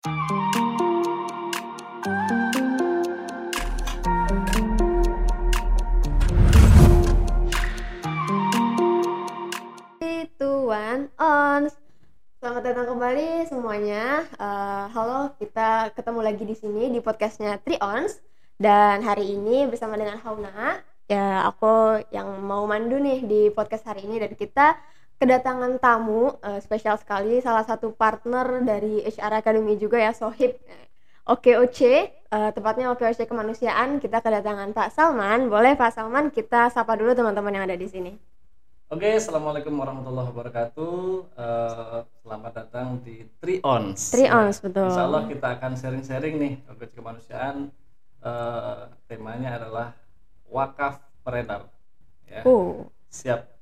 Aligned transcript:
One, 0.00 0.16
on. 11.20 11.68
Selamat 12.40 12.62
datang 12.64 12.88
kembali 12.88 13.44
semuanya. 13.44 14.24
Eh, 14.24 14.84
halo, 14.88 15.36
kita 15.36 15.92
ketemu 15.92 16.20
lagi 16.24 16.48
di 16.48 16.56
sini 16.56 16.88
di 16.88 17.04
podcastnya 17.04 17.60
Three 17.60 17.76
Ons. 17.84 18.24
Dan 18.56 19.04
hari 19.04 19.36
ini 19.36 19.68
bersama 19.68 20.00
dengan 20.00 20.16
Hauna, 20.24 20.80
ya 21.12 21.44
aku 21.44 22.00
yang 22.08 22.40
mau 22.40 22.64
mandu 22.64 22.96
nih 22.96 23.20
di 23.28 23.40
podcast 23.52 23.84
hari 23.84 24.08
ini 24.08 24.16
dan 24.16 24.32
kita 24.32 24.80
kedatangan 25.20 25.76
tamu 25.76 26.40
eh, 26.40 26.58
spesial 26.64 26.96
sekali, 26.96 27.44
salah 27.44 27.62
satu 27.62 27.92
partner 27.92 28.64
dari 28.64 29.04
HR 29.04 29.44
Academy 29.44 29.76
juga 29.76 30.00
ya, 30.00 30.16
Sohib. 30.16 30.56
OKOC, 31.28 31.80
eh, 31.84 32.50
tepatnya 32.56 32.88
OKOC 32.96 33.28
Kemanusiaan. 33.28 34.00
Kita 34.00 34.24
kedatangan 34.24 34.72
Pak 34.72 34.88
Salman. 34.96 35.52
Boleh 35.52 35.76
Pak 35.76 35.92
Salman 35.92 36.32
kita 36.32 36.72
sapa 36.72 36.96
dulu 36.96 37.12
teman-teman 37.12 37.52
yang 37.52 37.64
ada 37.68 37.76
di 37.76 37.86
sini. 37.86 38.12
Oke, 38.90 39.06
assalamualaikum 39.06 39.70
warahmatullahi 39.78 40.28
wabarakatuh. 40.34 40.96
Eh, 41.38 41.98
selamat 42.24 42.52
datang 42.56 42.98
di 43.04 43.22
Three 43.38 43.62
Ons. 43.62 44.10
Three 44.10 44.26
Ons, 44.26 44.58
betul. 44.58 44.88
Insya 44.90 45.06
Allah 45.06 45.22
kita 45.30 45.46
akan 45.60 45.72
sharing-sharing 45.78 46.34
nih 46.40 46.52
Organisasi 46.66 46.98
kemanusiaan. 46.98 47.56
Eh, 48.24 48.82
temanya 49.06 49.62
adalah 49.62 49.94
wakaf 50.50 50.98
peredar. 51.22 51.70
Ya, 52.26 52.42
Uh. 52.42 52.88
siap. 53.06 53.59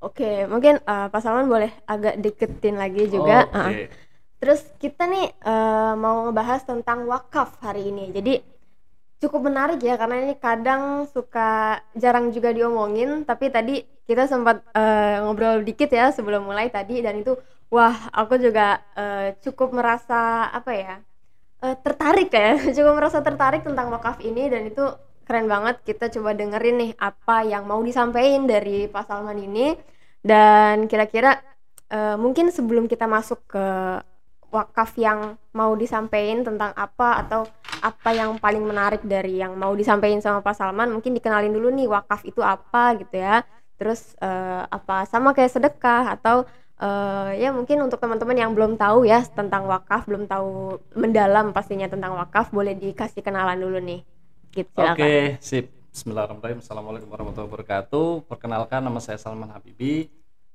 Oke, 0.00 0.48
mungkin 0.48 0.80
eh, 0.80 1.06
Pak 1.12 1.20
Salman 1.20 1.44
boleh 1.44 1.68
agak 1.84 2.16
deketin 2.24 2.80
lagi 2.80 3.04
juga. 3.12 3.44
Oke. 3.44 3.56
Ah. 3.56 3.70
Terus 4.40 4.64
kita 4.80 5.04
nih 5.04 5.28
eh, 5.28 5.92
mau 6.00 6.28
ngebahas 6.28 6.64
tentang 6.64 7.04
wakaf 7.04 7.60
hari 7.60 7.92
ini. 7.92 8.08
Jadi 8.08 8.40
cukup 9.20 9.52
menarik 9.52 9.84
ya 9.84 10.00
karena 10.00 10.24
ini 10.24 10.34
kadang 10.40 11.04
suka 11.04 11.84
jarang 11.92 12.32
juga 12.32 12.48
diomongin. 12.56 13.28
Tapi 13.28 13.52
tadi 13.52 13.84
kita 14.08 14.24
sempat 14.24 14.64
eh, 14.72 15.20
ngobrol 15.20 15.60
dikit 15.68 15.92
ya 15.92 16.08
sebelum 16.16 16.48
mulai 16.48 16.72
tadi 16.72 17.04
dan 17.04 17.20
itu 17.20 17.36
wah 17.68 18.08
aku 18.16 18.40
juga 18.40 18.80
eh, 18.96 19.36
cukup 19.44 19.76
merasa 19.76 20.48
apa 20.48 20.72
ya 20.72 20.94
eh, 21.60 21.76
tertarik 21.84 22.32
ya, 22.32 22.56
cukup 22.76 22.96
merasa 22.96 23.20
tertarik 23.20 23.62
tentang 23.68 23.92
wakaf 23.92 24.18
ini 24.24 24.48
dan 24.48 24.64
itu 24.72 24.84
keren 25.28 25.46
banget. 25.46 25.84
Kita 25.84 26.08
coba 26.08 26.32
dengerin 26.34 26.76
nih 26.80 26.92
apa 26.96 27.44
yang 27.44 27.68
mau 27.68 27.78
disampaikan 27.84 28.48
dari 28.48 28.88
Pak 28.88 29.04
Salman 29.06 29.38
ini 29.38 29.76
dan 30.20 30.86
kira-kira 30.86 31.40
eh, 31.88 32.16
mungkin 32.16 32.52
sebelum 32.52 32.86
kita 32.86 33.08
masuk 33.08 33.40
ke 33.48 33.66
wakaf 34.50 34.98
yang 34.98 35.38
mau 35.54 35.72
disampaikan 35.78 36.42
tentang 36.42 36.74
apa 36.74 37.22
atau 37.22 37.46
apa 37.80 38.10
yang 38.12 38.36
paling 38.36 38.60
menarik 38.66 39.00
dari 39.06 39.40
yang 39.40 39.56
mau 39.56 39.72
disampaikan 39.72 40.20
sama 40.20 40.44
Pak 40.44 40.58
Salman 40.58 40.90
mungkin 40.90 41.16
dikenalin 41.16 41.54
dulu 41.54 41.70
nih 41.70 41.86
wakaf 41.88 42.26
itu 42.26 42.42
apa 42.42 42.98
gitu 42.98 43.16
ya 43.16 43.46
terus 43.80 44.12
eh, 44.20 44.62
apa 44.68 45.08
sama 45.08 45.32
kayak 45.32 45.54
sedekah 45.54 46.12
atau 46.18 46.44
eh, 46.82 47.40
ya 47.40 47.54
mungkin 47.54 47.80
untuk 47.86 48.02
teman-teman 48.02 48.36
yang 48.36 48.52
belum 48.52 48.76
tahu 48.76 49.08
ya 49.08 49.24
tentang 49.24 49.64
wakaf 49.70 50.04
belum 50.04 50.28
tahu 50.28 50.76
mendalam 50.98 51.54
pastinya 51.56 51.88
tentang 51.88 52.18
wakaf 52.18 52.52
boleh 52.52 52.76
dikasih 52.76 53.24
kenalan 53.24 53.56
dulu 53.56 53.78
nih 53.80 54.04
gitu. 54.50 54.82
Oke, 54.82 55.38
sip. 55.40 55.79
Bismillahirrahmanirrahim. 55.90 56.62
Assalamualaikum 56.62 57.10
warahmatullahi 57.10 57.50
wabarakatuh. 57.50 58.30
Perkenalkan 58.30 58.78
nama 58.78 59.02
saya 59.02 59.18
Salman 59.18 59.50
Habibi. 59.50 60.06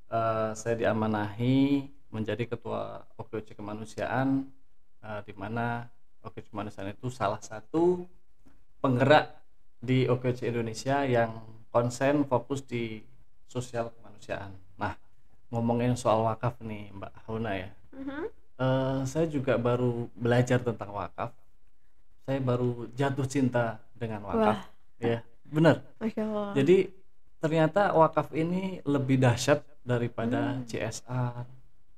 Eh, 0.07 0.51
saya 0.55 0.79
diamanahi 0.79 1.91
menjadi 2.07 2.47
ketua 2.47 3.03
OKC 3.19 3.51
Kemanusiaan 3.51 4.47
eh, 5.03 5.19
di 5.27 5.35
mana 5.35 5.91
OKC 6.23 6.55
Kemanusiaan 6.55 6.95
itu 6.95 7.11
salah 7.11 7.43
satu 7.43 8.07
penggerak 8.79 9.35
di 9.83 10.07
OKC 10.07 10.47
Indonesia 10.55 11.03
yang 11.03 11.43
konsen 11.67 12.23
fokus 12.23 12.63
di 12.63 13.03
sosial 13.43 13.91
kemanusiaan. 13.91 14.55
Nah, 14.79 14.95
ngomongin 15.51 15.99
soal 15.99 16.23
wakaf 16.23 16.63
nih 16.63 16.95
Mbak 16.95 17.11
Hauna 17.27 17.59
ya. 17.59 17.69
Mhm. 17.91 18.23
Eh, 18.55 18.99
saya 19.03 19.27
juga 19.27 19.59
baru 19.59 20.07
belajar 20.15 20.63
tentang 20.63 20.95
wakaf. 20.95 21.35
Saya 22.23 22.39
baru 22.39 22.87
jatuh 22.95 23.27
cinta 23.27 23.83
dengan 23.99 24.23
wakaf. 24.31 24.74
Ya, 24.97 25.19
benar. 25.43 25.83
Masya 25.99 26.21
Allah. 26.23 26.49
Jadi 26.55 26.77
ternyata 27.37 27.93
wakaf 27.93 28.31
ini 28.33 28.79
lebih 28.83 29.19
dahsyat 29.19 29.61
daripada 29.85 30.57
Hmm. 30.57 30.65
CSR, 30.65 31.45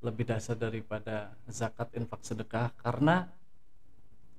lebih 0.02 0.24
dahsyat 0.28 0.58
daripada 0.58 1.32
zakat 1.48 1.88
infak 1.96 2.22
sedekah 2.22 2.74
karena 2.76 3.30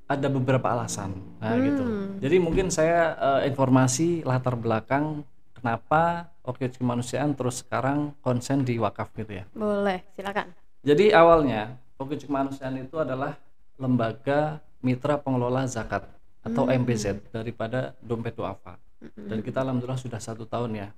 ada 0.09 0.29
beberapa 0.29 0.73
alasan. 0.73 1.17
Nah, 1.41 1.55
gitu. 1.61 1.85
Hmm. 1.85 2.17
Jadi 2.19 2.37
mungkin 2.41 2.67
saya 2.73 3.13
eh, 3.45 3.53
informasi 3.53 4.25
latar 4.25 4.57
belakang 4.57 5.23
kenapa 5.53 6.33
Oke 6.43 6.73
Kemanusiaan 6.73 7.37
terus 7.37 7.61
sekarang 7.61 8.17
konsen 8.25 8.65
di 8.65 8.81
wakaf 8.81 9.13
gitu 9.13 9.37
ya. 9.37 9.45
boleh 9.53 10.01
silakan. 10.17 10.49
Jadi 10.81 11.13
awalnya 11.13 11.77
Oke 12.01 12.17
Kemanusiaan 12.17 12.79
itu 12.81 12.97
adalah 12.97 13.37
lembaga 13.77 14.59
mitra 14.81 15.21
pengelola 15.21 15.69
zakat 15.69 16.09
atau 16.43 16.65
Hmm. 16.65 16.85
MPZ 16.85 17.33
daripada 17.33 17.95
Dompet 18.01 18.35
Duafa. 18.35 18.79
Dan 19.15 19.41
kita 19.41 19.63
alhamdulillah 19.63 19.99
sudah 19.99 20.19
satu 20.19 20.43
tahun 20.43 20.75
ya, 20.75 20.89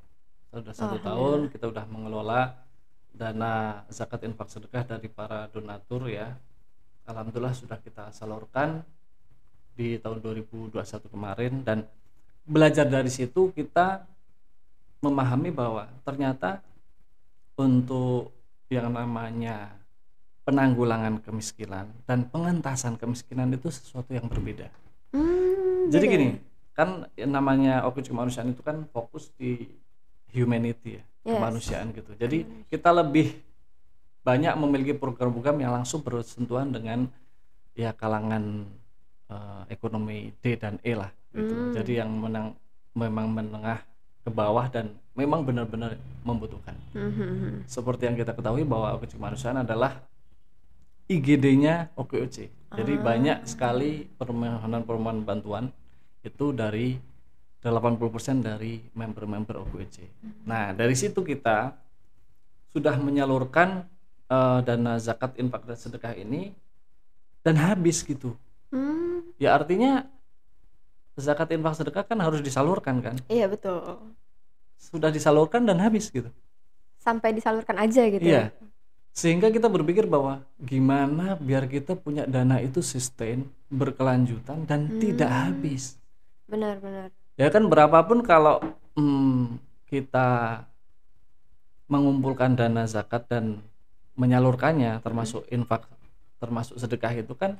sudah 0.50 0.72
satu 0.72 0.96
Alhamdulillah. 0.96 1.04
tahun 1.04 1.38
kita 1.52 1.64
sudah 1.68 1.86
mengelola 1.86 2.40
dana 3.12 3.52
zakat 3.92 4.24
infak 4.24 4.48
sedekah 4.48 4.84
dari 4.86 5.08
para 5.12 5.50
donatur 5.52 6.08
ya. 6.08 6.32
Alhamdulillah 7.04 7.52
sudah 7.52 7.76
kita 7.76 8.08
salurkan 8.10 8.80
di 9.76 10.00
tahun 10.00 10.20
2021 10.24 10.72
kemarin 11.08 11.52
dan 11.60 11.84
belajar 12.44 12.88
dari 12.88 13.12
situ 13.12 13.52
kita 13.52 14.04
memahami 15.00 15.52
bahwa 15.52 15.88
ternyata 16.00 16.60
untuk 17.56 18.32
yang 18.68 18.88
namanya 18.88 19.76
penanggulangan 20.44 21.20
kemiskinan 21.20 21.92
dan 22.08 22.24
pengentasan 22.24 22.96
kemiskinan 22.96 23.52
itu 23.52 23.68
sesuatu 23.68 24.08
yang 24.12 24.24
berbeda. 24.24 24.72
Hmm, 25.10 25.90
Jadi 25.90 26.06
beda 26.06 26.14
gini, 26.14 26.26
ya? 26.30 26.34
kan 26.72 26.88
yang 27.18 27.32
namanya 27.34 27.74
Oke 27.86 28.00
Kemanusiaan 28.00 28.54
itu 28.54 28.62
kan 28.62 28.86
fokus 28.94 29.30
di 29.34 29.66
humanity 30.30 30.98
ya, 30.98 31.04
Yes. 31.20 31.36
kemanusiaan 31.36 31.86
gitu. 31.92 32.10
Jadi 32.16 32.38
kita 32.70 32.94
lebih 32.94 33.34
banyak 34.22 34.54
memiliki 34.56 34.94
program-program 34.96 35.56
yang 35.60 35.72
langsung 35.76 36.00
bersentuhan 36.00 36.70
dengan 36.70 37.10
ya 37.74 37.92
kalangan 37.92 38.64
eh, 39.30 39.62
ekonomi 39.68 40.32
D 40.40 40.56
dan 40.56 40.78
E 40.80 40.94
lah 40.94 41.10
gitu. 41.34 41.54
Hmm. 41.54 41.72
Jadi 41.74 41.92
yang 42.00 42.10
menang 42.10 42.54
memang 42.94 43.30
menengah 43.30 43.78
ke 44.20 44.30
bawah 44.30 44.66
dan 44.68 44.90
memang 45.14 45.44
benar-benar 45.44 45.96
membutuhkan. 46.26 46.76
Mhm. 46.92 47.64
Seperti 47.64 48.04
yang 48.10 48.16
kita 48.16 48.34
ketahui 48.36 48.64
bahwa 48.66 48.96
Oke 48.98 49.08
Kemanusiaan 49.08 49.60
adalah 49.60 50.00
IGD-nya 51.10 51.90
OKOC. 51.98 52.36
Jadi 52.70 52.92
Ah. 52.94 53.02
banyak 53.02 53.38
sekali 53.42 54.06
permohonan-permohonan 54.14 55.26
bantuan 55.26 55.64
itu 56.22 56.54
dari 56.54 56.94
80% 57.60 58.40
dari 58.40 58.78
member-member 58.94 59.58
OKOC. 59.58 59.96
Nah, 60.46 60.70
dari 60.70 60.94
situ 60.94 61.20
kita 61.20 61.74
sudah 62.70 62.94
menyalurkan 62.96 63.84
eh, 64.30 64.60
dana 64.62 64.94
zakat 65.02 65.34
infak 65.42 65.66
dan 65.66 65.74
sedekah 65.74 66.14
ini 66.14 66.54
dan 67.42 67.58
habis 67.58 68.06
gitu. 68.06 68.38
Hmm, 68.70 69.26
Ya 69.42 69.58
artinya 69.58 70.06
zakat 71.18 71.50
infak 71.50 71.74
sedekah 71.74 72.06
kan 72.06 72.14
harus 72.22 72.38
disalurkan 72.38 73.02
kan. 73.02 73.18
iya 73.26 73.50
betul. 73.50 73.82
Sudah 74.78 75.10
disalurkan 75.10 75.66
dan 75.66 75.82
habis 75.82 76.06
gitu. 76.08 76.30
Sampai 77.02 77.34
disalurkan 77.34 77.74
aja 77.74 78.06
gitu. 78.06 78.22
Iya. 78.22 78.54
ya. 78.54 78.69
Sehingga 79.10 79.50
kita 79.50 79.66
berpikir 79.66 80.06
bahwa 80.06 80.46
gimana 80.56 81.34
biar 81.34 81.66
kita 81.66 81.98
punya 81.98 82.24
dana 82.24 82.62
itu 82.62 82.78
sustain, 82.80 83.44
berkelanjutan 83.68 84.64
dan 84.64 84.86
tidak 85.02 85.28
Hmm. 85.28 85.40
habis. 85.50 85.98
Benar-benar. 86.46 87.10
Ya 87.34 87.48
kan 87.50 87.66
berapapun 87.66 88.22
kalau 88.22 88.62
hmm, 88.94 89.58
kita 89.86 90.62
mengumpulkan 91.90 92.54
dana 92.54 92.86
zakat 92.86 93.26
dan 93.26 93.58
menyalurkannya 94.14 95.02
termasuk 95.02 95.42
infak 95.50 95.86
termasuk 96.38 96.78
sedekah 96.78 97.12
itu 97.16 97.34
kan 97.34 97.58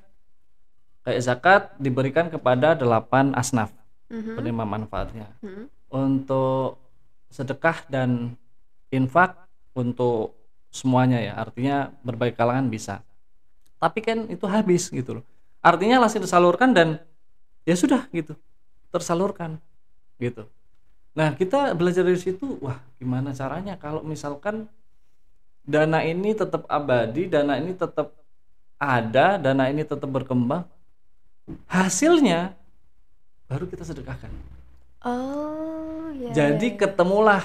kayak 1.02 1.22
zakat 1.24 1.62
diberikan 1.76 2.28
kepada 2.28 2.76
delapan 2.76 3.32
asnaf 3.34 3.72
Mhm. 4.10 4.36
penerima 4.36 4.64
manfaatnya. 4.66 5.28
Mhm. 5.42 5.64
Untuk 5.90 6.78
sedekah 7.30 7.86
dan 7.86 8.34
infak 8.90 9.38
untuk 9.72 10.34
semuanya 10.70 11.18
ya, 11.20 11.34
artinya 11.36 11.90
berbagai 12.06 12.38
kalangan 12.38 12.70
bisa. 12.70 13.02
Tapi 13.76 13.98
kan 14.00 14.18
itu 14.30 14.44
habis 14.46 14.88
gitu 14.88 15.20
loh. 15.20 15.24
Artinya 15.60 16.00
langsung 16.00 16.24
disalurkan 16.24 16.72
dan 16.72 17.02
ya 17.68 17.76
sudah 17.76 18.08
gitu, 18.14 18.32
tersalurkan 18.88 19.60
gitu. 20.16 20.48
Nah 21.12 21.34
kita 21.36 21.74
belajar 21.76 22.06
dari 22.06 22.16
situ, 22.16 22.56
wah 22.62 22.80
gimana 22.96 23.34
caranya 23.36 23.76
kalau 23.76 24.00
misalkan 24.00 24.70
dana 25.66 26.00
ini 26.06 26.32
tetap 26.32 26.64
abadi, 26.70 27.28
dana 27.28 27.60
ini 27.60 27.76
tetap 27.76 28.20
ada 28.80 29.36
dana 29.36 29.68
ini 29.68 29.84
tetap 29.84 30.08
berkembang 30.08 30.64
hasilnya 31.68 32.56
baru 33.44 33.68
kita 33.68 33.84
sedekahkan 33.84 34.32
Oh, 35.00 36.12
ya. 36.16 36.32
jadi 36.32 36.68
ya, 36.68 36.76
ya. 36.76 36.78
ketemulah 36.80 37.44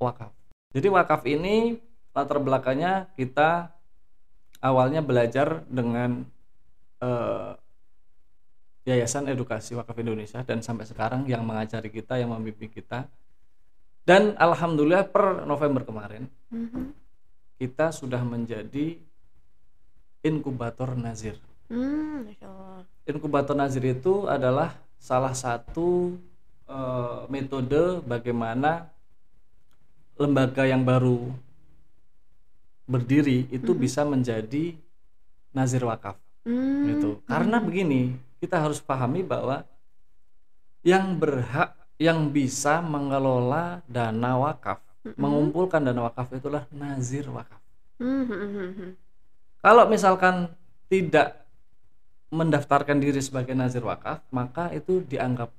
wakaf 0.00 0.32
jadi 0.72 0.88
wakaf 0.92 1.24
ini 1.24 1.80
latar 2.12 2.38
belakangnya 2.42 3.08
kita 3.16 3.72
awalnya 4.60 5.00
belajar 5.00 5.64
dengan 5.70 6.26
eh, 6.98 7.52
Yayasan 8.88 9.28
Edukasi 9.28 9.76
Wakaf 9.76 10.00
Indonesia 10.00 10.40
dan 10.40 10.64
sampai 10.64 10.88
sekarang 10.88 11.28
yang 11.28 11.44
mengajari 11.44 11.92
kita, 11.92 12.16
yang 12.16 12.32
membimbing 12.32 12.72
kita. 12.72 13.04
Dan 14.00 14.32
alhamdulillah 14.40 15.04
per 15.12 15.44
November 15.44 15.84
kemarin 15.84 16.24
Mhm. 16.48 16.96
kita 17.60 17.92
sudah 17.92 18.24
menjadi 18.24 18.96
inkubator 20.24 20.96
Nazir. 20.96 21.36
Allah. 21.68 22.88
Inkubator 23.04 23.52
Nazir 23.52 23.84
itu 23.92 24.24
adalah 24.24 24.72
salah 24.96 25.36
satu 25.36 26.16
eh, 26.68 27.20
metode 27.32 28.00
bagaimana 28.04 28.88
lembaga 30.18 30.66
yang 30.66 30.82
baru 30.82 31.30
berdiri 32.84 33.46
itu 33.54 33.72
bisa 33.72 34.02
menjadi 34.02 34.74
nazir 35.54 35.84
wakaf 35.86 36.18
Hmm, 36.48 36.88
gitu. 36.88 37.10
Karena 37.28 37.60
begini, 37.60 38.16
kita 38.40 38.56
harus 38.56 38.80
pahami 38.80 39.20
bahwa 39.20 39.68
yang 40.80 41.20
berhak 41.20 41.76
yang 42.00 42.32
bisa 42.32 42.80
mengelola 42.80 43.84
dana 43.84 44.32
wakaf, 44.40 44.80
mengumpulkan 45.18 45.84
dana 45.84 46.08
wakaf 46.08 46.32
itulah 46.32 46.64
nazir 46.72 47.28
wakaf. 47.28 47.60
hmm, 48.00 48.24
hmm, 48.24 48.48
hmm, 48.48 48.70
hmm. 48.80 48.90
Kalau 49.60 49.84
misalkan 49.92 50.48
tidak 50.88 51.44
mendaftarkan 52.32 52.96
diri 52.96 53.20
sebagai 53.20 53.52
nazir 53.52 53.84
wakaf, 53.84 54.24
maka 54.32 54.72
itu 54.72 55.04
dianggap 55.04 55.52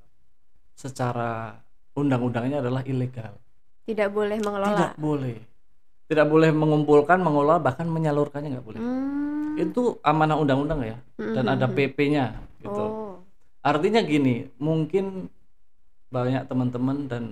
secara 0.74 1.60
undang-undangnya 1.94 2.66
adalah 2.66 2.82
ilegal. 2.88 3.36
Tidak 3.89 4.09
boleh 4.13 4.38
mengelola. 4.38 4.69
Tidak 4.69 4.94
boleh. 5.01 5.38
Tidak 6.06 6.25
boleh 6.30 6.53
mengumpulkan, 6.53 7.18
mengelola, 7.18 7.57
bahkan 7.57 7.89
menyalurkannya 7.89 8.53
nggak 8.53 8.68
boleh. 8.69 8.81
Hmm. 8.81 9.57
Itu 9.57 9.97
amanah 10.06 10.38
undang-undang 10.38 10.86
ya, 10.86 10.97
dan 11.18 11.45
ada 11.50 11.65
PP-nya 11.65 12.38
gitu. 12.62 12.86
Oh. 12.86 13.18
Artinya 13.65 14.06
gini, 14.06 14.45
mungkin 14.62 15.30
banyak 16.13 16.45
teman-teman 16.45 17.09
dan 17.09 17.24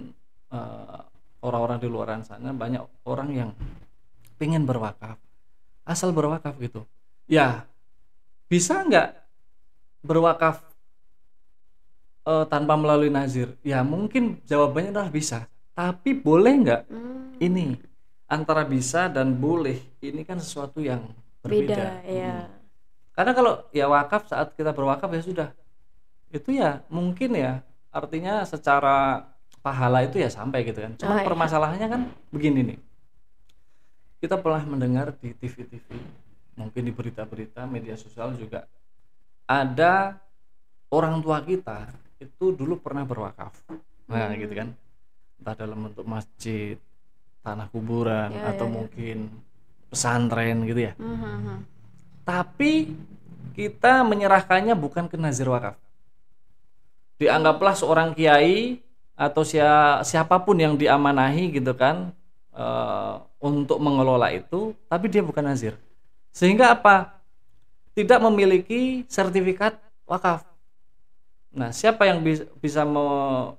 eh, 0.49 1.01
orang-orang 1.45 1.77
di 1.77 1.89
luar 1.89 2.09
sana 2.25 2.53
banyak 2.53 2.81
orang 3.05 3.29
yang 3.33 3.49
pengen 4.41 4.65
berwakaf, 4.65 5.17
asal 5.85 6.09
berwakaf 6.09 6.57
gitu. 6.57 6.85
Ya, 7.29 7.69
bisa 8.49 8.81
nggak 8.81 9.13
berwakaf 10.01 10.61
eh, 12.25 12.45
tanpa 12.49 12.73
melalui 12.77 13.13
nazir? 13.13 13.53
Ya 13.61 13.85
mungkin 13.85 14.41
jawabannya 14.45 14.89
adalah 14.93 15.13
bisa. 15.13 15.45
Tapi 15.77 16.09
boleh 16.17 16.53
nggak 16.65 16.81
Hmm. 16.89 17.37
ini 17.37 17.77
antara 18.25 18.65
bisa 18.65 19.05
dan 19.05 19.37
boleh 19.37 19.77
ini 20.01 20.25
kan 20.25 20.41
sesuatu 20.41 20.81
yang 20.81 21.05
berbeda. 21.45 21.69
Beda, 21.69 21.87
ya. 22.03 22.33
Hmm. 22.49 22.57
Karena 23.13 23.31
kalau 23.37 23.53
ya 23.69 23.85
wakaf 23.85 24.25
saat 24.25 24.57
kita 24.57 24.73
berwakaf 24.73 25.09
ya 25.13 25.21
sudah. 25.21 25.49
Itu 26.33 26.49
ya 26.49 26.81
mungkin 26.89 27.37
ya 27.37 27.61
artinya 27.93 28.41
secara 28.41 29.29
pahala 29.61 30.01
itu 30.01 30.17
ya 30.17 30.33
sampai 30.33 30.65
gitu 30.65 30.81
kan. 30.81 30.97
Cuma 30.97 31.13
Oh, 31.13 31.17
iya. 31.21 31.25
permasalahannya 31.29 31.87
kan 31.87 32.01
begini 32.33 32.73
nih. 32.73 32.79
Kita 34.17 34.41
pernah 34.41 34.65
mendengar 34.65 35.13
di 35.13 35.29
TV-TV, 35.29 35.93
mungkin 36.57 36.81
di 36.81 36.89
berita-berita 36.89 37.69
media 37.69 37.93
sosial 37.93 38.33
juga 38.33 38.65
ada 39.45 40.17
orang 40.89 41.21
tua 41.21 41.37
kita 41.45 41.85
itu 42.17 42.49
dulu 42.49 42.81
pernah 42.81 43.05
berwakaf. 43.05 43.53
Nah, 44.09 44.33
Hmm. 44.33 44.41
gitu 44.41 44.57
kan. 44.57 44.73
Entah 45.37 45.55
dalam 45.55 45.79
bentuk 45.89 46.05
masjid, 46.05 46.75
tanah 47.45 47.67
kuburan 47.71 48.29
Ya, 48.33 48.51
atau 48.51 48.65
ya, 48.67 48.71
ya. 48.71 48.75
mungkin 48.75 49.17
pesantren 49.87 50.67
gitu 50.67 50.83
ya 50.83 50.93
Hmm, 50.99 51.15
hmm, 51.15 51.37
hmm. 51.47 51.59
tapi 52.27 52.91
kita 53.55 54.03
menyerahkannya 54.03 54.75
bukan 54.75 55.07
ke 55.07 55.15
nazir 55.17 55.47
wakaf. 55.47 55.79
Dianggaplah 57.17 57.73
seorang 57.73 58.13
kiai 58.13 58.77
atau 59.17 59.41
sia- 59.41 60.05
siapa 60.05 60.37
pun 60.37 60.53
yang 60.61 60.77
diamanahi 60.77 61.57
gitu 61.57 61.73
kan 61.73 62.13
eh, 62.53 63.13
untuk 63.41 63.81
mengelola 63.81 64.29
itu, 64.33 64.73
tapi 64.85 65.09
dia 65.09 65.25
bukan 65.25 65.41
nazir. 65.45 65.73
Sehingga 66.33 66.73
apa? 66.77 67.17
Tidak 67.97 68.21
memiliki 68.21 69.05
sertifikat 69.09 69.77
wakaf. 70.05 70.45
Nah, 71.53 71.73
siapa 71.73 72.05
yang 72.05 72.21
bis- 72.21 72.45
bisa 72.61 72.85
me- 72.85 73.57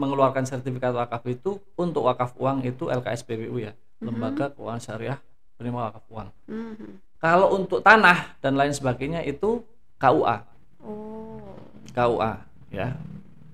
mengeluarkan 0.00 0.48
sertifikat 0.48 0.96
wakaf 0.96 1.20
itu 1.28 1.60
untuk 1.76 2.08
wakaf 2.08 2.32
uang 2.40 2.64
itu 2.64 2.88
LKSPBU 2.88 3.60
ya, 3.60 3.76
Lembaga 4.00 4.48
Keuangan 4.56 4.80
Syariah 4.80 5.20
Penerima 5.60 5.92
Wakaf 5.92 6.04
Uang. 6.08 6.28
Hmm, 6.48 6.72
hmm. 6.72 6.92
Kalau 7.20 7.52
untuk 7.52 7.84
tanah 7.84 8.40
dan 8.40 8.56
lain 8.56 8.72
sebagainya 8.72 9.20
itu 9.28 9.60
KUA, 10.00 10.48
Oh. 10.80 11.44
KUA 11.92 12.32
ya. 12.72 12.96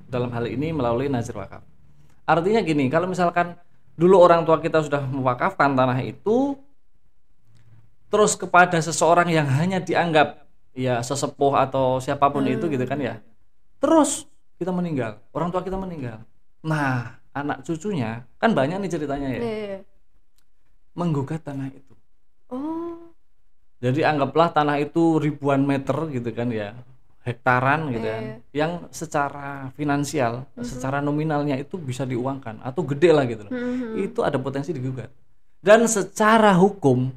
Dalam 0.06 0.30
hal 0.30 0.46
ini 0.46 0.70
melalui 0.70 1.10
nazir 1.10 1.34
wakaf. 1.34 1.66
Artinya 2.22 2.62
gini, 2.62 2.86
kalau 2.86 3.10
misalkan 3.10 3.58
dulu 3.98 4.22
orang 4.22 4.46
tua 4.46 4.62
kita 4.62 4.86
sudah 4.86 5.02
mewakafkan 5.02 5.74
tanah 5.74 5.98
itu 6.06 6.54
terus 8.06 8.38
kepada 8.38 8.78
seseorang 8.78 9.26
yang 9.34 9.50
hanya 9.50 9.82
dianggap 9.82 10.46
ya 10.78 11.02
sesepuh 11.02 11.58
atau 11.58 11.98
siapa 11.98 12.30
pun 12.30 12.46
itu 12.46 12.70
gitu 12.70 12.86
kan 12.86 13.02
ya. 13.02 13.18
Terus 13.82 14.30
kita 14.62 14.70
meninggal, 14.70 15.18
orang 15.34 15.50
tua 15.50 15.66
kita 15.66 15.74
meninggal. 15.74 16.22
Nah, 16.66 17.14
anak 17.30 17.62
cucunya 17.62 18.26
kan 18.42 18.50
banyak 18.50 18.82
nih 18.82 18.90
ceritanya 18.90 19.28
ya, 19.30 19.38
Iya, 19.38 19.46
iya, 19.46 19.66
iya. 19.78 19.80
menggugat 20.98 21.46
tanah 21.46 21.70
itu. 21.70 21.94
Oh. 22.50 23.14
Jadi 23.78 24.02
anggaplah 24.02 24.50
tanah 24.50 24.82
itu 24.82 25.20
ribuan 25.22 25.62
meter 25.62 25.94
gitu 26.10 26.32
kan 26.32 26.48
ya, 26.50 26.74
hektaran 27.22 27.92
gitu 27.94 28.06
kan, 28.08 28.22
Iya. 28.24 28.36
yang 28.56 28.72
secara 28.90 29.70
finansial, 29.78 30.48
secara 30.64 30.98
nominalnya 31.04 31.54
itu 31.60 31.76
bisa 31.78 32.02
diuangkan 32.02 32.58
atau 32.64 32.82
gede 32.82 33.10
lah 33.14 33.24
gitu 33.28 33.46
loh. 33.46 33.52
Hmm, 33.52 33.62
hmm, 33.62 33.76
hmm. 33.94 34.06
Itu 34.10 34.20
ada 34.26 34.40
potensi 34.40 34.74
digugat. 34.74 35.12
Dan 35.62 35.86
secara 35.86 36.56
hukum 36.56 37.10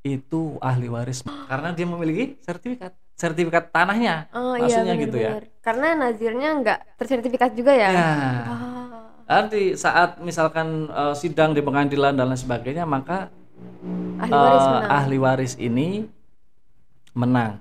itu 0.00 0.56
ahli 0.64 0.88
waris 0.88 1.20
karena 1.50 1.76
dia 1.76 1.84
memiliki 1.84 2.40
sertifikat, 2.40 2.94
sertifikat 3.20 3.68
tanahnya. 3.68 4.32
Oh 4.32 4.56
iya 4.56 4.80
Maksudnya 4.80 4.94
gitu 4.96 5.16
ya. 5.16 5.30
Karena 5.60 5.92
nazirnya 5.92 6.56
nggak 6.56 6.78
tersertifikat 6.96 7.52
juga 7.52 7.76
ya. 7.76 7.88
Ya. 7.92 8.08
Wah. 8.48 9.12
Arti 9.28 9.76
saat 9.76 10.18
misalkan 10.18 10.88
eh, 10.88 11.14
sidang 11.14 11.52
di 11.52 11.60
pengadilan 11.60 12.16
dan 12.16 12.26
lain 12.26 12.40
sebagainya, 12.40 12.88
maka 12.88 13.28
Ahli 14.18 14.32
waris 14.32 14.64
menang. 14.66 14.88
ahli 14.90 15.16
waris 15.18 15.54
ini 15.56 15.88
menang 17.12 17.60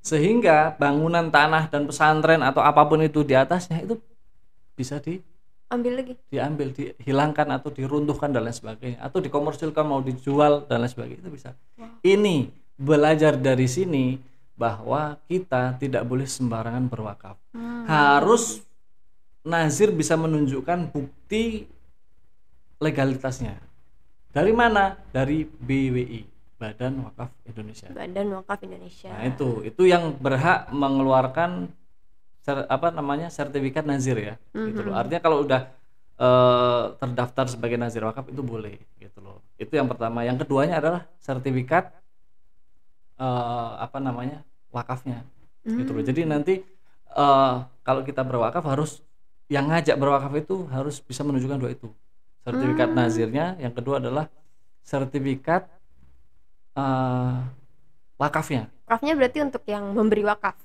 sehingga 0.00 0.72
bangunan 0.74 1.28
tanah 1.28 1.68
dan 1.68 1.84
pesantren 1.84 2.40
atau 2.40 2.60
apa 2.60 2.84
pun 2.84 3.00
itu 3.00 3.20
di 3.20 3.32
atasnya 3.32 3.80
itu 3.80 3.96
bisa 4.72 4.96
di- 4.96 5.20
Ambil 5.70 6.02
lagi. 6.02 6.14
diambil 6.26 6.72
dihilangkan 6.72 7.46
atau 7.52 7.70
diruntuhkan 7.70 8.32
dan 8.32 8.42
lain 8.42 8.52
sebagainya 8.52 8.98
atau 8.98 9.20
dikomersilkan 9.20 9.84
mau 9.86 10.00
dijual 10.00 10.66
dan 10.66 10.82
lain 10.82 10.90
sebagainya 10.90 11.20
itu 11.22 11.30
bisa 11.30 11.50
ini 12.02 12.48
belajar 12.74 13.36
dari 13.36 13.64
sini 13.64 14.18
bahwa 14.60 15.16
kita 15.24 15.80
tidak 15.80 16.04
boleh 16.04 16.28
sembarangan 16.28 16.84
berwakaf. 16.84 17.40
Hmm. 17.56 17.88
harus 17.88 18.60
nazir 19.40 19.88
bisa 19.90 20.14
menunjukkan 20.20 20.92
bukti 20.92 21.64
legalitasnya. 22.76 23.56
Dari 24.30 24.52
mana? 24.54 24.94
Dari 25.10 25.42
BWI 25.42 26.22
Badan 26.60 27.02
Wakaf 27.08 27.32
Indonesia. 27.48 27.88
Badan 27.90 28.36
Wakaf 28.36 28.60
Indonesia. 28.62 29.08
nah 29.08 29.24
itu. 29.26 29.64
Itu 29.64 29.88
yang 29.88 30.12
berhak 30.20 30.68
mengeluarkan 30.70 31.72
ser- 32.44 32.68
apa 32.68 32.92
namanya 32.92 33.32
sertifikat 33.32 33.88
nazir 33.88 34.20
ya 34.20 34.34
gitu 34.52 34.86
loh. 34.86 34.94
Artinya 34.94 35.24
kalau 35.24 35.42
udah 35.42 35.72
eh, 36.20 36.84
terdaftar 37.00 37.48
sebagai 37.48 37.80
nazir 37.80 38.04
wakaf 38.04 38.28
itu 38.28 38.44
boleh 38.44 38.76
gitu 39.00 39.18
loh. 39.24 39.40
Itu 39.56 39.72
yang 39.74 39.88
pertama. 39.88 40.20
Yang 40.22 40.44
keduanya 40.46 40.78
adalah 40.78 41.08
sertifikat 41.18 41.90
eh, 43.18 43.72
apa 43.80 43.98
namanya 43.98 44.44
wakafnya 44.70 45.26
gitu 45.66 45.90
loh 45.92 46.02
jadi 46.02 46.24
nanti 46.24 46.64
eh, 47.14 47.54
kalau 47.84 48.02
kita 48.02 48.24
berwakaf 48.24 48.64
harus 48.64 49.04
yang 49.50 49.66
ngajak 49.68 49.98
berwakaf 49.98 50.32
itu 50.38 50.66
harus 50.70 51.02
bisa 51.02 51.26
menunjukkan 51.26 51.58
dua 51.58 51.70
itu 51.74 51.88
sertifikat 52.46 52.88
nazirnya 52.94 53.58
yang 53.60 53.74
kedua 53.74 54.00
adalah 54.00 54.26
sertifikat 54.82 55.68
eh, 56.74 57.38
wakafnya 58.16 58.70
Wakafnya 58.90 59.14
berarti 59.14 59.38
untuk 59.38 59.62
yang 59.70 59.94
memberi 59.94 60.26
wakaf. 60.26 60.58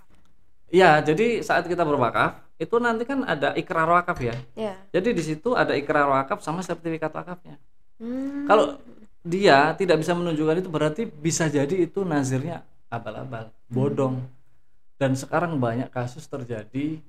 Ya, 0.74 0.98
jadi 0.98 1.46
saat 1.46 1.70
kita 1.70 1.86
berwakaf 1.86 2.42
itu 2.58 2.74
nanti 2.82 3.06
kan 3.06 3.22
ada 3.22 3.54
ikrar 3.54 3.86
wakaf 3.86 4.18
ya. 4.18 4.34
Ya. 4.58 4.82
Jadi 4.90 5.14
di 5.14 5.22
situ 5.22 5.54
ada 5.54 5.78
ikrar 5.78 6.10
wakaf 6.10 6.42
sama 6.42 6.66
sertifikat 6.66 7.14
wakafnya. 7.14 7.62
Hmm. 8.02 8.50
Kalau 8.50 8.82
dia 9.22 9.78
tidak 9.78 10.02
bisa 10.02 10.18
menunjukkan 10.18 10.58
itu 10.58 10.70
berarti 10.74 11.04
bisa 11.06 11.46
jadi 11.46 11.86
itu 11.86 12.02
nazirnya 12.02 12.66
abal-abal 12.96 13.52
bodong 13.68 14.24
dan 14.96 15.14
sekarang 15.14 15.60
banyak 15.60 15.92
kasus 15.92 16.24
terjadi 16.26 17.04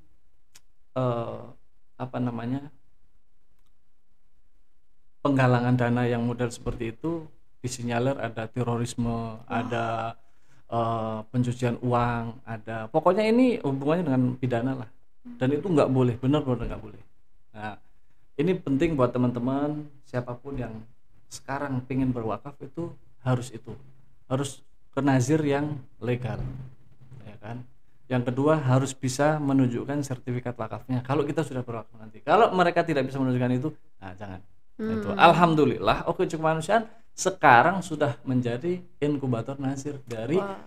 eh, 0.98 1.40
apa 1.96 2.18
namanya 2.18 2.68
penggalangan 5.22 5.74
dana 5.74 6.02
yang 6.06 6.22
model 6.22 6.50
seperti 6.50 6.94
itu 6.94 7.26
disinyalir 7.66 8.14
ada 8.18 8.46
terorisme, 8.46 9.42
ada 9.50 10.14
eh, 10.70 11.18
pencucian 11.30 11.78
uang, 11.82 12.46
ada 12.46 12.86
pokoknya 12.90 13.26
ini 13.26 13.58
hubungannya 13.58 14.04
dengan 14.06 14.22
pidana 14.38 14.72
lah. 14.86 14.90
Dan 15.26 15.58
itu 15.58 15.66
nggak 15.66 15.90
boleh, 15.90 16.14
benar-benar 16.22 16.70
nggak 16.70 16.82
boleh. 16.86 17.02
Nah, 17.50 17.74
ini 18.38 18.54
penting 18.54 18.94
buat 18.94 19.10
teman-teman 19.10 19.90
siapa 20.06 20.38
pun 20.38 20.54
yang 20.54 20.70
sekarang 21.26 21.82
pengen 21.82 22.14
berwakaf 22.14 22.54
itu 22.62 22.94
harus 23.26 23.50
itu, 23.50 23.74
harus 24.30 24.62
ke 24.96 25.00
nazir 25.04 25.44
yang 25.44 25.76
legal, 26.00 26.40
ya 27.28 27.36
kan. 27.36 27.60
Yang 28.08 28.32
kedua 28.32 28.56
harus 28.56 28.96
bisa 28.96 29.36
menunjukkan 29.36 30.00
sertifikat 30.00 30.56
wakafnya. 30.56 31.04
Kalau 31.04 31.28
kita 31.28 31.44
sudah 31.44 31.60
berwakaf 31.60 31.92
nanti, 32.00 32.24
kalau 32.24 32.48
mereka 32.56 32.80
tidak 32.80 33.04
bisa 33.04 33.20
menunjukkan 33.20 33.52
itu, 33.60 33.68
nah 34.00 34.16
jangan. 34.16 34.40
Nah, 34.76 34.92
Itu 34.92 35.08
alhamdulillah 35.16 36.04
Oke 36.04 36.28
Cuk 36.28 36.40
Kemanusiaan 36.40 36.84
sekarang 37.16 37.80
sudah 37.80 38.20
menjadi 38.28 38.84
inkubator 39.00 39.56
nazir 39.56 39.96
dari 40.04 40.36
Wah. 40.36 40.60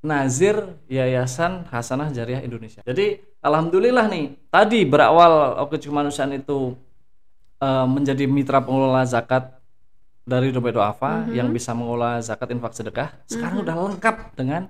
Nazir 0.00 0.56
Yayasan 0.88 1.68
Hasanah 1.68 2.08
Jariah 2.08 2.40
Indonesia. 2.40 2.80
Jadi 2.88 3.20
alhamdulillah 3.44 4.08
nih 4.08 4.40
tadi 4.48 4.88
berawal 4.88 5.60
Oke 5.64 5.76
Cuk 5.76 5.92
Kemanusiaan 5.92 6.32
itu 6.32 6.72
eh, 7.60 7.86
menjadi 7.88 8.24
mitra 8.24 8.64
pengelola 8.64 9.04
zakat 9.04 9.57
dari 10.28 10.52
dompet 10.52 10.76
doafa 10.76 11.24
yang 11.30 11.48
bisa 11.48 11.72
mengelola 11.72 12.20
zakat 12.20 12.52
infak 12.52 12.76
sedekah. 12.76 13.08
Sekarang 13.24 13.64
udah 13.64 13.74
lengkap 13.88 14.16
dengan 14.36 14.68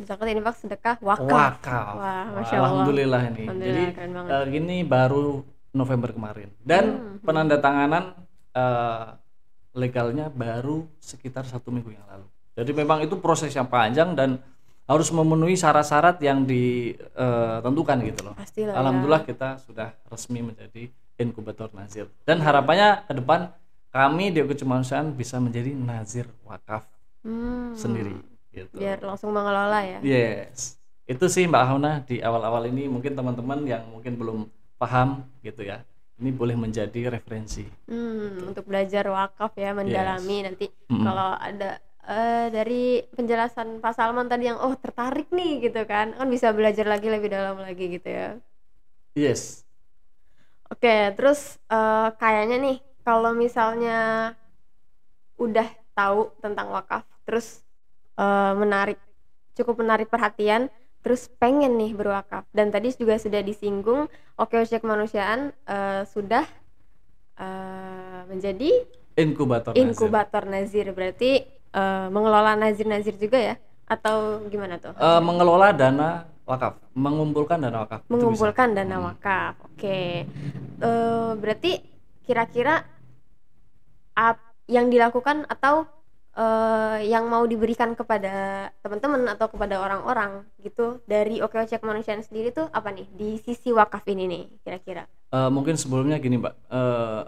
Zakat 0.00 0.32
infak 0.32 0.56
sedekah 0.56 0.96
wakaf. 1.02 1.28
wakaf. 1.60 1.92
Wah, 1.92 2.24
Masya 2.32 2.54
Allah. 2.54 2.70
Alhamdulillah 2.72 3.22
ini. 3.26 3.44
Alhamdulillah, 3.44 3.90
Jadi 3.92 4.08
banget. 4.08 4.30
eh, 4.32 4.44
gini 4.48 4.76
baru 4.80 5.26
November 5.70 6.10
kemarin 6.10 6.48
dan 6.60 6.84
Hmm. 6.88 7.18
penandatanganan 7.20 8.04
eh, 8.50 9.06
legalnya 9.72 10.26
baru 10.28 10.88
sekitar 10.98 11.44
satu 11.44 11.70
minggu 11.70 11.90
yang 11.90 12.02
lalu. 12.04 12.26
Jadi 12.56 12.70
memang 12.72 12.98
itu 13.00 13.14
proses 13.16 13.52
yang 13.52 13.66
panjang 13.66 14.10
dan 14.12 14.42
harus 14.84 15.06
memenuhi 15.10 15.54
syarat-syarat 15.54 16.18
yang 16.18 16.42
ditentukan 16.42 17.96
gitu 18.02 18.20
loh. 18.24 18.34
Pastilah 18.34 18.74
ya. 18.74 18.78
Alhamdulillah 18.80 19.22
kita 19.22 19.60
sudah 19.60 19.94
resmi 20.04 20.42
menjadi 20.42 20.90
inkubator 21.14 21.70
nazir 21.70 22.08
dan 22.24 22.40
harapannya 22.40 23.04
ke 23.04 23.12
depan 23.12 23.52
kami 23.94 24.24
di 24.34 24.38
Oke 24.44 24.54
Kemanusiaan 24.60 25.08
bisa 25.20 25.36
menjadi 25.44 25.70
nazir 25.74 26.26
wakaf 26.48 26.84
Hmm, 27.24 27.76
sendiri 27.82 28.16
gitu. 28.54 28.80
Biar 28.80 28.98
langsung 29.08 29.30
mengelola 29.36 29.80
ya. 29.92 30.00
Yes, 30.00 30.80
itu 31.12 31.24
sih 31.34 31.44
Mbak 31.50 31.64
Hauna 31.68 31.90
di 32.08 32.16
awal-awal 32.24 32.62
ini 32.72 32.88
mungkin 32.88 33.12
teman-teman 33.18 33.60
yang 33.68 33.82
mungkin 33.92 34.14
belum 34.20 34.38
paham 34.80 35.08
gitu 35.44 35.60
ya, 35.70 35.84
ini 36.20 36.30
boleh 36.32 36.56
menjadi 36.56 37.00
referensi. 37.12 37.64
Hmm, 37.90 38.54
untuk 38.54 38.64
belajar 38.70 39.04
wakaf 39.18 39.52
ya, 39.62 39.70
mendalami 39.80 40.36
nanti 40.46 40.64
Mm-mm. 40.90 41.04
kalau 41.04 41.28
ada 41.48 41.64
eh, 42.06 42.46
dari 42.56 43.02
penjelasan 43.16 43.68
Pak 43.82 43.92
Salman 43.98 44.28
tadi 44.32 44.44
yang 44.50 44.58
oh 44.64 44.74
tertarik 44.84 45.26
nih 45.38 45.50
gitu 45.66 45.80
kan, 45.92 46.06
kan 46.18 46.28
bisa 46.34 46.48
belajar 46.58 46.86
lagi 46.92 47.06
lebih 47.14 47.28
dalam 47.36 47.56
lagi 47.66 47.84
gitu 47.98 48.08
ya. 48.18 48.26
Yes, 49.14 49.64
Oke, 50.70 50.88
terus 51.18 51.58
eh, 51.72 52.08
kayaknya 52.20 52.56
nih 52.64 52.76
kalau 53.00 53.32
misalnya 53.32 54.32
udah 55.36 55.68
tahu 55.92 56.32
tentang 56.38 56.68
wakaf, 56.70 57.04
terus 57.24 57.64
eh, 58.14 58.52
menarik, 58.54 58.98
cukup 59.56 59.80
menarik 59.80 60.08
perhatian, 60.08 60.68
terus 61.00 61.28
pengen 61.38 61.76
nih 61.76 61.96
berwakaf. 61.96 62.44
Dan 62.52 62.68
tadi 62.68 62.92
juga 62.92 63.16
sudah 63.16 63.40
disinggung, 63.40 64.06
oke 64.36 64.54
Oce 64.56 64.76
Kemanusiaan 64.76 65.52
eh, 65.66 66.02
sudah 66.06 66.44
eh, 67.36 68.20
menjadi 68.28 68.70
inkubator. 69.16 69.72
nazir. 69.72 69.82
inkubator 69.84 70.42
nazir, 70.46 70.86
berarti 70.92 71.30
eh, 71.48 72.06
mengelola 72.08 72.56
nazir-nazir 72.56 73.16
juga 73.16 73.38
ya? 73.40 73.54
Atau 73.90 74.46
gimana 74.46 74.78
tuh? 74.78 74.94
Eh, 74.94 75.20
mengelola 75.20 75.72
dana 75.72 76.10
wakaf, 76.46 76.78
mengumpulkan 76.94 77.58
dana 77.58 77.82
wakaf. 77.86 78.00
mengumpulkan 78.06 78.74
dana 78.74 78.96
wakaf. 79.02 79.54
Oke, 79.66 80.26
Eh, 80.80 81.32
berarti 81.36 81.76
kira-kira 82.24 82.84
yang 84.70 84.86
dilakukan 84.86 85.48
atau 85.50 85.88
eh, 86.36 87.10
yang 87.10 87.26
mau 87.26 87.42
diberikan 87.48 87.96
kepada 87.98 88.68
teman-teman 88.84 89.26
atau 89.34 89.50
kepada 89.50 89.82
orang-orang 89.82 90.46
gitu 90.62 91.02
dari 91.08 91.42
OKOC 91.42 91.82
kemanusiaan 91.82 92.22
sendiri 92.22 92.54
tuh 92.54 92.70
apa 92.70 92.94
nih 92.94 93.08
di 93.10 93.40
sisi 93.42 93.74
wakaf 93.74 94.06
ini 94.06 94.24
nih 94.30 94.44
kira-kira? 94.62 95.04
Eh, 95.34 95.50
mungkin 95.50 95.74
sebelumnya 95.74 96.20
gini 96.22 96.38
Mbak, 96.38 96.54
Eh, 96.70 97.22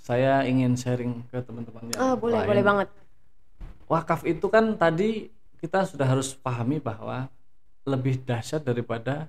saya 0.00 0.42
ingin 0.48 0.74
sharing 0.74 1.22
ke 1.28 1.44
teman-teman 1.44 1.92
yang 1.92 2.00
Oh 2.00 2.14
boleh 2.16 2.40
lain. 2.40 2.48
boleh 2.48 2.64
banget. 2.64 2.88
Wakaf 3.90 4.24
itu 4.24 4.46
kan 4.48 4.74
tadi 4.78 5.28
kita 5.60 5.84
sudah 5.84 6.06
harus 6.08 6.32
pahami 6.32 6.80
bahwa 6.80 7.28
lebih 7.84 8.22
dahsyat 8.24 8.64
daripada 8.64 9.28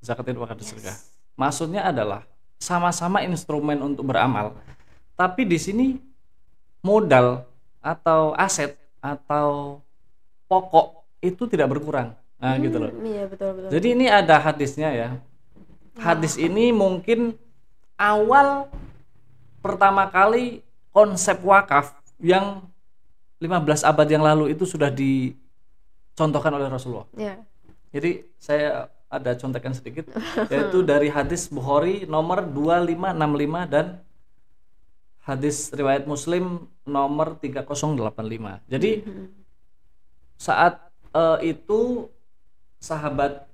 zakat 0.00 0.24
dan 0.30 0.38
sedekah. 0.62 0.96
Maksudnya 1.36 1.84
adalah 1.84 2.24
sama-sama 2.56 3.22
instrumen 3.22 3.78
untuk 3.80 4.08
beramal. 4.08 4.56
Tapi 5.16 5.44
di 5.48 5.56
sini 5.56 5.86
modal 6.84 7.44
atau 7.80 8.36
aset 8.36 8.76
atau 9.00 9.80
pokok 10.50 11.06
itu 11.22 11.46
tidak 11.46 11.72
berkurang. 11.72 12.12
Nah, 12.36 12.54
gitu 12.60 12.76
loh. 12.76 12.92
Hmm, 12.92 13.06
Iya 13.06 13.24
betul 13.26 13.48
betul. 13.56 13.68
Jadi 13.72 13.86
ini 13.96 14.06
ada 14.12 14.36
hadisnya 14.36 14.90
ya. 14.92 15.08
Hadis 15.96 16.36
ini 16.36 16.76
mungkin 16.76 17.32
awal 17.96 18.68
pertama 19.64 20.04
kali 20.12 20.60
konsep 20.92 21.40
wakaf 21.40 21.96
yang 22.20 22.68
15 23.40 23.84
abad 23.84 24.08
yang 24.08 24.24
lalu 24.24 24.52
itu 24.52 24.68
sudah 24.68 24.92
dicontohkan 24.92 26.52
oleh 26.52 26.68
Rasulullah. 26.68 27.08
Ya. 27.16 27.40
Jadi 27.92 28.28
saya 28.36 28.92
ada 29.06 29.32
contekan 29.38 29.72
sedikit 29.72 30.10
yaitu 30.52 30.82
dari 30.82 31.08
hadis 31.08 31.46
Bukhari 31.46 32.04
nomor 32.06 32.42
2565 32.42 33.70
dan 33.70 33.86
hadis 35.26 35.70
riwayat 35.74 36.06
Muslim 36.06 36.70
nomor 36.86 37.38
3085. 37.42 38.62
Jadi 38.70 39.02
Mhm. 39.02 39.26
saat 40.38 40.86
eh, 41.16 41.56
itu 41.56 42.10
sahabat 42.78 43.48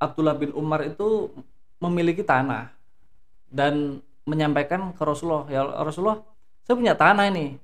Abdullah 0.00 0.38
bin 0.38 0.54
Umar 0.56 0.86
itu 0.86 1.28
memiliki 1.76 2.24
tanah 2.24 2.72
dan 3.52 4.00
menyampaikan 4.24 4.94
ke 4.94 5.02
Rasulullah 5.02 5.44
ya 5.50 5.66
Rasulullah 5.66 6.22
saya 6.64 6.76
punya 6.78 6.94
tanah 6.94 7.26
ini 7.28 7.58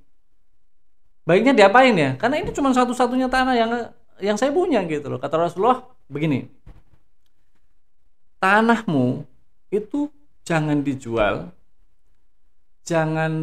baiknya 1.22 1.54
diapain 1.54 1.94
ya 1.94 2.18
karena 2.18 2.42
ini 2.42 2.50
cuma 2.50 2.74
satu-satunya 2.74 3.30
tanah 3.30 3.54
yang 3.54 3.70
yang 4.18 4.36
saya 4.36 4.50
punya 4.50 4.82
gitu 4.88 5.06
loh 5.06 5.20
kata 5.22 5.38
Rasulullah 5.38 5.86
begini 6.10 6.50
tanahmu 8.38 9.24
itu 9.70 10.08
jangan 10.46 10.78
dijual 10.80 11.50
jangan 12.86 13.42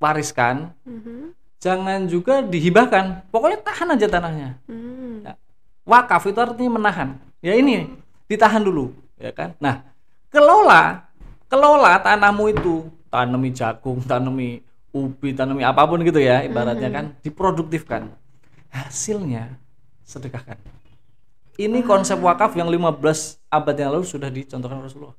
diwariskan 0.00 0.72
Mhm. 0.82 1.36
jangan 1.62 2.08
juga 2.08 2.42
dihibahkan. 2.42 3.28
Pokoknya 3.30 3.58
tahan 3.62 3.94
aja 3.94 4.06
tanahnya. 4.08 4.58
Hmm. 4.66 5.22
Ya. 5.22 5.34
wakaf 5.82 6.26
itu 6.30 6.38
artinya 6.38 6.78
menahan. 6.78 7.18
Ya 7.42 7.58
ini 7.58 7.90
ditahan 8.30 8.62
dulu 8.62 8.94
ya 9.18 9.34
kan? 9.34 9.52
Nah 9.58 9.82
kelola 10.30 11.06
kelola 11.50 11.98
tanahmu 12.00 12.48
itu 12.54 12.86
tanami 13.10 13.50
jagung 13.52 13.98
tanami 14.02 14.62
ubi 14.94 15.34
tanami 15.34 15.66
apa 15.66 15.82
pun 15.84 16.00
gitu 16.06 16.22
ya 16.22 16.42
ibaratnya 16.46 16.88
kan 16.88 17.04
diproduktifkan. 17.20 18.14
Hasilnya 18.72 19.58
sedekahkan 20.06 20.56
ini 21.60 21.84
konsep 21.84 22.16
wakaf 22.20 22.56
yang 22.56 22.68
15 22.70 23.00
abad 23.52 23.76
yang 23.76 23.90
lalu 23.92 24.04
sudah 24.08 24.32
dicontohkan 24.32 24.80
Rasulullah. 24.80 25.16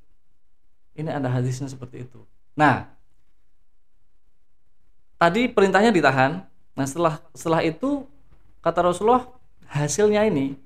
Ini 0.94 1.10
ada 1.10 1.30
hadisnya 1.30 1.70
seperti 1.70 2.06
itu. 2.06 2.22
Nah 2.58 2.90
tadi 5.18 5.50
perintahnya 5.50 5.94
ditahan. 5.94 6.46
Nah 6.74 6.86
setelah 6.90 7.22
setelah 7.38 7.62
itu 7.62 8.06
kata 8.66 8.82
Rasulullah 8.82 9.30
hasilnya 9.70 10.26
ini 10.26 10.58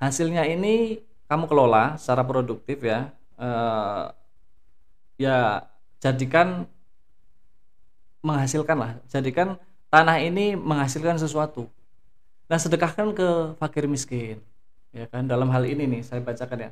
hasilnya 0.00 0.44
ini 0.48 1.00
kamu 1.28 1.48
kelola 1.48 1.96
secara 1.96 2.24
produktif 2.24 2.80
ya 2.84 3.16
Eh, 3.36 4.04
ya 5.20 5.60
jadikan 6.00 6.64
menghasilkan 8.24 8.76
lah 8.80 8.92
jadikan 9.12 9.60
tanah 9.92 10.24
ini 10.24 10.56
menghasilkan 10.56 11.20
sesuatu 11.20 11.68
nah 12.46 12.58
sedekahkan 12.58 13.10
ke 13.10 13.28
fakir 13.58 13.90
miskin 13.90 14.38
ya 14.94 15.04
kan? 15.10 15.26
Dalam 15.28 15.50
hal 15.52 15.66
ini 15.68 15.84
nih 15.84 16.02
saya 16.06 16.24
bacakan 16.24 16.58
ya. 16.58 16.70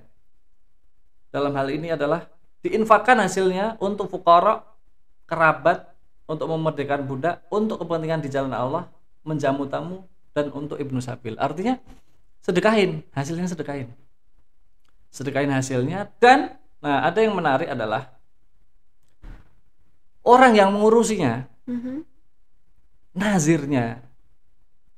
Dalam 1.35 1.53
hal 1.53 1.69
ini 1.69 1.91
adalah 1.91 2.31
diinfakkan 2.63 3.19
hasilnya 3.21 3.77
untuk 3.83 4.09
fukara 4.09 4.63
kerabat 5.29 5.91
untuk 6.25 6.49
memerdekakan 6.49 7.05
budak 7.05 7.37
untuk 7.53 7.85
kepentingan 7.85 8.25
di 8.25 8.31
jalan 8.33 8.55
Allah 8.55 8.89
menjamu 9.27 9.69
tamu 9.69 10.09
dan 10.33 10.49
untuk 10.55 10.81
ibnu 10.81 11.03
sabil. 11.03 11.37
Artinya 11.37 11.77
sedekahin 12.41 13.05
hasilnya 13.13 13.51
sedekahin. 13.51 13.89
Sedekahin 15.13 15.53
hasilnya 15.53 16.09
dan 16.23 16.57
nah 16.81 17.05
ada 17.05 17.19
yang 17.21 17.33
menarik 17.33 17.69
adalah 17.69 18.13
orang 20.25 20.53
yang 20.57 20.69
mengurusinya 20.73 21.49
Mhm. 21.65 22.05
nazirnya 23.17 24.04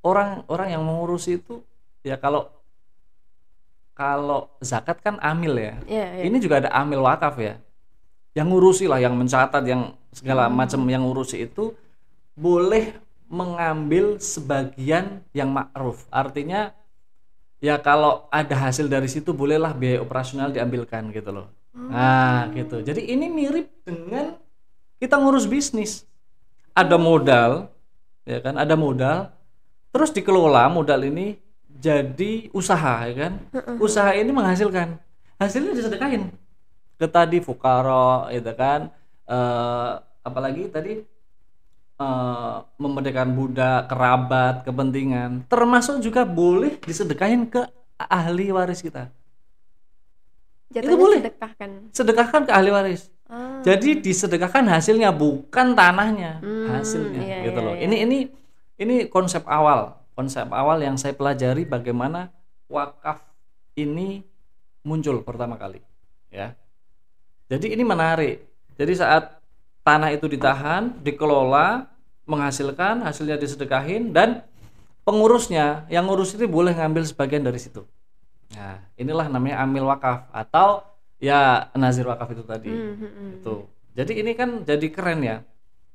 orang 0.06 0.46
orang 0.46 0.68
yang 0.70 0.82
mengurusi 0.86 1.42
itu 1.42 1.66
ya 2.06 2.14
kalau 2.14 2.46
kalau 3.96 4.52
zakat 4.60 5.00
kan 5.00 5.16
amil 5.24 5.56
ya. 5.56 5.74
Iya, 5.88 6.06
iya. 6.20 6.22
ini 6.28 6.36
juga 6.36 6.60
ada 6.60 6.70
amil 6.76 7.00
wakaf 7.02 7.40
ya. 7.40 7.56
Yang 8.36 8.46
ngurusi 8.52 8.84
lah 8.84 9.00
yang 9.00 9.16
mencatat 9.16 9.64
yang 9.64 9.96
segala 10.12 10.46
Hmm. 10.46 10.54
macam 10.54 10.80
yang 10.84 11.00
ngurusi 11.02 11.48
itu 11.48 11.72
boleh 12.36 12.92
mengambil 13.26 14.20
sebagian 14.20 15.24
yang 15.32 15.48
ma'ruf. 15.50 16.04
Artinya 16.12 16.76
ya 17.58 17.80
kalau 17.80 18.28
ada 18.28 18.52
hasil 18.52 18.86
dari 18.86 19.08
situ 19.08 19.32
bolehlah 19.32 19.72
biaya 19.72 20.04
operasional 20.04 20.52
diambilkan 20.52 21.08
gitu 21.10 21.32
loh. 21.32 21.48
Nah 21.72 22.52
gitu. 22.52 22.84
Jadi 22.84 23.08
ini 23.08 23.32
mirip 23.32 23.72
dengan 23.82 24.36
kita 25.00 25.16
ngurus 25.16 25.48
bisnis. 25.48 26.04
Ada 26.76 27.00
modal 27.00 27.72
ya 28.28 28.44
kan? 28.44 28.60
Ada 28.60 28.76
modal 28.76 29.32
terus 29.96 30.12
dikelola 30.12 30.68
modal 30.68 31.08
ini 31.08 31.40
jadi 31.72 32.52
usaha 32.52 33.08
ya 33.08 33.14
kan? 33.16 33.32
Usaha 33.80 34.12
ini 34.12 34.28
menghasilkan. 34.28 35.00
Hasilnya 35.40 35.72
disedekahin. 35.72 36.36
Ke 37.00 37.08
tadi 37.08 37.40
fukara 37.40 38.28
gitu 38.28 38.52
kan? 38.52 38.92
Eh, 39.24 39.92
apalagi 40.20 40.68
tadi 40.68 41.00
eh, 41.96 42.56
memerdekakan 42.76 43.32
budak 43.32 43.88
kerabat 43.88 44.68
kepentingan. 44.68 45.48
Termasuk 45.48 46.04
juga 46.04 46.28
boleh 46.28 46.76
disedekahin 46.84 47.48
ke 47.48 47.64
ahli 47.96 48.52
waris 48.52 48.84
kita. 48.84 49.08
Jatuhnya 50.76 50.98
boleh. 51.00 51.18
sedekahkan. 51.24 51.70
sedekahkan 51.96 52.42
ke 52.44 52.52
ahli 52.52 52.68
waris. 52.68 53.08
Ah. 53.26 53.58
jadi 53.66 53.98
disedekahkan 53.98 54.62
hasilnya 54.70 55.10
bukan 55.10 55.72
tanahnya. 55.74 56.38
Hmm, 56.44 56.68
hasilnya 56.78 57.22
iya, 57.24 57.38
gitu 57.50 57.58
iya, 57.58 57.66
loh. 57.66 57.74
iya. 57.74 57.82
ini 57.90 57.96
ini 58.06 58.18
ini 58.76 59.08
konsep 59.08 59.44
awal. 59.48 59.96
Konsep 60.16 60.48
awal 60.48 60.80
yang 60.80 60.96
saya 60.96 61.12
pelajari 61.12 61.68
bagaimana 61.68 62.32
wakaf 62.72 63.20
ini 63.76 64.24
muncul 64.80 65.20
pertama 65.20 65.60
kali 65.60 65.84
ya. 66.32 66.56
Jadi 67.52 67.76
ini 67.76 67.84
menarik. 67.84 68.42
Jadi 68.80 68.92
saat 68.96 69.38
tanah 69.84 70.10
itu 70.16 70.24
ditahan 70.26 70.96
dikelola 71.04 71.86
menghasilkan 72.26 73.04
hasilnya 73.06 73.38
disedekahin 73.38 74.10
dan 74.10 74.42
pengurusnya 75.06 75.86
yang 75.92 76.10
ngurus 76.10 76.34
itu 76.34 76.48
boleh 76.48 76.74
ngambil 76.74 77.06
sebagian 77.06 77.44
dari 77.44 77.60
situ. 77.60 77.84
Nah 78.56 78.82
inilah 78.98 79.28
namanya 79.30 79.62
amil 79.62 79.86
wakaf 79.86 80.26
atau 80.32 80.82
ya 81.20 81.70
nazir 81.76 82.08
wakaf 82.08 82.32
itu 82.34 82.42
tadi. 82.42 82.72
Hmm, 82.72 82.94
hmm, 82.98 83.12
hmm. 83.12 83.30
itu 83.40 83.56
jadi 83.96 84.12
ini 84.12 84.32
kan 84.36 84.66
jadi 84.68 84.86
keren 84.92 85.24
ya. 85.24 85.36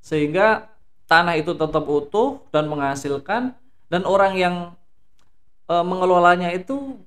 Sehingga 0.02 0.71
tanah 1.12 1.36
itu 1.42 1.52
tetap 1.62 1.84
utuh 1.98 2.30
dan 2.56 2.66
menghasilkan 2.72 3.42
dan 3.92 4.02
orang 4.08 4.34
yang 4.40 4.56
e, 5.70 5.74
mengelolanya 5.84 6.50
itu 6.54 7.02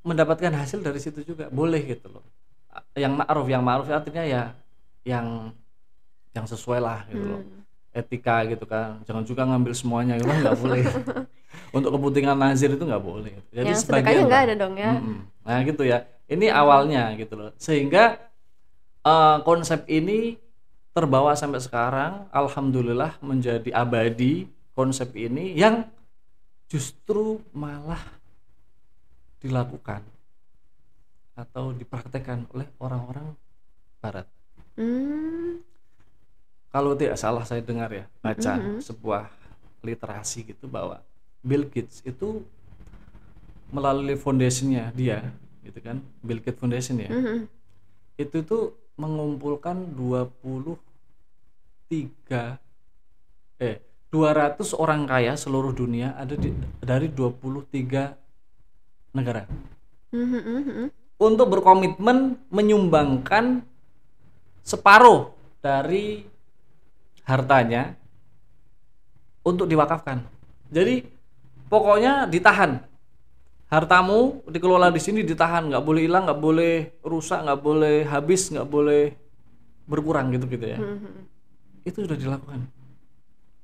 mendapatkan 0.00 0.52
hasil 0.56 0.80
dari 0.80 0.96
situ 1.00 1.20
juga 1.22 1.52
boleh 1.52 1.80
gitu 1.84 2.08
loh 2.08 2.24
yang 2.96 3.12
ma'ruf 3.20 3.46
yang 3.52 3.60
ma'ruf 3.60 3.86
artinya 3.92 4.24
ya 4.24 4.42
yang 5.04 5.52
yang 6.32 6.46
sesuai 6.46 6.80
lah 6.80 7.00
gitu 7.10 7.24
loh 7.26 7.42
Hmm. 7.42 7.58
etika 7.90 8.46
gitu 8.46 8.64
kan 8.70 9.02
jangan 9.02 9.26
juga 9.26 9.42
ngambil 9.50 9.74
semuanya 9.74 10.14
itu 10.14 10.22
kan 10.22 10.38
nggak 10.46 10.58
boleh 10.62 10.82
untuk 11.76 11.90
kepentingan 11.98 12.38
nazir 12.38 12.70
itu 12.78 12.84
nggak 12.86 13.02
boleh 13.02 13.34
jadi 13.50 13.66
Yang 13.74 13.82
sebagian 13.82 14.22
nggak 14.30 14.42
ada 14.46 14.54
dong 14.54 14.74
ya. 14.78 14.90
Mm-mm. 14.94 15.18
Nah 15.42 15.58
gitu 15.66 15.82
ya. 15.82 15.98
Ini 16.30 16.46
awalnya 16.54 17.10
gitu 17.18 17.34
loh. 17.34 17.50
Sehingga 17.58 18.22
eh, 19.02 19.36
konsep 19.42 19.80
ini 19.90 20.38
terbawa 20.90 21.32
sampai 21.38 21.62
sekarang, 21.62 22.26
alhamdulillah 22.34 23.18
menjadi 23.22 23.70
abadi 23.72 24.50
konsep 24.74 25.14
ini 25.14 25.54
yang 25.54 25.86
justru 26.66 27.38
malah 27.54 28.00
dilakukan 29.38 30.02
atau 31.34 31.72
dipraktekkan 31.72 32.44
oleh 32.52 32.68
orang-orang 32.78 33.32
Barat. 34.00 34.26
Hmm. 34.76 35.60
Kalau 36.70 36.94
tidak 36.94 37.18
salah 37.18 37.44
saya 37.44 37.60
dengar 37.60 37.90
ya 37.90 38.06
baca 38.22 38.56
Mhm. 38.56 38.80
sebuah 38.80 39.26
literasi 39.82 40.54
gitu 40.54 40.70
bahwa 40.70 41.02
Bill 41.42 41.66
Gates 41.66 42.04
itu 42.04 42.44
melalui 43.72 44.14
foundationnya 44.16 44.92
dia 44.94 45.32
gitu 45.60 45.78
kan 45.80 45.98
Bill 46.20 46.40
Gates 46.40 46.60
Foundation 46.60 46.96
ya 47.00 47.10
Mhm. 47.10 47.38
itu 48.16 48.38
tuh 48.44 48.76
mengumpulkan 49.00 49.96
23 49.96 50.76
eh 53.56 53.80
200 54.12 54.60
orang 54.76 55.08
kaya 55.08 55.40
seluruh 55.40 55.72
dunia 55.72 56.12
ada 56.20 56.36
di, 56.36 56.52
dari 56.84 57.08
23 57.08 59.16
negara 59.16 59.48
Mhm, 60.10 60.26
mhm, 60.26 60.58
mhm. 60.66 60.86
untuk 61.22 61.46
berkomitmen 61.54 62.34
menyumbangkan 62.50 63.62
separuh 64.66 65.30
dari 65.62 66.26
hartanya 67.22 67.94
untuk 69.46 69.70
diwakafkan. 69.70 70.26
Jadi 70.74 71.06
pokoknya 71.70 72.26
ditahan. 72.26 72.89
Hartamu 73.70 74.42
dikelola 74.50 74.90
di 74.90 74.98
sini 74.98 75.22
ditahan, 75.22 75.70
nggak 75.70 75.84
boleh 75.86 76.02
hilang, 76.02 76.26
nggak 76.26 76.40
boleh 76.42 76.74
rusak, 77.06 77.38
nggak 77.46 77.60
boleh 77.62 78.02
habis, 78.02 78.50
nggak 78.50 78.66
boleh 78.66 79.14
berkurang 79.86 80.34
gitu 80.34 80.50
gitu 80.50 80.66
ya. 80.66 80.78
Mhm. 80.82 81.22
Itu 81.86 82.02
sudah 82.02 82.18
dilakukan. 82.18 82.66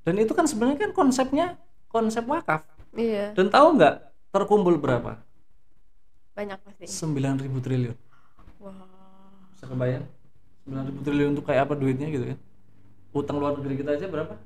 Dan 0.07 0.15
itu 0.23 0.31
kan 0.31 0.47
sebenarnya 0.47 0.87
kan 0.87 0.91
konsepnya 0.95 1.59
konsep 1.91 2.23
wakaf. 2.23 2.63
Iya, 2.95 3.35
Dan 3.35 3.51
tahu 3.51 3.77
nggak 3.77 3.95
terkumpul 4.31 4.79
berapa? 4.79 5.19
banyak 6.37 6.61
pasti. 6.63 6.85
9.000 6.85 7.65
triliun. 7.65 7.97
Wah. 8.61 8.77
bisa 9.57 9.65
kebayang 9.67 10.05
9.000 10.69 11.01
triliun 11.01 11.29
untuk 11.33 11.49
kayak 11.49 11.65
apa 11.65 11.75
duitnya 11.75 12.13
gitu 12.13 12.29
kan 12.29 12.39
utang 13.17 13.41
luar 13.41 13.57
negeri 13.57 13.81
kita 13.81 13.97
aja 13.97 14.05
berapa 14.05 14.37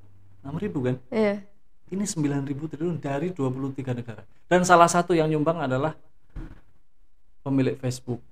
6.000 0.46 0.78
kan 0.86 0.96
Iya. 1.10 1.42
Ini 1.90 2.06
9.000 2.06 2.70
triliun 2.70 2.96
dari 3.02 3.34
23 3.34 3.98
negara. 3.98 4.22
Dan 4.46 4.62
salah 4.62 4.86
satu 4.86 5.10
yang 5.14 5.26
nyumbang 5.26 5.58
adalah 5.66 5.94
pemilik 7.42 7.74
Facebook. 7.78 8.22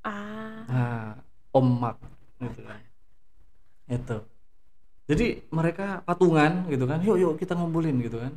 Ah. 0.00 0.64
nah 0.64 1.12
Om 1.52 1.66
Mark 1.76 1.98
gitu 2.40 2.60
kan. 2.64 2.80
Itu. 3.90 4.18
Jadi 5.10 5.26
mereka 5.50 6.00
patungan 6.06 6.66
gitu 6.70 6.86
kan. 6.86 7.02
Yuk 7.02 7.18
yuk 7.18 7.32
kita 7.38 7.58
ngumpulin 7.58 7.98
gitu 8.02 8.22
kan. 8.22 8.32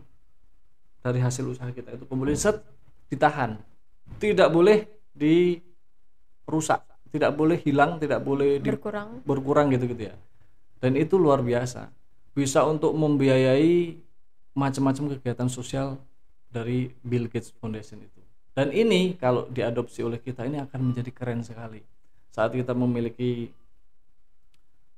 Dari 1.06 1.20
hasil 1.22 1.46
usaha 1.46 1.70
kita 1.70 1.94
itu 1.94 2.04
kumpulin 2.10 2.38
set 2.38 2.62
ditahan. 3.10 3.58
Tidak 4.18 4.50
boleh 4.50 4.86
dirusak. 5.14 6.82
Tidak 7.14 7.30
boleh 7.38 7.62
hilang 7.62 8.02
tidak 8.02 8.26
boleh 8.26 8.58
di, 8.58 8.70
Berkurang. 8.74 9.22
berkurang 9.22 9.70
gitu 9.70 9.86
gitu 9.86 10.10
ya. 10.10 10.16
Dan 10.82 10.98
itu 10.98 11.16
luar 11.22 11.46
biasa. 11.46 11.94
Bisa 12.34 12.66
untuk 12.66 12.98
membiayai 12.98 14.03
macam-macam 14.54 15.18
kegiatan 15.18 15.50
sosial 15.50 15.98
dari 16.54 16.94
Bill 17.02 17.26
Gates 17.30 17.54
Foundation 17.58 18.02
itu. 18.02 18.22
Dan 18.54 18.70
ini 18.70 19.18
kalau 19.18 19.50
diadopsi 19.50 20.06
oleh 20.06 20.22
kita 20.22 20.46
ini 20.46 20.62
akan 20.62 20.94
menjadi 20.94 21.10
keren 21.10 21.42
sekali. 21.42 21.82
Saat 22.30 22.54
kita 22.54 22.78
memiliki 22.78 23.50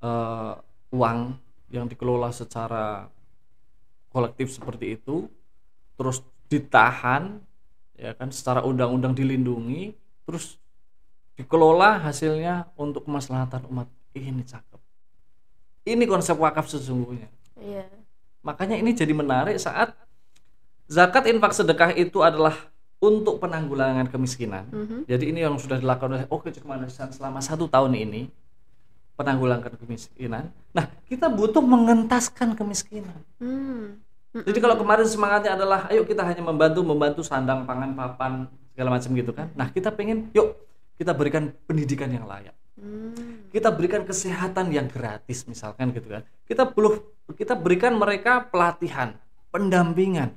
eh, 0.03 0.53
uang 0.91 1.19
yang 1.71 1.87
dikelola 1.87 2.35
secara 2.35 3.07
kolektif 4.11 4.51
seperti 4.51 4.95
itu 4.95 5.27
terus 5.99 6.23
ditahan 6.47 7.39
ya 7.95 8.15
kan 8.15 8.31
secara 8.31 8.63
undang-undang 8.63 9.15
dilindungi 9.15 9.95
terus 10.27 10.59
dikelola 11.35 11.99
hasilnya 11.99 12.71
untuk 12.79 13.07
kemaslahatan 13.07 13.67
umat. 13.71 13.87
Ini 14.15 14.47
cakep. 14.47 14.79
Ini 15.83 16.03
konsep 16.07 16.39
wakaf 16.39 16.71
sesungguhnya. 16.71 17.27
Iya. 17.59 18.04
Makanya 18.45 18.77
ini 18.77 18.93
jadi 18.93 19.09
menarik 19.11 19.57
saat 19.57 19.97
zakat 20.85 21.25
infak 21.25 21.51
sedekah 21.51 21.91
itu 21.91 22.21
adalah 22.21 22.53
untuk 23.01 23.41
penanggulangan 23.41 24.05
kemiskinan 24.05 24.69
Mhm. 24.69 24.97
jadi 25.09 25.23
ini 25.25 25.39
yang 25.41 25.57
sudah 25.57 25.81
dilakukan 25.81 26.13
oleh 26.13 26.25
Oke 26.29 26.53
Kemanusiaan 26.53 27.09
selama 27.09 27.41
satu 27.41 27.65
tahun 27.65 27.97
ini 27.97 28.29
penanggulangan 29.17 29.73
kemiskinan 29.75 30.53
nah 30.69 30.85
kita 31.09 31.25
butuh 31.27 31.65
mengentaskan 31.65 32.53
kemiskinan 32.53 33.17
Hmm. 33.41 33.97
jadi 34.35 34.59
kalau 34.59 34.75
kemarin 34.75 35.07
semangatnya 35.07 35.55
adalah 35.55 35.87
ayo 35.89 36.03
kita 36.03 36.21
hanya 36.21 36.43
membantu 36.43 36.83
membantu 36.83 37.21
sandang 37.23 37.63
pangan 37.63 37.95
papan 37.95 38.33
segala 38.75 38.99
macam 38.99 39.15
gitu 39.15 39.31
kan. 39.31 39.47
Nah 39.55 39.71
kita 39.71 39.87
pengen 39.87 40.27
yuk 40.35 40.59
kita 40.99 41.15
berikan 41.15 41.55
pendidikan 41.63 42.11
yang 42.11 42.27
layak. 42.27 42.51
Hmm. 42.75 43.47
kita 43.55 43.71
berikan 43.71 44.03
kesehatan 44.03 44.67
yang 44.67 44.91
gratis 44.91 45.47
misalkan 45.47 45.95
gitu 45.95 46.11
kan 46.11 46.27
kita 46.43 46.67
belum 46.67 46.99
kita 47.33 47.57
berikan 47.57 47.95
mereka 47.95 48.45
pelatihan 48.45 49.17
pendampingan. 49.49 50.35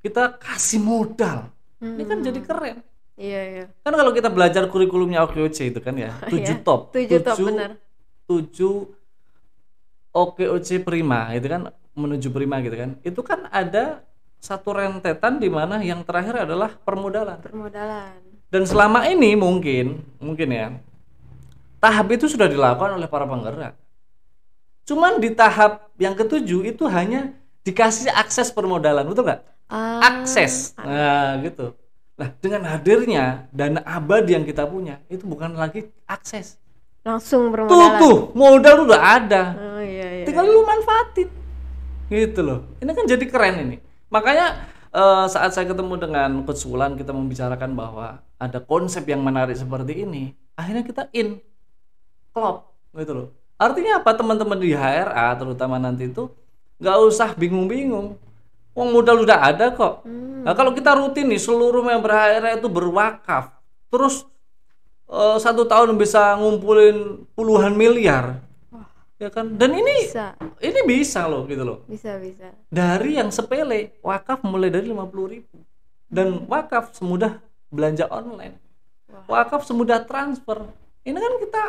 Kita 0.00 0.34
kasih 0.34 0.80
modal. 0.80 1.50
Ini 1.78 2.02
kan 2.02 2.18
jadi 2.20 2.40
keren. 2.40 2.78
Iya, 3.16 3.40
iya. 3.48 3.64
kan 3.80 3.96
kalau 3.96 4.12
kita 4.12 4.28
belajar 4.28 4.68
kurikulumnya 4.68 5.24
OKOC 5.24 5.72
itu 5.72 5.80
kan 5.80 5.96
ya 5.96 6.12
tujuh 6.32 6.56
Iya, 6.56 6.64
top. 6.64 6.80
Tujuh 6.92 7.20
top, 7.20 7.32
tujuh- 7.32 7.48
benar. 7.48 7.70
tujuh 8.26 8.74
OKOC 10.12 10.68
prima 10.80 11.32
itu 11.32 11.46
kan 11.46 11.68
menuju 11.92 12.28
prima 12.28 12.60
gitu 12.60 12.76
kan. 12.76 12.90
Itu 13.00 13.20
kan 13.20 13.48
ada 13.48 14.04
satu 14.36 14.72
rentetan 14.72 15.36
di 15.36 15.48
mana 15.48 15.80
yang 15.80 16.04
terakhir 16.04 16.44
adalah 16.44 16.72
permodalan. 16.76 17.40
Permodalan. 17.40 18.20
dan 18.46 18.62
selama 18.62 19.02
ini 19.10 19.34
mungkin 19.34 20.06
mungkin 20.22 20.48
ya 20.48 20.70
tahap 21.76 22.06
itu 22.14 22.30
sudah 22.30 22.46
dilakukan 22.46 22.94
oleh 22.94 23.10
para 23.10 23.26
penggerak 23.26 23.74
cuman 24.86 25.18
di 25.18 25.34
tahap 25.34 25.90
yang 25.98 26.14
ketujuh 26.14 26.62
itu 26.62 26.86
hanya 26.86 27.34
dikasih 27.66 28.14
akses 28.14 28.54
permodalan 28.54 29.02
betul 29.10 29.26
nggak? 29.26 29.42
Ah, 29.66 30.22
akses. 30.22 30.78
nah 30.78 31.34
gitu. 31.42 31.74
Nah 32.14 32.30
dengan 32.38 32.62
hadirnya 32.70 33.50
dana 33.50 33.82
abadi 33.82 34.38
yang 34.38 34.46
kita 34.46 34.62
punya 34.64 35.02
itu 35.10 35.26
bukan 35.26 35.58
lagi 35.58 35.90
akses. 36.06 36.56
Langsung 37.02 37.50
tuh 37.50 37.66
permodalan. 37.66 37.98
tuh 37.98 38.16
modal 38.38 38.76
udah 38.86 39.00
ada. 39.02 39.42
Oh 39.58 39.82
iya, 39.82 40.22
iya. 40.22 40.24
tinggal 40.24 40.46
lu 40.46 40.62
manfaatin. 40.62 41.28
Gitu 42.06 42.40
loh. 42.46 42.70
Ini 42.78 42.90
kan 42.94 43.04
jadi 43.10 43.24
keren 43.26 43.56
ini. 43.66 43.76
Makanya 44.06 44.70
eh, 44.94 45.26
saat 45.26 45.50
saya 45.50 45.66
ketemu 45.66 45.98
dengan 45.98 46.30
Coach 46.46 46.62
Wulan 46.62 46.94
kita 46.94 47.10
membicarakan 47.10 47.74
bahwa 47.74 48.22
ada 48.38 48.62
konsep 48.62 49.02
yang 49.10 49.26
menarik 49.26 49.58
seperti 49.58 50.06
ini 50.06 50.30
akhirnya 50.54 50.86
kita 50.86 51.10
in. 51.10 51.42
Klop. 52.30 52.70
Gitu 52.94 53.10
loh 53.10 53.45
artinya 53.56 54.00
apa? 54.00 54.12
Teman-teman 54.16 54.58
di 54.60 54.72
HRA 54.72 55.36
terutama 55.36 55.76
nanti 55.80 56.08
itu 56.08 56.28
nggak 56.80 56.96
usah 57.08 57.32
bingung-bingung. 57.36 58.16
Wong 58.76 58.88
modal 58.92 59.24
udah 59.24 59.40
ada 59.40 59.72
kok. 59.72 60.04
Nah 60.44 60.52
kalau 60.52 60.76
kita 60.76 60.92
rutin 60.92 61.32
nih 61.32 61.40
seluruh 61.40 61.80
member 61.80 62.12
HRA 62.12 62.60
itu 62.60 62.68
berwakaf. 62.68 63.52
Terus 63.88 64.28
eh, 65.08 65.36
satu 65.40 65.64
tahun 65.64 65.96
bisa 65.96 66.36
ngumpulin 66.36 67.24
puluhan 67.32 67.72
miliar. 67.72 68.44
Ya 69.16 69.32
kan? 69.32 69.56
Dan 69.56 69.72
ini 69.72 70.12
Bisa, 70.12 70.36
ini 70.60 70.80
bisa 70.84 71.24
loh 71.24 71.48
gitu 71.48 71.64
loh. 71.64 71.80
Bisa, 71.88 72.20
bisa. 72.20 72.52
dari 72.68 73.16
yang 73.16 73.32
sepele 73.32 73.96
wakaf 74.04 74.44
mulai 74.44 74.68
dari 74.68 74.92
50.000 74.92 75.32
ribu. 75.32 75.56
Dan 76.04 76.44
wakaf 76.44 76.92
semudah 76.92 77.40
belanja 77.72 78.04
online. 78.12 78.60
Wakaf 79.24 79.64
semudah 79.64 80.04
transfer. 80.04 80.68
Ini 81.00 81.16
kan 81.16 81.34
kita 81.40 81.62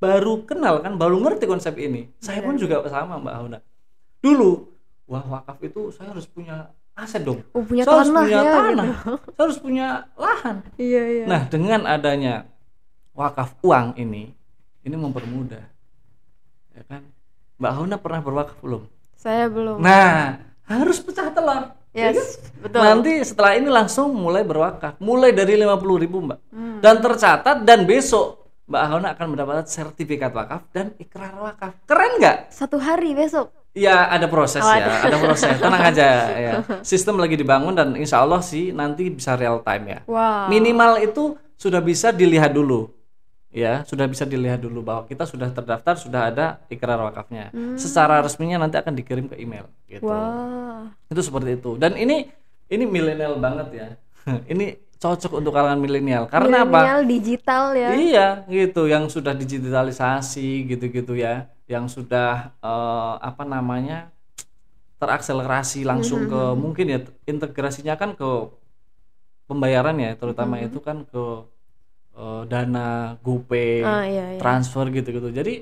baru 0.00 0.42
kenal 0.48 0.80
kan 0.82 0.94
baru 0.96 1.16
ngerti 1.20 1.44
konsep 1.46 1.74
ini 1.78 2.10
saya 2.18 2.40
pun 2.42 2.56
juga 2.56 2.82
sama 2.88 3.18
mbak 3.20 3.34
Hauna 3.34 3.58
dulu 4.20 4.68
wah 5.04 5.24
wakaf 5.24 5.60
itu 5.60 5.92
saya 5.92 6.12
harus 6.12 6.24
punya 6.24 6.72
aset 6.94 7.26
dong 7.26 7.42
Oh, 7.52 7.60
punya 7.66 7.82
saya 7.82 8.00
harus 8.00 8.08
tanah 8.08 8.22
punya 8.24 8.38
ya, 8.38 8.52
tanah 8.54 8.86
gitu. 8.86 9.12
saya 9.34 9.42
harus 9.44 9.58
punya 9.58 9.86
lahan 10.14 10.56
Iya, 10.78 11.02
iya. 11.10 11.24
Nah, 11.26 11.40
dengan 11.50 11.80
adanya 11.84 12.34
wakaf 13.14 13.54
uang 13.62 13.94
ini, 13.98 14.30
ini 14.82 14.94
mempermudah. 14.98 15.64
Ya 16.74 16.82
kan? 16.86 17.02
Mbak 17.58 17.72
Hona 17.74 17.96
pernah 17.98 18.20
berwakaf 18.22 18.58
belum? 18.58 18.82
Saya 19.14 19.46
belum. 19.46 19.78
Nah, 19.78 20.42
harus 20.66 20.98
pecah 20.98 21.30
telur. 21.30 21.74
ya 21.94 22.10
yes, 22.10 22.38
kan? 22.42 22.62
betul. 22.66 22.80
Nanti 22.82 23.12
setelah 23.22 23.52
ini 23.54 23.70
langsung 23.70 24.10
mulai 24.14 24.42
berwakaf, 24.42 24.98
mulai 24.98 25.30
dari 25.30 25.54
50.000 25.54 26.02
ribu 26.02 26.18
Mbak. 26.26 26.38
Hmm. 26.50 26.78
Dan 26.82 26.94
tercatat 26.98 27.62
dan 27.62 27.86
besok 27.86 28.43
Mbak 28.64 28.82
Hona 28.88 29.08
akan 29.12 29.26
mendapatkan 29.36 29.66
sertifikat 29.68 30.32
wakaf 30.32 30.64
dan 30.72 30.96
ikrar 30.96 31.36
wakaf. 31.36 31.76
Keren 31.84 32.16
nggak? 32.16 32.48
Satu 32.48 32.80
hari 32.80 33.12
besok. 33.12 33.52
Ya 33.74 34.06
ada 34.06 34.24
proses 34.24 34.62
Oh, 34.62 34.70
ya, 34.70 35.02
ada 35.02 35.18
proses. 35.18 35.50
Tenang 35.58 35.82
aja 35.82 36.06
ya. 36.46 36.52
Sistem 36.80 37.18
lagi 37.18 37.34
dibangun 37.34 37.74
dan 37.74 37.92
insya 37.92 38.22
Allah 38.22 38.38
sih 38.40 38.70
nanti 38.70 39.10
bisa 39.10 39.34
real 39.34 39.60
time 39.60 39.84
ya 39.90 40.00
Wow. 40.06 40.46
minimal 40.46 41.02
itu 41.02 41.24
sudah 41.58 41.82
bisa 41.82 42.08
dilihat 42.08 42.54
dulu 42.54 42.88
ya 43.50 43.82
sudah 43.86 44.06
bisa 44.06 44.26
dilihat 44.26 44.58
dulu 44.58 44.82
bahwa 44.82 45.06
kita 45.06 45.22
sudah 45.24 45.46
terdaftar 45.46 45.94
sudah 45.94 46.26
ada 46.26 46.46
ikrar 46.66 46.98
wakafnya 46.98 47.54
secara 47.74 48.18
resminya 48.18 48.58
nanti 48.58 48.74
akan 48.74 48.90
dikirim 48.90 49.30
ke 49.30 49.38
email 49.38 49.70
gitu 49.86 50.02
Wah. 50.06 50.90
itu 51.06 51.22
seperti 51.22 51.54
itu 51.54 51.78
dan 51.78 51.94
ini 51.94 52.26
ini 52.66 52.82
milenial 52.82 53.38
banget 53.38 53.68
ya 53.70 53.88
ini 54.52 54.74
cocok 55.04 55.32
untuk 55.38 55.52
kalangan 55.52 55.80
milenial 55.84 56.24
karena 56.32 56.64
apa 56.64 56.80
Milenial 56.80 57.00
digital 57.04 57.64
ya. 57.76 57.88
Iya, 57.92 58.26
gitu, 58.48 58.82
yang 58.88 59.04
sudah 59.12 59.36
digitalisasi 59.36 60.64
gitu-gitu 60.70 61.12
ya, 61.24 61.52
yang 61.68 61.84
sudah 61.92 62.56
eh, 62.64 63.14
apa 63.20 63.44
namanya 63.44 64.08
terakselerasi 65.02 65.84
langsung 65.84 66.24
ke 66.32 66.42
mungkin 66.56 66.86
ya 66.94 66.98
integrasinya 67.28 67.94
kan 68.00 68.10
ke 68.16 68.30
pembayaran 69.48 69.96
ya, 70.00 70.10
terutama 70.16 70.56
itu 70.60 70.78
kan 70.80 71.04
ke 71.04 71.22
eh, 72.16 72.42
dana 72.50 73.18
GoPay, 73.24 73.84
Ah, 73.84 74.04
iya, 74.08 74.24
iya. 74.34 74.40
transfer 74.40 74.84
gitu-gitu. 74.96 75.28
Jadi 75.34 75.54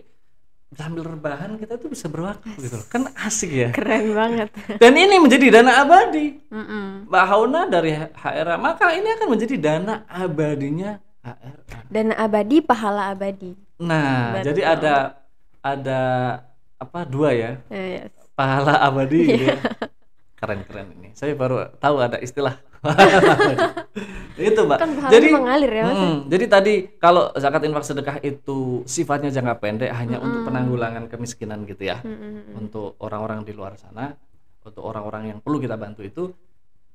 sambil 0.73 1.05
rebahan 1.05 1.61
kita 1.61 1.77
tuh 1.77 1.93
bisa 1.93 2.09
berwakaf 2.09 2.57
gitu, 2.57 2.81
loh. 2.81 2.87
kan 2.89 3.05
asik 3.21 3.51
ya. 3.53 3.69
Keren 3.71 4.17
banget. 4.17 4.49
Dan 4.81 4.97
ini 4.97 5.21
menjadi 5.21 5.61
dana 5.61 5.85
abadi. 5.85 6.41
Mm-mm. 6.49 7.13
Mbak 7.13 7.25
Hauna 7.29 7.61
dari 7.69 7.93
HRA, 7.93 8.57
maka 8.57 8.89
ini 8.97 9.09
akan 9.13 9.29
menjadi 9.29 9.57
dana 9.61 9.95
abadinya 10.09 10.97
HRA. 11.21 11.79
Dan 11.93 12.17
abadi 12.17 12.65
pahala 12.65 13.13
abadi. 13.13 13.53
Nah, 13.77 14.41
Betul. 14.41 14.45
jadi 14.49 14.63
ada 14.65 14.95
ada 15.61 16.01
apa 16.81 17.07
dua 17.07 17.31
ya 17.31 17.53
yes. 17.71 18.11
pahala 18.35 18.83
abadi 18.83 19.21
gitu 19.31 19.45
Iya. 19.47 19.55
ya. 19.55 19.59
Keren 20.43 20.61
keren 20.67 20.91
ini. 20.99 21.15
Saya 21.15 21.39
baru 21.39 21.71
tahu 21.79 22.03
ada 22.03 22.19
istilah. 22.19 22.59
itu 24.51 24.61
mbak. 24.66 24.79
Kan 24.83 24.90
jadi 25.07 25.27
mengalir 25.31 25.71
ya, 25.71 25.85
Mas, 25.87 25.99
Mm, 26.03 26.16
jadi 26.27 26.45
tadi 26.51 26.75
kalau 26.99 27.31
zakat 27.38 27.62
infak 27.62 27.87
sedekah 27.87 28.16
itu 28.27 28.83
sifatnya 28.90 29.31
jangka 29.31 29.55
pendek 29.62 29.90
hanya 29.95 30.18
untuk 30.18 30.51
penanggulangan 30.51 31.07
kemiskinan 31.07 31.62
gitu 31.68 31.87
ya. 31.87 32.03
Mm-mm. 32.03 32.59
Untuk 32.59 32.99
orang-orang 32.99 33.47
di 33.47 33.53
luar 33.55 33.79
sana, 33.79 34.18
untuk 34.66 34.83
orang-orang 34.83 35.31
yang 35.35 35.38
perlu 35.38 35.62
kita 35.62 35.79
bantu 35.79 36.03
itu 36.03 36.35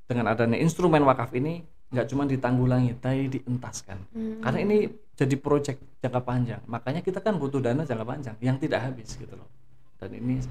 dengan 0.07 0.31
adanya 0.31 0.59
instrumen 0.59 1.03
wakaf 1.07 1.31
ini 1.35 1.63
nggak 1.87 2.07
cuma 2.11 2.27
ditanggulangi, 2.27 2.99
tapi 2.99 3.31
dientaskan. 3.31 3.97
Hmm. 4.11 4.43
Karena 4.43 4.59
ini 4.59 4.77
jadi 5.15 5.35
proyek 5.39 6.03
jangka 6.03 6.19
panjang. 6.19 6.61
Makanya 6.67 6.99
kita 6.99 7.23
kan 7.23 7.39
butuh 7.39 7.63
dana 7.63 7.87
jangka 7.87 8.03
panjang 8.03 8.35
yang 8.43 8.59
tidak 8.59 8.83
habis 8.83 9.15
gitu 9.15 9.31
loh. 9.39 9.47
Dan 9.95 10.19
ini 10.19 10.43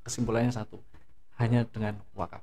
kesimpulannya 0.00 0.48
satu, 0.48 0.80
hanya 1.36 1.68
dengan 1.68 2.00
wakaf. 2.16 2.40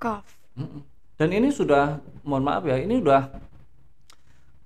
Kaf. 0.00 0.24
Mm-mm. 0.56 0.91
Dan 1.22 1.30
ini 1.30 1.54
sudah, 1.54 2.02
mohon 2.26 2.42
maaf 2.42 2.66
ya, 2.66 2.74
ini 2.76 2.98
udah 2.98 3.30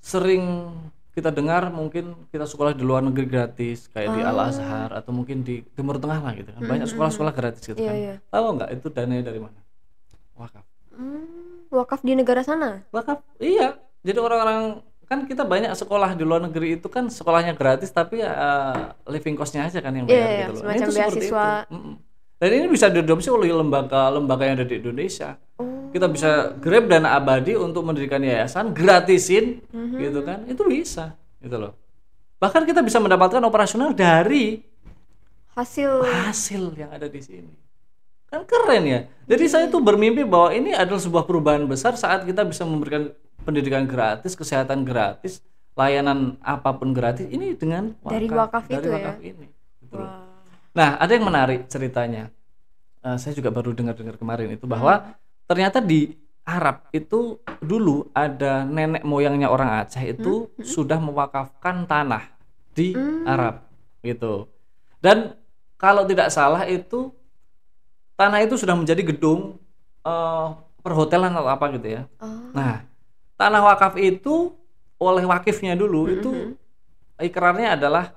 sering 0.00 0.72
kita 1.12 1.28
dengar 1.28 1.68
mungkin 1.68 2.16
kita 2.28 2.44
sekolah 2.44 2.72
di 2.72 2.80
luar 2.80 3.04
negeri 3.04 3.28
gratis 3.28 3.88
kayak 3.88 4.08
di 4.10 4.20
Al 4.22 4.36
Azhar 4.38 4.88
atau 4.90 5.12
mungkin 5.12 5.40
di 5.40 5.60
Timur 5.72 5.96
Tengah 5.96 6.16
lah 6.18 6.32
gitu 6.32 6.48
kan 6.48 6.60
banyak 6.62 6.86
sekolah-sekolah 6.86 7.32
gratis 7.32 7.60
gitu 7.62 7.76
Iya, 7.76 7.88
kan 7.88 7.96
iya. 7.96 8.14
tahu 8.28 8.44
nggak 8.54 8.70
itu 8.72 8.86
dananya 8.88 9.24
dari 9.26 9.40
mana 9.40 9.58
wakaf 10.32 10.64
Hmm, 10.92 11.68
wakaf 11.68 12.00
di 12.00 12.12
negara 12.12 12.40
sana. 12.40 12.84
wakaf 12.88 13.20
iya 13.36 13.76
jadi 14.00 14.16
orang-orang 14.16 14.80
kan 15.04 15.24
kita 15.24 15.44
banyak 15.44 15.72
sekolah 15.72 16.12
di 16.12 16.24
luar 16.24 16.40
negeri 16.42 16.76
itu 16.76 16.88
kan 16.88 17.08
sekolahnya 17.08 17.52
gratis 17.52 17.88
tapi 17.88 18.20
uh, 18.20 18.92
living 19.04 19.36
costnya 19.36 19.64
aja 19.64 19.80
kan 19.80 19.92
yang 19.92 20.04
bayar 20.04 20.16
Iya, 20.16 20.28
iya, 20.28 20.46
gitu 20.46 20.52
loh 20.52 20.62
Nah, 20.62 20.74
itu 20.74 20.90
seperti 20.90 21.00
beasiswa. 21.20 21.46
itu. 21.64 21.72
Mm-mm. 21.72 21.94
Dan 22.36 22.48
ini 22.50 22.66
bisa 22.66 22.86
diadopsi 22.86 23.28
oleh 23.28 23.48
lembaga-lembaga 23.50 24.42
yang 24.44 24.56
ada 24.56 24.66
di 24.66 24.76
Indonesia 24.76 25.36
Oh. 25.56 25.88
kita 25.88 26.04
bisa 26.06 26.30
grab 26.54 26.84
dana 26.84 27.14
abadi 27.14 27.56
untuk 27.56 27.80
mendirikan 27.80 28.20
yayasan 28.20 28.70
gratisin 28.70 29.64
Mhm. 29.68 29.96
gitu 29.98 30.20
kan 30.20 30.44
itu 30.44 30.60
bisa 30.62 31.16
gitu 31.38 31.56
loh 31.56 31.72
bahkan 32.36 32.62
kita 32.62 32.80
bisa 32.80 32.98
mendapatkan 32.98 33.40
operasional 33.40 33.90
dari 33.90 34.60
Hasil 35.52 36.04
hasil 36.04 36.76
yang 36.76 36.92
ada 36.92 37.08
di 37.08 37.16
sini 37.18 37.48
kan 38.26 38.44
keren 38.44 38.84
ya 38.84 39.00
jadi 39.24 39.44
saya 39.46 39.64
tuh 39.66 39.80
bermimpi 39.80 40.20
bahwa 40.20 40.52
ini 40.52 40.76
adalah 40.76 41.00
sebuah 41.00 41.24
perubahan 41.24 41.64
besar 41.64 41.96
saat 41.96 42.22
kita 42.22 42.44
bisa 42.44 42.62
memberikan 42.62 43.08
pendidikan 43.40 43.86
gratis 43.86 44.36
kesehatan 44.36 44.84
gratis 44.84 45.40
layanan 45.72 46.36
apa 46.40 46.74
pun 46.74 46.92
gratis 46.92 47.24
ini 47.26 47.52
dengan 47.52 47.96
Dari 48.02 48.28
wakaf 48.28 48.66
dari 48.66 48.76
itu 48.76 48.86
ya? 48.86 48.96
wakaf 48.98 49.16
ini 49.22 49.46
gitu 49.80 49.94
loh. 49.94 50.25
Nah, 50.76 51.00
ada 51.00 51.10
yang 51.16 51.24
menarik 51.24 51.64
ceritanya. 51.72 52.28
Eh, 53.00 53.16
saya 53.16 53.32
juga 53.32 53.48
baru 53.48 53.72
dengar-dengar 53.72 54.20
kemarin 54.20 54.52
itu 54.52 54.68
bahwa 54.68 55.16
ternyata 55.48 55.80
di 55.80 56.12
Arab 56.44 56.86
itu 56.92 57.40
dulu 57.64 58.06
ada 58.12 58.62
nenek 58.62 59.02
moyangnya 59.02 59.48
orang 59.50 59.82
Aceh 59.82 60.04
itu 60.04 60.52
sudah 60.60 61.00
mewakafkan 61.00 61.88
tanah 61.88 62.28
di 62.76 62.92
Arab 63.24 63.64
gitu. 64.04 64.46
Dan 65.00 65.32
kalau 65.80 66.04
tidak 66.04 66.28
salah 66.28 66.68
itu 66.68 67.10
tanah 68.14 68.44
itu 68.44 68.60
sudah 68.60 68.76
menjadi 68.76 69.00
gedung 69.00 69.56
eh, 70.04 70.48
perhotelan 70.84 71.32
atau 71.32 71.50
apa 71.50 71.66
gitu 71.72 71.88
ya. 71.98 72.02
Oh. 72.20 72.52
Nah, 72.52 72.84
tanah 73.40 73.64
wakaf 73.64 73.96
itu 73.96 74.52
oleh 75.00 75.24
wakifnya 75.24 75.72
dulu 75.72 76.08
itu 76.08 76.30
ikrarnya 77.20 77.76
adalah 77.80 78.16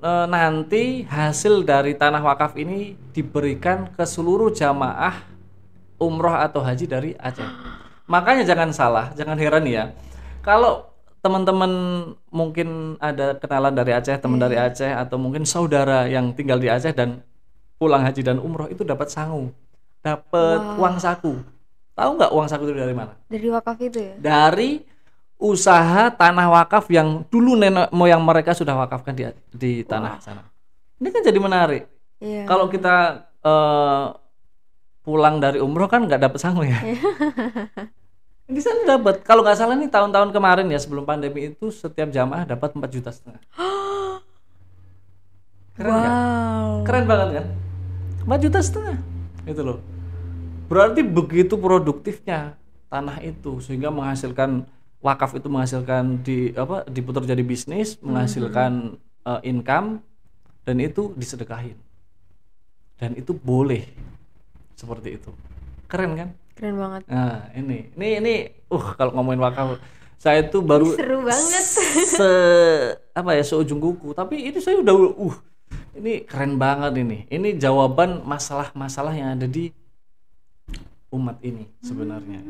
eh, 0.00 0.26
nanti 0.26 1.04
hasil 1.04 1.62
dari 1.62 1.94
tanah 1.94 2.24
wakaf 2.24 2.56
ini 2.56 2.96
diberikan 3.12 3.92
ke 3.92 4.04
seluruh 4.04 4.50
jamaah 4.50 5.28
umroh 6.00 6.32
atau 6.32 6.64
haji 6.64 6.88
dari 6.88 7.10
Aceh. 7.20 7.46
Makanya 8.08 8.42
jangan 8.42 8.72
salah, 8.72 9.06
jangan 9.14 9.36
heran 9.36 9.68
ya. 9.68 9.92
Kalau 10.40 10.90
teman-teman 11.20 11.70
mungkin 12.32 12.96
ada 12.96 13.36
kenalan 13.36 13.76
dari 13.76 13.92
Aceh, 13.92 14.16
teman 14.16 14.40
dari 14.40 14.56
Aceh 14.56 14.88
atau 14.88 15.20
mungkin 15.20 15.44
saudara 15.44 16.08
yang 16.08 16.32
tinggal 16.32 16.56
di 16.56 16.72
Aceh 16.72 16.96
dan 16.96 17.20
pulang 17.76 18.02
haji 18.02 18.24
dan 18.24 18.40
umroh 18.40 18.66
itu 18.72 18.82
dapat 18.82 19.12
sangu, 19.12 19.52
dapat 20.00 20.80
uang 20.80 20.96
saku. 20.96 21.38
Tahu 21.92 22.10
nggak 22.16 22.32
uang 22.32 22.48
saku 22.48 22.62
itu 22.64 22.74
dari 22.80 22.96
mana? 22.96 23.12
Dari 23.28 23.48
wakaf 23.52 23.76
itu 23.84 23.98
ya? 24.00 24.14
Dari 24.16 24.80
usaha 25.40 26.12
tanah 26.12 26.46
wakaf 26.52 26.92
yang 26.92 27.24
dulu 27.32 27.56
nenek 27.56 27.88
moyang 27.90 28.20
mereka 28.20 28.52
sudah 28.52 28.76
wakafkan 28.76 29.16
di 29.16 29.24
di 29.56 29.72
tanah 29.82 30.20
sana. 30.20 30.44
Ini 31.00 31.08
kan 31.08 31.22
jadi 31.24 31.38
menarik. 31.40 31.88
Iya. 32.20 32.44
Kalau 32.44 32.68
kita 32.68 33.24
eh, 33.40 34.06
pulang 35.00 35.40
dari 35.40 35.64
umroh 35.64 35.88
kan 35.88 36.04
nggak 36.04 36.20
dapat 36.20 36.38
sangu 36.38 36.68
ya. 36.68 36.76
Di 38.50 38.58
sana 38.58 38.98
dapat. 38.98 39.22
Kalau 39.22 39.46
nggak 39.46 39.58
salah 39.62 39.78
nih 39.78 39.86
tahun-tahun 39.86 40.34
kemarin 40.34 40.66
ya 40.66 40.78
sebelum 40.82 41.06
pandemi 41.06 41.54
itu 41.54 41.70
setiap 41.70 42.10
jamaah 42.10 42.42
dapat 42.42 42.74
4 42.74 42.82
juta 42.90 43.14
setengah. 43.14 43.38
Keren 45.78 45.92
nggak? 45.94 46.12
wow. 46.12 46.70
Keren 46.82 47.04
banget 47.06 47.28
kan? 47.38 47.46
4 48.26 48.44
juta 48.44 48.58
setengah. 48.58 48.98
Itu 49.46 49.62
loh. 49.62 49.78
Berarti 50.66 51.06
begitu 51.06 51.54
produktifnya 51.54 52.58
tanah 52.90 53.22
itu 53.22 53.62
sehingga 53.62 53.94
menghasilkan 53.94 54.66
wakaf 55.00 55.36
itu 55.36 55.48
menghasilkan 55.48 56.20
di 56.20 56.52
apa 56.56 56.84
diputar 56.88 57.24
jadi 57.24 57.40
bisnis, 57.44 57.96
menghasilkan 58.04 59.00
eh, 59.26 59.40
income 59.48 60.04
dan 60.64 60.76
itu 60.80 61.12
disedekahin. 61.16 61.76
Dan 63.00 63.16
itu 63.16 63.32
boleh 63.32 63.88
seperti 64.76 65.16
itu. 65.16 65.32
Keren 65.88 66.12
kan? 66.16 66.28
Keren 66.52 66.76
banget. 66.76 67.02
Nah, 67.08 67.48
ini 67.56 67.88
ini 67.96 68.08
ini 68.20 68.34
uh 68.68 68.86
kalau 68.94 69.16
ngomongin 69.16 69.40
wakaf 69.40 69.80
saya 70.20 70.44
itu 70.44 70.60
baru 70.60 70.92
Seru 70.92 71.24
banget. 71.24 71.64
se 72.12 72.30
apa 73.16 73.32
ya 73.32 73.40
seujung 73.40 73.80
kuku 73.80 74.12
tapi 74.12 74.52
ini 74.52 74.60
saya 74.60 74.76
udah 74.84 75.16
uh 75.16 75.36
ini 75.96 76.28
keren 76.28 76.60
banget 76.60 76.92
ini 77.00 77.24
ini 77.32 77.56
jawaban 77.56 78.20
masalah-masalah 78.28 79.16
yang 79.16 79.32
ada 79.40 79.48
di 79.48 79.72
umat 81.08 81.40
ini 81.40 81.64
sebenarnya 81.80 82.44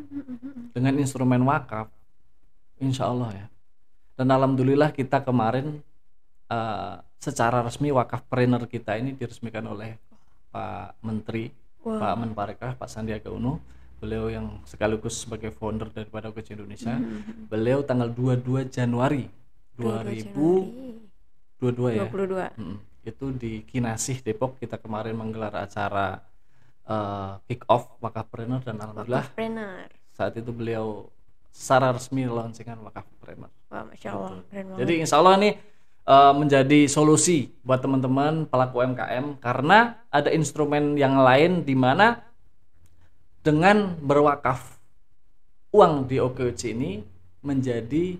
dengan 0.75 0.99
instrumen 0.99 1.47
wakaf 1.47 1.87
insya 2.81 3.13
Allah 3.13 3.31
ya. 3.37 3.47
Dan 4.17 4.33
alhamdulillah 4.33 4.93
kita 4.93 5.25
kemarin 5.25 5.83
eh, 6.51 6.95
secara 7.21 7.63
resmi 7.65 7.93
wakaf 7.93 8.25
trainer 8.27 8.65
kita 8.65 8.97
ini 8.97 9.13
diresmikan 9.17 9.67
oleh 9.69 9.99
Pak 10.51 10.97
Menteri 11.05 11.53
Wah. 11.85 12.01
Pak 12.01 12.15
Menparekraf 12.21 12.77
Pak 12.77 12.91
Sandiaga 12.91 13.31
Uno. 13.33 13.61
Beliau 14.01 14.33
yang 14.33 14.65
sekaligus 14.65 15.29
sebagai 15.29 15.53
founder 15.53 15.93
daripada 15.93 16.33
OKC 16.33 16.57
Indonesia. 16.57 16.97
Beliau 17.53 17.85
tanggal 17.85 18.09
22 18.09 18.73
Januari 18.73 19.29
2022 19.77 22.01
ya. 22.01 22.09
22. 22.09 22.49
Mm, 22.57 22.77
itu 23.05 23.27
di 23.37 23.61
Kinasih 23.69 24.25
Depok. 24.25 24.57
Kita 24.57 24.81
kemarin 24.81 25.13
menggelar 25.13 25.53
acara 25.53 26.25
eh, 26.89 27.33
kick 27.45 27.69
off 27.69 27.93
wakafpreneur 28.01 28.65
dan 28.65 28.81
alhamdulillah 28.81 29.29
saat 30.17 30.37
itu 30.37 30.53
beliau 30.53 31.09
secara 31.51 31.93
resmi 31.93 32.25
launchingkan 32.25 32.79
wakafpreneur 32.81 33.51
Wah, 33.71 33.85
masya 33.87 34.09
Allah, 34.15 34.43
keren 34.51 34.65
banget. 34.71 34.79
jadi 34.83 34.93
insya 35.03 35.17
Allah 35.21 35.35
ini 35.39 35.51
eh, 36.07 36.33
menjadi 36.35 36.81
solusi 36.87 37.51
buat 37.63 37.79
teman-teman 37.79 38.47
pelaku 38.47 38.83
UMKM 38.83 39.39
karena 39.39 39.99
ada 40.11 40.31
instrumen 40.31 40.95
yang 40.97 41.19
lain 41.21 41.63
di 41.63 41.75
mana 41.75 42.23
dengan 43.41 43.97
berwakaf 43.99 44.79
uang 45.71 46.07
di 46.07 46.19
OKOC 46.19 46.61
ini 46.75 47.01
menjadi 47.41 48.19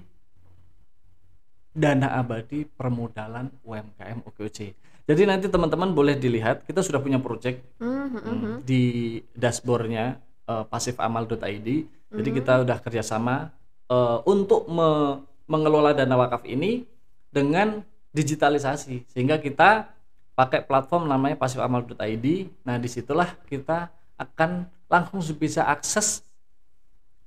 dana 1.71 2.19
abadi 2.19 2.67
permodalan 2.67 3.47
UMKM 3.63 4.27
OKOC. 4.27 4.59
Jadi 5.07 5.23
nanti 5.27 5.47
teman-teman 5.51 5.91
boleh 5.91 6.15
dilihat 6.15 6.63
kita 6.67 6.83
sudah 6.83 7.03
punya 7.03 7.19
project 7.19 7.63
hmm, 7.83 7.99
Hmm, 8.11 8.55
di 8.67 9.19
dashboardnya 9.35 10.19
eh, 10.51 10.65
pasifamal.id. 10.67 11.69
Jadi 12.11 12.31
kita 12.35 12.67
udah 12.67 12.79
kerjasama 12.83 13.55
eh, 13.87 14.19
untuk 14.27 14.67
me- 14.67 15.23
mengelola 15.47 15.95
dana 15.95 16.19
wakaf 16.19 16.43
ini 16.47 16.87
dengan 17.31 17.87
digitalisasi 18.11 19.07
sehingga 19.07 19.39
kita 19.39 19.87
pakai 20.35 20.67
platform 20.67 21.07
namanya 21.07 21.39
pasifamal.id. 21.39 22.27
Nah 22.67 22.77
di 22.83 22.89
situlah 22.91 23.31
kita 23.47 23.91
akan 24.19 24.67
langsung 24.91 25.23
bisa 25.39 25.63
akses 25.71 26.27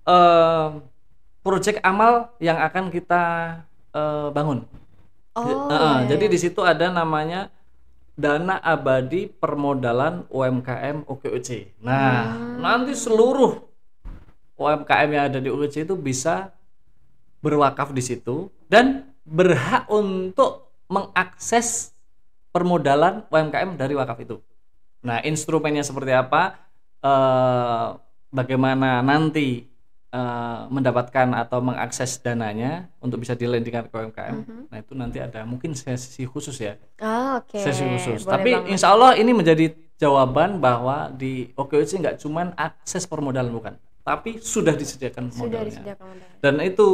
eh, 0.03 0.69
project 1.43 1.79
amal 1.83 2.31
yang 2.43 2.59
akan 2.59 2.91
kita 2.91 3.21
eh, 3.95 4.27
bangun. 4.36 4.67
Oh, 5.33 5.49
Heeh, 5.49 6.05
iya, 6.05 6.13
jadi 6.13 6.25
iya. 6.29 6.33
di 6.33 6.38
situ 6.38 6.62
ada 6.62 6.93
namanya 6.93 7.49
dana 8.13 8.62
abadi 8.62 9.26
permodalan 9.30 10.30
UMKM 10.30 11.10
OKOC. 11.10 11.82
Nah, 11.82 12.38
nanti 12.62 12.93
seluruh 12.93 13.58
UMKM 14.54 15.10
yang 15.10 15.23
ada 15.34 15.39
di 15.41 15.49
OKOC 15.49 15.89
itu 15.89 15.95
bisa 15.97 16.54
berwakaf 17.43 17.91
di 17.91 18.04
situ 18.06 18.54
dan 18.69 19.12
berhak 19.26 19.89
untuk 19.89 20.71
mengakses 20.88 21.91
permodalan 22.54 23.26
UMKM 23.34 23.76
dari 23.76 23.97
wakaf 23.97 24.21
itu. 24.21 24.38
Nah, 25.04 25.19
instrumennya 25.26 25.82
seperti 25.84 26.13
apa? 26.13 26.56
Eh, 27.04 27.88
bagaimana 28.32 29.04
nanti 29.04 29.72
eh, 30.13 30.60
mendapatkan 30.69 31.34
atau 31.34 31.58
mengakses 31.60 32.15
dananya 32.17 32.86
untuk 32.99 33.17
bisa 33.17 33.34
dilendingkan 33.34 33.84
ke 33.84 33.93
UMKM. 33.93 34.36
Nah, 34.69 34.78
itu 34.78 34.93
nanti 34.93 35.17
ada 35.17 35.41
mungkin 35.41 35.73
sesi 35.73 36.23
khusus 36.23 36.54
ya 36.56 36.78
Ah, 36.97 37.41
oke. 37.41 37.58
sesi 37.58 37.82
khusus. 37.84 38.21
Boleh 38.21 38.32
Tapi 38.32 38.49
banget. 38.54 38.69
insya 38.69 38.93
Allah 38.93 39.13
ini 39.13 39.32
menjadi 39.32 39.65
jawaban 39.95 40.58
bahwa 40.60 41.10
di 41.10 41.49
OKOC 41.54 41.91
nggak 41.97 42.17
cuman 42.19 42.54
akses 42.54 43.04
permodalan 43.04 43.49
bukan, 43.49 43.73
tapi 44.02 44.38
sudah 44.38 44.73
disediakan 44.73 45.28
sudah 45.28 45.49
modalnya. 45.49 45.69
disediakan 45.71 46.06
modal. 46.08 46.30
Dan 46.39 46.54
itu 46.62 46.88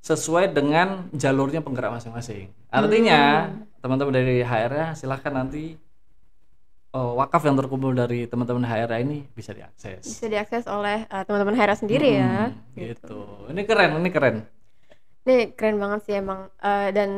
sesuai 0.00 0.50
dengan 0.50 0.88
jalurnya 1.12 1.60
penggerak 1.60 1.94
masing-masing. 1.94 2.50
Artinya 2.68 3.20
Hmm. 3.46 3.70
teman-teman 3.78 4.12
dari 4.12 4.40
HR 4.40 4.92
silahkan 4.92 5.30
nanti 5.30 5.78
eh, 6.94 7.12
wakaf 7.18 7.42
yang 7.42 7.58
terkumpul 7.58 7.90
dari 7.90 8.30
teman-teman 8.30 8.62
HR 8.62 9.02
ini 9.02 9.26
bisa 9.34 9.50
diakses. 9.50 10.06
Bisa 10.06 10.26
diakses 10.30 10.64
oleh 10.70 11.10
uh, 11.10 11.26
teman-teman 11.26 11.58
Hera 11.58 11.74
sendiri 11.74 12.22
ya. 12.22 12.54
Hmm, 12.54 12.78
gitu. 12.78 13.50
Ini 13.50 13.62
keren, 13.66 13.98
ini 13.98 14.10
keren. 14.14 14.36
Nih 15.24 15.56
keren 15.56 15.80
banget 15.80 16.00
sih 16.06 16.14
emang 16.20 16.52
Eh, 16.60 16.88
dan 16.96 17.10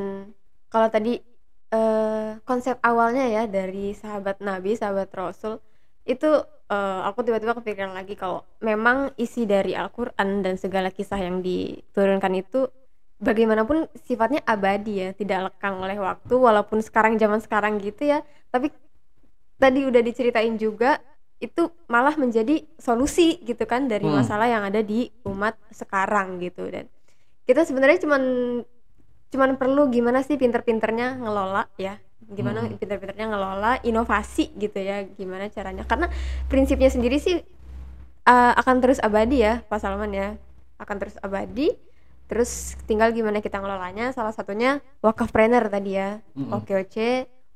kalau 0.71 0.89
tadi 0.91 1.23
eh, 1.71 2.31
konsep 2.43 2.79
awalnya 2.83 3.27
ya 3.31 3.43
dari 3.47 3.95
sahabat 3.95 4.43
Nabi, 4.43 4.75
sahabat 4.75 5.11
Rasul 5.15 5.63
itu 6.07 6.31
eh, 6.71 7.01
aku 7.07 7.23
tiba-tiba 7.23 7.55
kepikiran 7.59 7.95
lagi 7.95 8.19
kalau 8.19 8.43
memang 8.63 9.15
isi 9.19 9.47
dari 9.47 9.75
Al-Qur'an 9.79 10.43
dan 10.43 10.59
segala 10.59 10.91
kisah 10.91 11.19
yang 11.19 11.43
diturunkan 11.43 12.33
itu 12.35 12.67
bagaimanapun 13.23 13.89
sifatnya 14.05 14.43
abadi 14.45 15.07
ya, 15.07 15.09
tidak 15.17 15.53
lekang 15.53 15.81
oleh 15.81 15.97
waktu 15.97 16.35
walaupun 16.37 16.83
sekarang 16.85 17.17
zaman 17.17 17.41
sekarang 17.41 17.79
gitu 17.79 18.03
ya. 18.07 18.21
Tapi 18.51 18.69
tadi 19.57 19.85
udah 19.85 20.01
diceritain 20.05 20.57
juga 20.57 21.01
itu 21.37 21.69
malah 21.89 22.17
menjadi 22.17 22.65
solusi 22.81 23.37
gitu 23.45 23.69
kan 23.69 23.89
dari 23.89 24.09
Hmm. 24.09 24.25
masalah 24.25 24.49
yang 24.49 24.65
ada 24.65 24.81
di 24.81 25.13
umat 25.29 25.57
sekarang 25.69 26.41
gitu. 26.41 26.65
Dan 26.65 26.89
kita 27.45 27.69
sebenarnya 27.69 28.01
cuman 28.01 28.23
cuman 29.29 29.51
perlu 29.61 29.93
gimana 29.93 30.25
sih 30.25 30.41
pinter-pinternya 30.41 31.21
ngelola 31.21 31.69
ya? 31.77 32.01
Gimana 32.25 32.65
Hmm. 32.65 32.81
pinter-pinternya 32.81 33.29
ngelola 33.29 33.73
inovasi 33.85 34.49
gitu 34.57 34.81
ya? 34.81 35.05
Gimana 35.05 35.53
caranya? 35.53 35.85
Karena 35.85 36.09
prinsipnya 36.49 36.89
sendiri 36.89 37.21
sih 37.21 37.37
uh, 38.25 38.53
akan 38.57 38.77
terus 38.81 38.97
abadi 39.05 39.45
ya 39.45 39.61
Pak 39.69 39.77
Salman 39.77 40.17
ya. 40.17 40.41
Akan 40.81 40.97
terus 40.97 41.21
abadi 41.21 41.77
terus 42.27 42.75
tinggal 42.89 43.13
gimana 43.13 43.45
kita 43.45 43.61
ngelolanya. 43.61 44.09
Salah 44.17 44.33
satunya 44.33 44.81
wakafpreneur 45.05 45.69
tadi 45.69 46.01
ya. 46.01 46.25
Mm-mm. 46.33 46.57
OKOC 46.65 46.97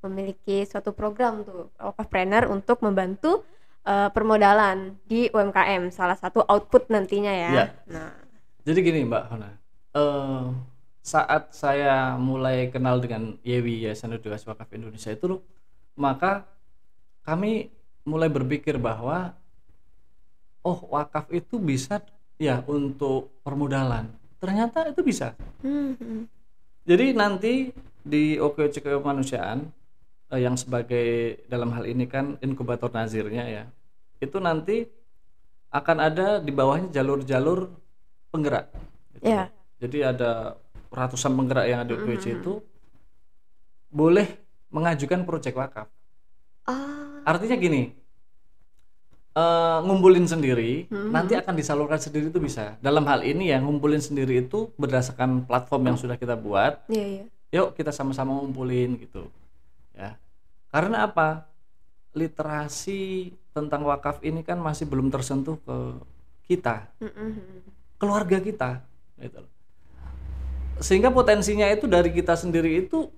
memiliki 0.04 0.64
suatu 0.64 0.92
program 0.96 1.44
tuh 1.44 1.68
wakafpreneur 1.76 2.48
untuk 2.48 2.80
membantu 2.80 3.44
uh, 3.84 4.08
permodalan 4.10 4.96
di 5.04 5.28
UMKM 5.28 5.92
salah 5.92 6.16
satu 6.16 6.44
output 6.48 6.88
nantinya 6.88 7.32
ya 7.32 7.50
Iya. 7.52 7.66
nah 7.88 8.12
Jadi 8.60 8.78
gini 8.84 9.00
Mbak 9.08 9.24
Hona, 9.32 9.50
eh, 9.96 10.44
saat 11.00 11.48
saya 11.56 12.12
mulai 12.20 12.68
kenal 12.68 13.00
dengan 13.00 13.40
Yewi 13.40 13.88
Yayasan 13.88 14.20
Edukasi 14.20 14.44
Wakaf 14.52 14.68
Indonesia 14.76 15.08
itu, 15.08 15.40
maka 15.96 16.44
kami 17.24 17.72
mulai 18.04 18.28
berpikir 18.28 18.76
bahwa 18.76 19.32
oh 20.60 20.76
wakaf 20.92 21.32
itu 21.32 21.56
bisa 21.56 22.04
ya 22.36 22.60
untuk 22.68 23.32
permodalan. 23.40 24.12
Ternyata 24.44 24.92
itu 24.92 25.00
bisa. 25.00 25.32
Hmm, 25.64 25.96
hmm. 25.96 26.28
Jadi 26.84 27.16
nanti 27.16 27.52
di 28.04 28.36
OKOC 28.36 28.84
Kemanusiaan 28.84 29.68
eh, 30.30 30.40
yang 30.40 30.54
sebagai 30.54 31.06
dalam 31.46 31.70
hal 31.70 31.84
ini 31.84 32.06
kan 32.06 32.38
inkubator 32.38 32.88
nazirnya 32.88 33.44
ya 33.46 33.64
itu 34.18 34.36
nanti 34.38 34.86
akan 35.70 35.96
ada 35.98 36.26
di 36.38 36.50
bawahnya 36.50 36.90
jalur-jalur 36.90 37.70
penggerak 38.28 38.70
gitu. 39.14 39.24
Iya. 39.26 39.50
jadi 39.78 39.98
ada 40.10 40.30
ratusan 40.90 41.32
penggerak 41.32 41.66
yang 41.66 41.80
ada 41.82 41.90
di 41.90 41.98
OKWC 41.98 42.42
itu 42.42 42.58
boleh 43.88 44.26
mengajukan 44.70 45.22
proyek 45.22 45.54
wakaf 45.54 45.86
Ah, 46.62 47.22
artinya 47.26 47.56
gini 47.56 47.90
eh, 49.32 49.78
ngumpulin 49.82 50.26
sendiri 50.26 50.86
Mhm. 50.86 51.10
nanti 51.10 51.34
akan 51.34 51.54
disalurkan 51.54 51.98
sendiri 51.98 52.28
itu 52.28 52.38
bisa 52.38 52.74
dalam 52.78 53.06
hal 53.06 53.22
ini 53.22 53.50
ya 53.50 53.58
ngumpulin 53.58 53.98
sendiri 53.98 54.42
itu 54.42 54.70
berdasarkan 54.74 55.46
platform 55.46 55.82
yang 55.86 55.96
sudah 55.96 56.14
kita 56.14 56.34
buat 56.34 56.82
iya 56.86 57.06
iya. 57.18 57.24
yuk 57.50 57.74
kita 57.74 57.90
sama-sama 57.90 58.34
ngumpulin 58.36 58.98
gitu 58.98 59.26
ya. 60.00 60.12
Karena 60.72 61.04
apa? 61.04 61.44
Literasi 62.16 63.30
tentang 63.52 63.84
wakaf 63.86 64.24
ini 64.24 64.40
kan 64.42 64.56
masih 64.58 64.88
belum 64.88 65.12
tersentuh 65.12 65.60
ke 65.60 65.76
kita. 66.48 66.88
Keluarga 68.00 68.40
kita 68.40 68.82
gitu 69.20 69.44
loh. 69.44 69.52
sehingga 70.80 71.12
potensinya 71.12 71.68
itu 71.68 71.84
dari 71.84 72.08
kita 72.08 72.32
sendiri 72.34 72.80
itu 72.88 73.12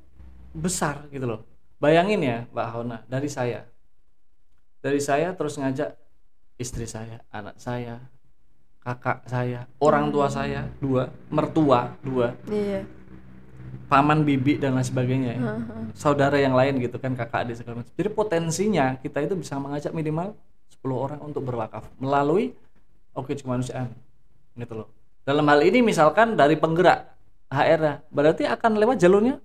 besar 0.51 1.07
gitu 1.15 1.25
loh. 1.25 1.41
Bayangin 1.79 2.21
ya 2.23 2.39
Mbak 2.51 2.69
Hona 2.75 2.99
dari 3.07 3.31
saya. 3.31 3.63
Dari 4.83 4.99
saya 4.99 5.31
terus 5.39 5.55
ngajak 5.57 5.95
istri 6.59 6.91
saya 6.91 7.23
anak 7.31 7.59
saya 7.59 8.03
kakak 8.83 9.23
saya 9.31 9.71
orang 9.79 10.11
tua 10.11 10.27
saya 10.27 10.67
dua 10.83 11.07
mertua 11.31 11.95
dua. 12.03 12.35
Iya. 12.51 12.83
Paman 13.89 14.25
bibi 14.25 14.61
dan 14.61 14.77
lain 14.77 14.87
sebagainya 14.87 15.31
ya. 15.37 15.41
Saudara 15.97 16.37
yang 16.41 16.57
lain 16.57 16.81
gitu 16.81 16.97
kan 16.97 17.13
kakak 17.17 17.49
adik 17.49 17.61
segala 17.61 17.83
macam. 17.83 17.93
Jadi 17.93 18.09
potensinya 18.13 18.97
kita 19.01 19.25
itu 19.25 19.35
bisa 19.37 19.57
mengajak 19.57 19.93
minimal 19.93 20.37
10 20.81 20.93
orang 20.93 21.21
untuk 21.21 21.43
berwakaf 21.45 21.89
melalui 22.01 22.53
oke 23.17 23.33
kemanusiaan 23.37 23.93
gitu 24.57 24.85
loh. 24.85 24.89
Dalam 25.23 25.47
hal 25.47 25.61
ini 25.63 25.81
misalkan 25.81 26.35
dari 26.35 26.59
penggerak 26.59 27.13
HRA 27.53 28.05
berarti 28.09 28.49
akan 28.49 28.81
lewat 28.81 28.97
jalurnya 28.99 29.37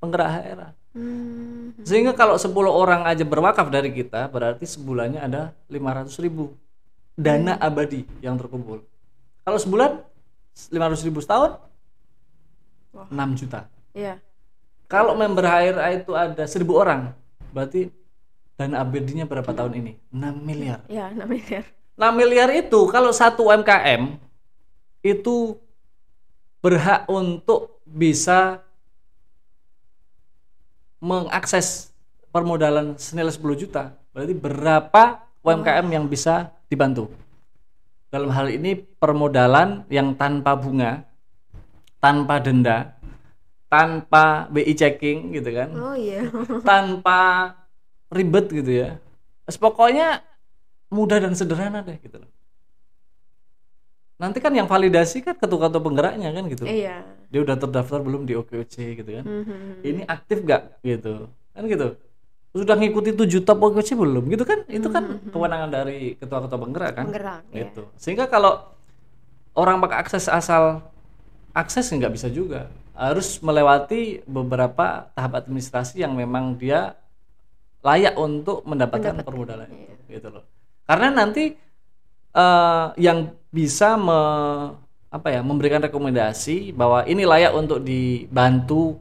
penggerak 0.00 0.28
HRA 0.28 0.68
Hmm. 0.96 1.76
sehingga 1.84 2.16
kalau 2.16 2.40
10 2.40 2.56
orang 2.72 3.04
aja 3.04 3.20
berwakaf 3.20 3.68
dari 3.68 3.92
kita 3.92 4.32
berarti 4.32 4.64
sebulannya 4.64 5.20
ada 5.20 5.52
500 5.68 6.08
ribu 6.24 6.56
dana 7.12 7.60
abadi 7.60 8.08
yang 8.24 8.40
terkumpul. 8.40 8.80
Kalau 9.44 9.58
sebulan 9.60 10.00
500 10.72 11.04
ribu 11.04 11.20
setahun 11.20 11.60
Wah. 12.96 13.06
6 13.12 13.40
juta 13.44 13.68
Iya. 13.92 14.16
kalau 14.88 15.12
member 15.12 15.44
HRA 15.44 15.88
itu 16.00 16.12
ada 16.16 16.44
1000 16.48 16.64
orang 16.72 17.12
berarti 17.52 17.92
dana 18.56 18.80
abadinya 18.80 19.28
berapa 19.28 19.52
tahun 19.52 19.76
ini 19.76 19.92
6 20.08 20.40
miliar 20.40 20.80
Iya, 20.88 21.12
6 21.12 21.28
miliar. 21.28 21.64
6 21.96 22.12
miliar 22.16 22.48
itu 22.56 22.80
kalau 22.88 23.12
satu 23.12 23.52
UMKM 23.52 24.16
itu 25.04 25.54
berhak 26.60 27.06
untuk 27.06 27.78
bisa 27.86 28.58
mengakses 30.98 31.94
permodalan 32.34 32.98
senilai 32.98 33.30
10 33.30 33.54
juta. 33.54 33.94
Berarti 34.10 34.34
berapa 34.34 35.22
UMKM 35.46 35.86
yang 35.94 36.04
bisa 36.10 36.50
dibantu? 36.66 37.06
Dalam 38.10 38.34
hal 38.34 38.50
ini 38.50 38.74
permodalan 38.74 39.86
yang 39.86 40.10
tanpa 40.18 40.58
bunga, 40.58 41.05
tanpa 41.98 42.38
denda, 42.38 42.96
tanpa 43.66 44.46
BI 44.52 44.72
checking 44.76 45.34
gitu 45.34 45.50
kan 45.50 45.68
Oh 45.74 45.96
iya. 45.96 46.28
tanpa 46.68 47.52
ribet 48.12 48.46
gitu 48.52 48.70
ya. 48.70 48.98
Pokoknya 49.46 50.22
mudah 50.90 51.18
dan 51.18 51.34
sederhana 51.34 51.82
deh 51.82 51.98
gitu 51.98 52.22
loh. 52.22 52.30
Nanti 54.16 54.40
kan 54.40 54.48
yang 54.56 54.64
validasi 54.64 55.20
kan 55.20 55.36
ketua-ketua 55.36 55.82
penggeraknya 55.82 56.32
kan 56.32 56.44
gitu. 56.48 56.64
iya. 56.64 57.04
Dia 57.28 57.44
udah 57.44 57.56
terdaftar 57.60 58.00
belum 58.00 58.24
di 58.24 58.32
OKOC 58.32 58.74
gitu 59.02 59.10
kan. 59.20 59.24
Mhm. 59.26 59.84
Ini 59.84 60.02
aktif 60.08 60.40
gak 60.46 60.80
gitu. 60.80 61.28
Kan 61.52 61.68
gitu. 61.68 62.00
Sudah 62.56 62.80
ngikuti 62.80 63.12
7 63.12 63.44
top 63.44 63.60
OKOC 63.60 63.92
belum 63.92 64.24
gitu 64.32 64.48
kan? 64.48 64.64
Itu 64.72 64.88
kan 64.88 65.20
kewenangan 65.28 65.68
dari 65.68 66.16
ketua-ketua 66.16 66.58
penggerak 66.58 66.92
kan. 66.96 67.04
Penggerak, 67.12 67.42
iya. 67.52 67.68
Gitu. 67.68 67.82
Sehingga 68.00 68.24
kalau 68.24 68.72
orang 69.52 69.84
pakai 69.84 70.00
akses 70.00 70.32
asal 70.32 70.80
akses 71.56 71.88
nggak 71.88 72.12
bisa 72.12 72.28
juga. 72.28 72.68
Harus 72.92 73.40
melewati 73.40 74.20
beberapa 74.28 75.08
tahap 75.16 75.40
administrasi 75.40 76.04
yang 76.04 76.12
memang 76.12 76.60
dia 76.60 76.96
layak 77.80 78.12
untuk 78.20 78.60
mendapatkan 78.68 79.16
Mendapatkan, 79.16 79.24
permodalan 79.24 79.68
iya. 79.72 79.96
itu 79.96 80.04
gitu 80.20 80.28
loh. 80.36 80.44
Karena 80.84 81.08
nanti 81.12 81.56
eh, 82.36 82.86
yang 83.00 83.32
bisa 83.48 83.96
me, 83.96 84.20
apa 85.08 85.28
ya 85.32 85.40
memberikan 85.40 85.80
rekomendasi 85.80 86.76
bahwa 86.76 87.08
ini 87.08 87.24
layak 87.24 87.52
untuk 87.56 87.80
dibantu 87.80 89.00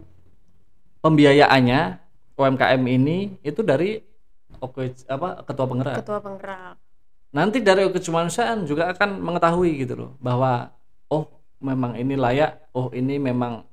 pembiayaannya 1.03 1.81
UMKM 2.35 2.81
ini 2.83 3.39
itu 3.43 3.63
dari 3.63 3.99
apa 5.07 5.43
ketua 5.43 5.65
penggerak. 5.67 5.95
Ketua 6.03 6.19
penggerak. 6.19 6.75
Nanti 7.35 7.59
dari 7.59 7.83
oke 7.83 7.99
kemanusiaan 7.99 8.63
juga 8.63 8.91
akan 8.95 9.19
mengetahui 9.19 9.71
gitu 9.83 9.93
loh 9.95 10.11
bahwa 10.23 10.74
memang 11.61 11.95
ini 11.95 12.15
layak, 12.15 12.71
oh 12.75 12.91
ini 12.91 13.19
memang 13.19 13.63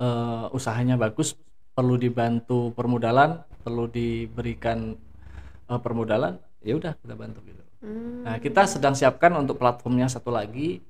eh, 0.00 0.46
usahanya 0.54 0.96
bagus, 0.96 1.36
perlu 1.74 1.94
dibantu 2.00 2.72
permodalan, 2.72 3.42
perlu 3.62 3.90
diberikan 3.90 4.96
eh, 5.68 5.80
permodalan, 5.80 6.38
ya 6.62 6.78
udah 6.78 6.92
kita 6.98 7.14
bantu 7.14 7.40
gitu. 7.46 7.62
Hmm. 7.78 8.26
Nah, 8.26 8.36
kita 8.42 8.66
sedang 8.66 8.94
siapkan 8.98 9.30
untuk 9.38 9.60
platformnya 9.60 10.10
satu 10.10 10.34
lagi. 10.34 10.82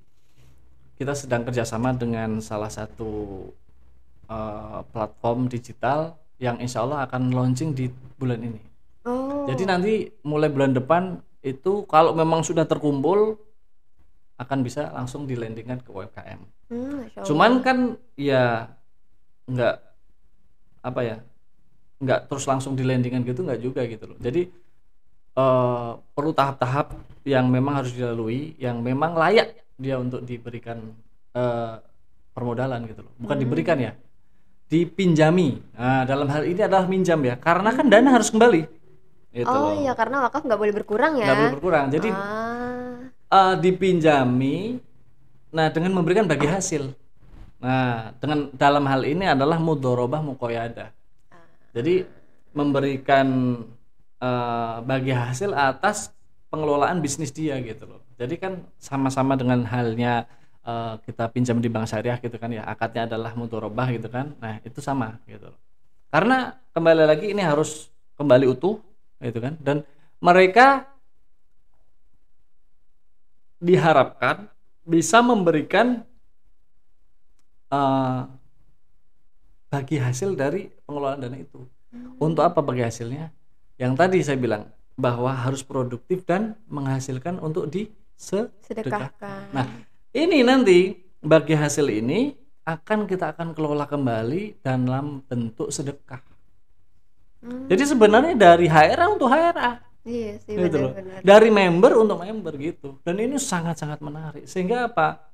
Kita 0.99 1.15
sedang 1.15 1.47
kerjasama 1.47 1.95
dengan 1.95 2.43
salah 2.43 2.71
satu 2.73 3.47
eh, 4.27 4.81
platform 4.91 5.47
digital 5.47 6.19
yang 6.39 6.59
insya 6.63 6.87
Allah 6.87 7.07
akan 7.07 7.35
launching 7.35 7.75
di 7.75 7.91
bulan 8.19 8.41
ini. 8.43 8.63
Oh. 9.07 9.47
Jadi 9.47 9.63
nanti 9.67 9.95
mulai 10.23 10.51
bulan 10.51 10.75
depan 10.75 11.19
itu 11.43 11.87
kalau 11.87 12.15
memang 12.15 12.43
sudah 12.43 12.67
terkumpul 12.67 13.39
akan 14.39 14.59
bisa 14.63 14.95
langsung 14.95 15.27
dilandingkan 15.27 15.83
ke 15.83 15.91
UMKM. 15.91 16.41
Hmm. 16.71 17.03
Cuman 17.27 17.59
kan 17.61 17.79
ya 18.15 18.71
nggak 19.51 19.77
apa 20.79 21.01
ya 21.03 21.17
nggak 21.99 22.31
terus 22.31 22.47
langsung 22.47 22.79
dilandingkan 22.79 23.27
gitu 23.27 23.43
nggak 23.43 23.61
juga 23.61 23.83
gitu 23.91 24.07
loh. 24.07 24.19
Jadi 24.23 24.47
eh, 25.35 25.91
perlu 26.15 26.31
tahap-tahap 26.31 26.95
yang 27.27 27.51
memang 27.51 27.83
harus 27.83 27.93
dilalui, 27.93 28.55
yang 28.63 28.79
memang 28.79 29.19
layak 29.19 29.59
dia 29.75 29.99
untuk 29.99 30.23
diberikan 30.23 30.95
eh, 31.35 31.75
permodalan 32.31 32.87
gitu 32.87 33.03
loh. 33.03 33.13
Bukan 33.19 33.37
diberikan 33.43 33.75
ya, 33.83 33.93
dipinjami. 34.71 35.59
Nah 35.75 36.07
dalam 36.07 36.31
hal 36.31 36.47
ini 36.47 36.63
adalah 36.63 36.87
minjam 36.87 37.19
ya, 37.27 37.35
karena 37.35 37.75
kan 37.75 37.91
dana 37.91 38.15
harus 38.15 38.31
kembali. 38.31 38.63
Gitu 39.29 39.45
Oh 39.51 39.75
loh. 39.75 39.83
iya 39.83 39.93
karena 39.99 40.23
wakaf 40.25 40.47
nggak 40.47 40.61
boleh 40.63 40.73
berkurang 40.73 41.19
ya. 41.19 41.27
Nggak 41.27 41.39
boleh 41.43 41.55
berkurang. 41.59 41.85
Jadi 41.91 42.09
Ah. 42.15 43.11
Eh, 43.33 43.55
dipinjami 43.61 44.81
nah 45.49 45.73
dengan 45.73 45.97
memberikan 45.97 46.29
bagi 46.29 46.45
hasil. 46.45 46.93
Nah 47.59 48.13
dengan 48.21 48.53
dalam 48.53 48.85
hal 48.85 49.03
ini 49.09 49.25
adalah 49.27 49.57
mudorobah 49.57 50.21
mukoyada 50.21 50.93
jadi 51.79 52.09
memberikan 52.57 53.27
eh, 54.19 54.77
bagi 54.83 55.13
hasil 55.13 55.53
atas 55.53 56.13
pengelolaan 56.49 57.05
bisnis 57.05 57.31
dia 57.31 57.61
gitu 57.61 57.85
loh. 57.85 58.03
Jadi 58.19 58.35
kan 58.41 58.67
sama-sama 58.81 59.37
dengan 59.37 59.63
halnya 59.69 60.27
eh, 60.65 60.95
kita 61.05 61.29
pinjam 61.31 61.61
di 61.61 61.69
bank 61.69 61.87
syariah 61.87 62.19
gitu 62.19 62.35
kan 62.41 62.51
ya 62.51 62.65
akadnya 62.65 63.07
adalah 63.07 63.37
mudorobah 63.37 63.93
gitu 63.93 64.09
kan. 64.09 64.35
Nah 64.41 64.59
itu 64.65 64.81
sama 64.81 65.21
gitu 65.29 65.53
loh. 65.53 65.61
Karena 66.09 66.57
kembali 66.73 67.05
lagi 67.05 67.27
ini 67.37 67.45
harus 67.45 67.93
kembali 68.17 68.49
utuh 68.49 68.81
gitu 69.21 69.39
kan. 69.39 69.55
Dan 69.61 69.85
mereka 70.19 70.89
diharapkan 73.59 74.47
bisa 74.87 75.21
memberikan 75.21 76.03
eh, 77.69 78.21
bagi 79.69 80.01
hasil 80.01 80.33
dari 80.33 80.73
pengelolaan 80.89 81.29
dana 81.29 81.37
itu. 81.37 81.67
Untuk 82.21 82.45
apa 82.45 82.61
bagi 82.61 82.85
hasilnya? 82.85 83.33
Yang 83.81 83.93
tadi 83.97 84.19
saya 84.25 84.39
bilang 84.41 84.69
bahwa 84.99 85.31
harus 85.31 85.63
produktif 85.63 86.27
dan 86.27 86.59
menghasilkan 86.67 87.39
untuk 87.39 87.71
disedekahkan. 87.71 88.67
Sedekahkan. 88.67 89.41
Nah, 89.55 89.67
ini 90.11 90.43
nanti 90.43 90.99
bagi 91.23 91.55
hasil 91.55 91.87
ini 91.87 92.35
akan 92.67 93.09
kita 93.09 93.33
akan 93.33 93.57
kelola 93.57 93.89
kembali 93.89 94.61
dalam 94.61 95.25
bentuk 95.25 95.73
sedekah. 95.73 96.21
Hmm, 97.39 97.71
Jadi 97.71 97.83
sebenarnya 97.87 98.35
dari 98.35 98.67
HRA 98.67 99.07
untuk 99.09 99.31
HRA 99.31 99.88
iya 100.05 100.39
sih 100.39 100.55
gitu 100.55 100.77
loh. 100.79 100.91
benar-benar. 100.95 101.21
Dari 101.23 101.49
member 101.49 101.93
untuk 101.97 102.19
member 102.19 102.55
gitu. 102.55 102.89
Dan 103.03 103.19
ini 103.19 103.37
sangat-sangat 103.37 103.99
menarik. 103.99 104.45
Sehingga 104.45 104.87
apa? 104.87 105.27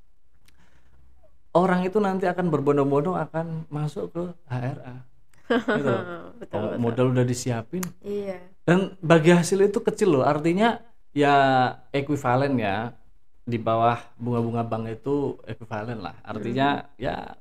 Orang 1.55 1.87
itu 1.87 1.99
nanti 1.99 2.27
akan 2.27 2.51
berbondong-bondong 2.51 3.15
akan 3.15 3.47
masuk 3.71 4.11
ke 4.11 4.23
HRA. 4.49 4.95
gitu 5.45 5.87
loh. 5.87 6.03
betul, 6.41 6.57
Oh, 6.57 6.69
betul. 6.73 6.79
modal 6.81 7.07
udah 7.13 7.21
disiapin 7.23 7.85
Iya. 8.01 8.41
dan 8.65 8.97
bagi 8.99 9.29
hasil 9.29 9.61
itu 9.61 9.77
kecil 9.79 10.09
loh 10.09 10.25
artinya 10.25 10.81
ya 11.13 11.37
ekuivalen 11.93 12.57
ya 12.57 12.97
di 13.45 13.61
bawah 13.61 14.01
bunga-bunga 14.17 14.65
bank 14.65 14.97
itu 14.97 15.37
ekuivalen 15.45 16.01
lah 16.01 16.17
artinya 16.25 16.89
ya 16.97 17.37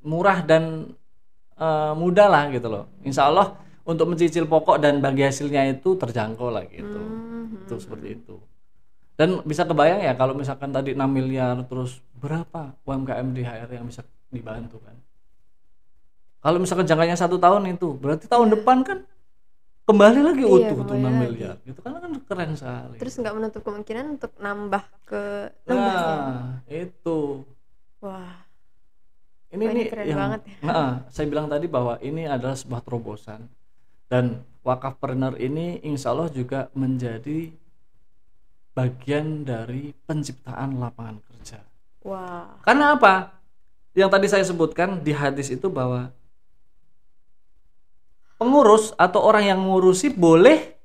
murah 0.00 0.40
dan 0.40 0.96
eh, 1.54 1.92
mudah 1.92 2.24
lah 2.24 2.48
gitu 2.48 2.72
loh 2.72 2.88
insya 3.04 3.28
Allah 3.28 3.52
untuk 3.86 4.06
mencicil 4.06 4.44
pokok 4.44 4.76
dan 4.76 4.98
bagi 4.98 5.22
hasilnya 5.22 5.62
itu 5.70 5.94
terjangkau 5.94 6.50
lah 6.50 6.66
gitu 6.66 6.98
Mhm. 6.98 7.64
itu 7.64 7.74
seperti 7.78 8.08
itu 8.14 8.36
dan 9.14 9.40
bisa 9.42 9.62
kebayang 9.62 10.02
ya 10.02 10.12
kalau 10.12 10.34
misalkan 10.34 10.68
tadi 10.68 10.92
6 10.92 11.08
miliar 11.08 11.56
terus 11.64 12.02
berapa 12.12 12.74
UMKM 12.82 13.26
di 13.30 13.42
HR 13.42 13.70
yang 13.72 13.86
bisa 13.86 14.02
dibantu 14.28 14.82
kan 14.82 14.96
kalau 16.38 16.58
misalkan 16.58 16.84
jangkanya 16.84 17.14
satu 17.14 17.36
tahun 17.36 17.66
itu 17.68 17.94
berarti 17.94 18.26
tahun 18.26 18.52
depan 18.52 18.82
kan 18.82 18.98
kembali 19.84 20.20
lagi 20.20 20.42
Iya, 20.42 20.50
utuh 20.50 20.76
tuh 20.76 20.76
kembali 20.84 20.98
6 20.98 21.06
lagi. 21.06 21.20
miliar 21.22 21.54
gitu 21.62 21.78
kan 21.78 21.92
kan 21.96 22.10
keren 22.20 22.50
sekali 22.54 22.96
Terus 22.98 23.14
nggak 23.16 23.34
menutup 23.34 23.62
kemungkinan 23.62 24.04
untuk 24.12 24.32
nambah 24.36 24.82
ke 25.04 25.22
nambahnya. 25.64 26.10
nah 26.10 26.34
itu 26.66 27.18
Wah. 27.98 28.34
ini 29.48 29.62
Wah, 29.62 29.72
ini 29.72 29.78
nih 29.78 29.86
keren 29.88 30.04
yang 30.04 30.18
banget 30.20 30.40
ya. 30.44 30.56
Nah, 30.60 30.88
saya 31.08 31.26
bilang 31.26 31.46
tadi 31.46 31.66
bahwa 31.66 31.94
ini 32.00 32.26
adalah 32.26 32.52
sebuah 32.52 32.82
terobosan 32.82 33.46
dan 34.06 34.42
wakafpreneur 34.62 35.38
ini 35.38 35.78
insya 35.82 36.10
Allah 36.10 36.30
juga 36.30 36.70
menjadi 36.74 37.50
bagian 38.76 39.42
dari 39.42 39.94
penciptaan 40.04 40.76
lapangan 40.76 41.18
kerja. 41.24 41.64
Wah. 42.04 42.60
Karena 42.60 42.94
apa? 42.94 43.32
Yang 43.96 44.10
tadi 44.12 44.26
saya 44.28 44.44
sebutkan 44.44 45.00
di 45.00 45.16
hadis 45.16 45.48
itu 45.48 45.72
bahwa 45.72 46.12
pengurus 48.36 48.92
atau 49.00 49.24
orang 49.24 49.48
yang 49.48 49.60
ngurusi 49.64 50.12
boleh 50.12 50.76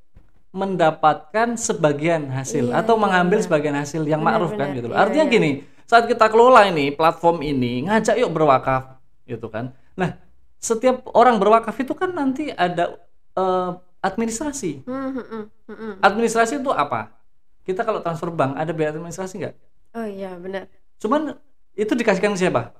mendapatkan 0.51 1.55
sebagian 1.55 2.27
hasil 2.31 2.71
Iya, 2.71 2.79
atau 2.83 2.95
iya, 2.95 3.03
mengambil 3.03 3.39
benar. 3.39 3.47
sebagian 3.47 3.75
hasil 3.75 4.01
yang 4.03 4.19
Benar, 4.23 4.35
ma'ruf 4.39 4.51
kan 4.55 4.67
benar. 4.71 4.77
gitu 4.79 4.87
loh. 4.91 4.95
Iya, 4.95 5.03
Artinya 5.03 5.25
iya. 5.27 5.33
gini, 5.35 5.51
saat 5.87 6.05
kita 6.07 6.25
kelola 6.27 6.61
ini 6.67 6.91
platform 6.91 7.37
ini 7.43 7.87
ngajak 7.87 8.15
yuk 8.19 8.31
berwakaf 8.31 8.99
gitu 9.27 9.47
kan. 9.47 9.71
Nah, 9.95 10.15
setiap 10.59 11.07
orang 11.11 11.39
berwakaf 11.39 11.75
itu 11.79 11.91
kan 11.95 12.11
nanti 12.11 12.51
ada 12.51 12.95
eh, 13.37 13.71
administrasi. 14.01 14.83
Hmm, 14.83 15.13
hmm, 15.13 15.43
hmm. 15.69 15.93
Administrasi 16.01 16.59
itu 16.59 16.71
apa? 16.73 17.13
Kita 17.61 17.85
kalau 17.85 18.01
transfer 18.01 18.33
bank 18.33 18.57
ada 18.57 18.71
biaya 18.73 18.91
administrasi 18.91 19.33
nggak? 19.37 19.55
Oh 19.93 20.07
iya 20.07 20.33
benar. 20.39 20.65
Cuman 20.97 21.37
itu 21.77 21.93
dikasihkan 21.93 22.33
ke 22.33 22.39
siapa? 22.41 22.73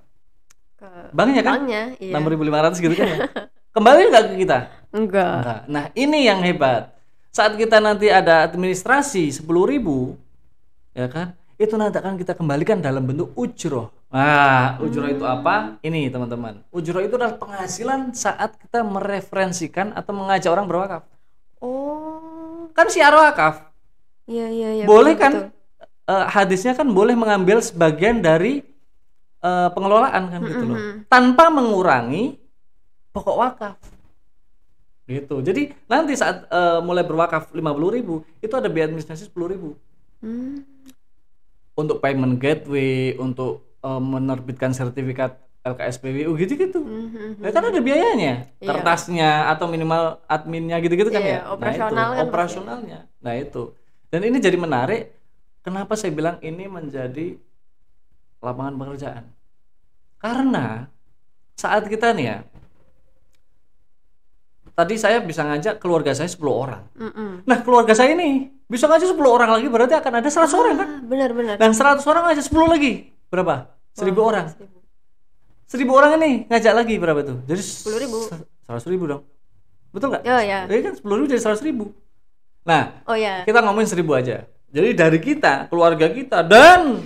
Ke 0.76 1.14
Banknya 1.14 1.45
kan? 1.45 1.62
banknya, 1.62 1.84
iya. 2.02 2.18
6.500 2.18 2.84
gitu 2.84 2.93
kan 2.97 3.08
ya. 3.08 3.18
Kembali 3.76 4.02
nggak 4.12 4.24
ke 4.28 4.36
kita? 4.43 4.58
Enggak. 4.91 5.36
Enggak. 5.39 5.62
Nah, 5.72 5.86
ini 5.95 6.28
yang 6.28 6.43
hebat. 6.43 6.91
Saat 7.32 7.56
kita 7.56 7.80
nanti 7.80 8.12
ada 8.12 8.43
administrasi 8.43 9.32
10.000 9.32 9.47
ya 10.91 11.08
kan? 11.08 11.32
Itu 11.62 11.78
nanti 11.78 12.01
akan 12.01 12.18
kita 12.18 12.34
kembalikan 12.34 12.82
dalam 12.82 13.05
bentuk 13.05 13.38
ujroh. 13.38 13.93
Nah, 14.09 14.82
ujroh 14.82 15.05
itu 15.14 15.22
apa? 15.22 15.78
Ini 15.86 16.09
teman-teman. 16.09 16.66
Ujroh 16.74 17.05
itu 17.05 17.14
adalah 17.22 17.38
penghasilan 17.38 18.18
saat 18.18 18.57
kita 18.57 18.82
mereferensikan 18.82 19.93
atau 19.93 20.09
mengajak 20.18 20.49
orang 20.49 20.66
berwakaf. 20.66 21.05
Oh. 21.62 22.66
Kan 22.74 22.89
siar 22.89 23.14
wakaf. 23.14 23.70
Iya 24.26 24.47
iya 24.49 24.70
iya. 24.82 24.86
boleh 24.89 25.14
betul, 25.14 25.22
kan? 25.22 25.34
betul. 25.38 25.47
Eh, 26.09 26.26
hadisnya 26.34 26.74
kan 26.74 26.88
boleh 26.89 27.14
mengambil 27.14 27.62
sebagian 27.62 28.26
dari 28.26 28.66
eh, 29.45 29.70
pengelolaan 29.70 30.34
kan 30.34 30.41
gitu 30.41 30.66
loh. 30.66 30.78
Tanpa 31.05 31.53
mengurangi 31.53 32.41
pokok 33.14 33.38
wakaf. 33.38 33.78
Gitu. 35.05 35.36
Jadi 35.45 35.78
nanti 35.86 36.18
saat 36.18 36.49
eh, 36.49 36.80
mulai 36.82 37.05
berwakaf 37.05 37.53
50.000 37.53 38.41
itu 38.41 38.53
ada 38.57 38.66
biaya 38.66 38.89
administrasi 38.89 39.30
10.000 39.30 39.93
Hmm. 40.22 40.62
Untuk 41.78 42.03
payment 42.03 42.38
gateway, 42.38 43.15
untuk 43.17 43.65
eh, 43.82 44.01
menerbitkan 44.01 44.72
sertifikat 44.76 45.41
LKSPWU 45.61 46.34
gitu-gitu. 46.41 46.82
Hmm, 46.82 47.07
hmm, 47.13 47.30
hmm. 47.38 47.43
Ya 47.45 47.49
kan 47.53 47.63
ada 47.69 47.80
biayanya, 47.82 48.34
Iya. 48.57 48.69
kertasnya 48.74 49.32
atau 49.53 49.69
minimal 49.69 50.17
adminnya 50.26 50.82
gitu-gitu 50.82 51.13
kan 51.13 51.22
Iya, 51.22 51.38
ya. 51.38 51.39
operasional 51.53 51.93
nah, 51.93 52.05
itu, 52.09 52.17
kan 52.17 52.26
operasionalnya. 52.26 52.99
Nah, 53.22 53.34
itu. 53.38 53.63
Dan 54.09 54.22
ini 54.26 54.38
jadi 54.41 54.57
menarik 54.57 55.13
kenapa 55.61 55.93
saya 55.93 56.11
bilang 56.11 56.41
ini 56.41 56.65
menjadi 56.65 57.38
lapangan 58.41 58.74
pekerjaan. 58.74 59.24
Karena 60.17 60.89
saat 61.53 61.86
kita 61.86 62.13
nih 62.17 62.26
ya 62.26 62.38
Tadi 64.72 64.95
saya 64.95 65.19
bisa 65.22 65.43
ngajak 65.45 65.84
keluarga 65.84 66.15
saya 66.15 66.32
10 66.32 66.47
orang. 66.47 66.84
Mm-mm. 66.95 67.43
Nah, 67.43 67.59
keluarga 67.61 67.91
saya 67.91 68.15
ini 68.15 68.49
bisa 68.72 68.88
ngajak 68.88 69.11
10 69.11 69.19
orang 69.28 69.51
lagi 69.59 69.67
berarti 69.67 69.93
akan 69.99 70.13
ada 70.24 70.30
100 70.32 70.47
orang 70.55 70.76
kan? 70.80 70.88
Ah, 70.88 71.01
benar 71.03 71.30
benar. 71.36 71.55
Dan 71.59 71.76
100 71.76 72.07
orang 72.07 72.24
ngajak 72.32 72.45
10 72.47 72.72
lagi. 72.72 72.93
Berapa? 73.28 73.55
1000 73.99 74.15
orang. 74.24 74.45
Seribu. 74.47 74.80
Seribu 75.67 75.91
orang 75.95 76.11
ini 76.24 76.32
ngajak 76.47 76.74
lagi 76.76 76.95
berapa 76.95 77.19
tuh? 77.24 77.38
Jadi 77.47 77.59
10.000. 77.63 78.51
Seratus 78.72 78.88
ribu 78.88 79.03
dong. 79.03 79.24
Betul 79.91 80.15
nggak? 80.15 80.24
Oh 80.24 80.39
ya. 80.43 80.59
Jadi 80.63 80.80
kan 80.80 80.93
sepuluh 80.95 81.15
ribu 81.19 81.28
jadi 81.28 81.41
seratus 81.43 81.63
ribu. 81.63 81.91
Nah, 82.63 83.03
Oh 83.03 83.17
ya. 83.19 83.43
kita 83.43 83.59
ngomongin 83.59 83.89
seribu 83.91 84.15
aja. 84.15 84.47
Jadi 84.72 84.95
dari 84.95 85.19
kita, 85.19 85.67
keluarga 85.67 86.07
kita 86.07 86.39
dan 86.47 87.03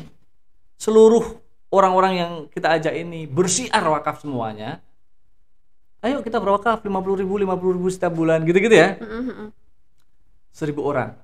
seluruh 0.77 1.41
orang-orang 1.73 2.13
yang 2.13 2.31
kita 2.53 2.77
ajak 2.77 2.93
ini 2.93 3.25
bersiar 3.25 3.81
wakaf 3.81 4.21
semuanya. 4.21 4.77
Ayo 6.05 6.21
kita 6.21 6.37
berwakaf 6.37 6.85
lima 6.85 7.01
puluh 7.01 7.17
ribu, 7.25 7.41
lima 7.41 7.57
puluh 7.57 7.81
ribu 7.81 7.89
setiap 7.89 8.13
bulan, 8.13 8.45
gitu-gitu 8.45 8.77
ya. 8.77 9.01
Seribu 10.53 10.85
orang, 10.85 11.17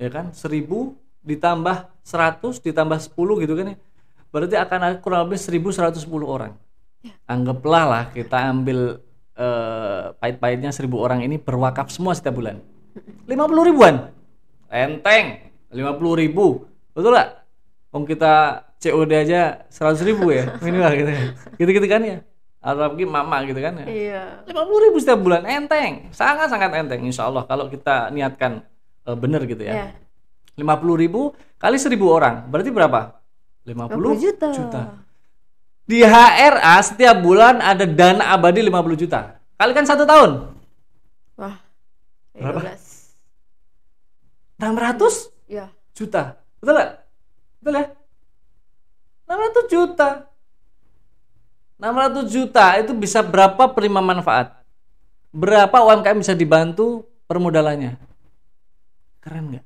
ya 0.00 0.08
kan? 0.08 0.32
Seribu 0.32 0.96
ditambah 1.20 1.92
seratus 2.00 2.64
ditambah 2.64 2.96
sepuluh 2.96 3.36
gitu 3.44 3.52
kan 3.52 3.76
ya. 3.76 3.78
Berarti 4.32 4.56
akan 4.56 4.78
ada 4.80 4.96
kurang 5.04 5.28
lebih 5.28 5.36
seribu 5.36 5.68
seratus 5.68 6.08
sepuluh 6.08 6.24
orang. 6.24 6.56
Anggaplah 7.28 7.84
lah 7.84 8.04
kita 8.10 8.48
ambil 8.48 9.04
eh, 9.36 10.04
pahit-pahitnya 10.16 10.72
seribu 10.72 11.04
orang 11.04 11.20
ini 11.20 11.36
berwakaf 11.36 11.92
semua 11.92 12.16
setiap 12.16 12.40
bulan. 12.40 12.56
Lima 13.28 13.44
puluh 13.46 13.68
ribuan, 13.68 14.10
enteng. 14.72 15.52
Lima 15.70 15.94
puluh 15.94 16.18
ribu, 16.18 16.66
betul 16.90 17.14
nggak? 17.14 17.30
Om 17.94 18.02
kita 18.06 18.64
COD 18.80 19.12
aja 19.14 19.66
seratus 19.70 20.02
ribu 20.02 20.30
ya 20.34 20.54
minimal 20.64 20.92
gitu 20.98 21.10
ya. 21.10 21.22
Gitu-gitu 21.58 21.86
kan 21.86 22.02
ya. 22.02 22.18
Atau 22.60 22.90
lagi 22.90 23.06
mama 23.06 23.42
gitu 23.46 23.60
kan 23.62 23.82
ya. 23.82 23.86
Iya. 23.86 24.22
Lima 24.46 24.62
puluh 24.66 24.90
ribu 24.90 24.96
setiap 24.98 25.20
bulan 25.22 25.46
enteng, 25.46 26.10
sangat 26.14 26.50
sangat 26.50 26.70
enteng. 26.74 27.02
Insya 27.02 27.26
Allah 27.26 27.46
kalau 27.46 27.66
kita 27.70 28.10
niatkan 28.14 28.66
eh, 29.10 29.16
bener 29.18 29.42
gitu 29.44 29.62
ya. 29.62 29.74
Iya. 29.74 29.86
Lima 30.54 30.78
puluh 30.78 30.94
ribu 30.98 31.34
kali 31.58 31.76
seribu 31.76 32.08
orang, 32.10 32.46
berarti 32.46 32.70
berapa? 32.70 33.18
50 33.66 34.16
50 34.16 34.24
juta. 34.24 34.48
juta. 34.54 34.82
Di 35.84 36.00
HRA 36.06 36.76
setiap 36.80 37.18
bulan 37.18 37.58
ada 37.58 37.82
dana 37.84 38.30
abadi 38.30 38.62
50 38.62 38.94
juta. 38.96 39.36
Kalikan 39.58 39.84
satu 39.84 40.06
tahun, 40.08 40.54
Wah. 41.36 41.56
Berapa? 42.32 42.60
13. 42.62 43.12
600 44.60 45.32
Iya. 45.50 45.66
juta. 45.92 46.36
Betul 46.60 46.72
nggak? 46.76 46.90
Betul 47.60 47.74
ya? 47.76 47.86
600 49.28 49.64
juta. 49.68 50.08
600 51.80 52.28
juta 52.28 52.64
itu 52.76 52.92
bisa 52.92 53.24
berapa 53.24 53.64
penerima 53.72 54.00
manfaat? 54.04 54.60
Berapa 55.32 55.80
UMKM 55.80 56.20
bisa 56.20 56.34
dibantu 56.36 57.08
permodalannya? 57.24 57.96
Keren 59.20 59.44
nggak? 59.52 59.64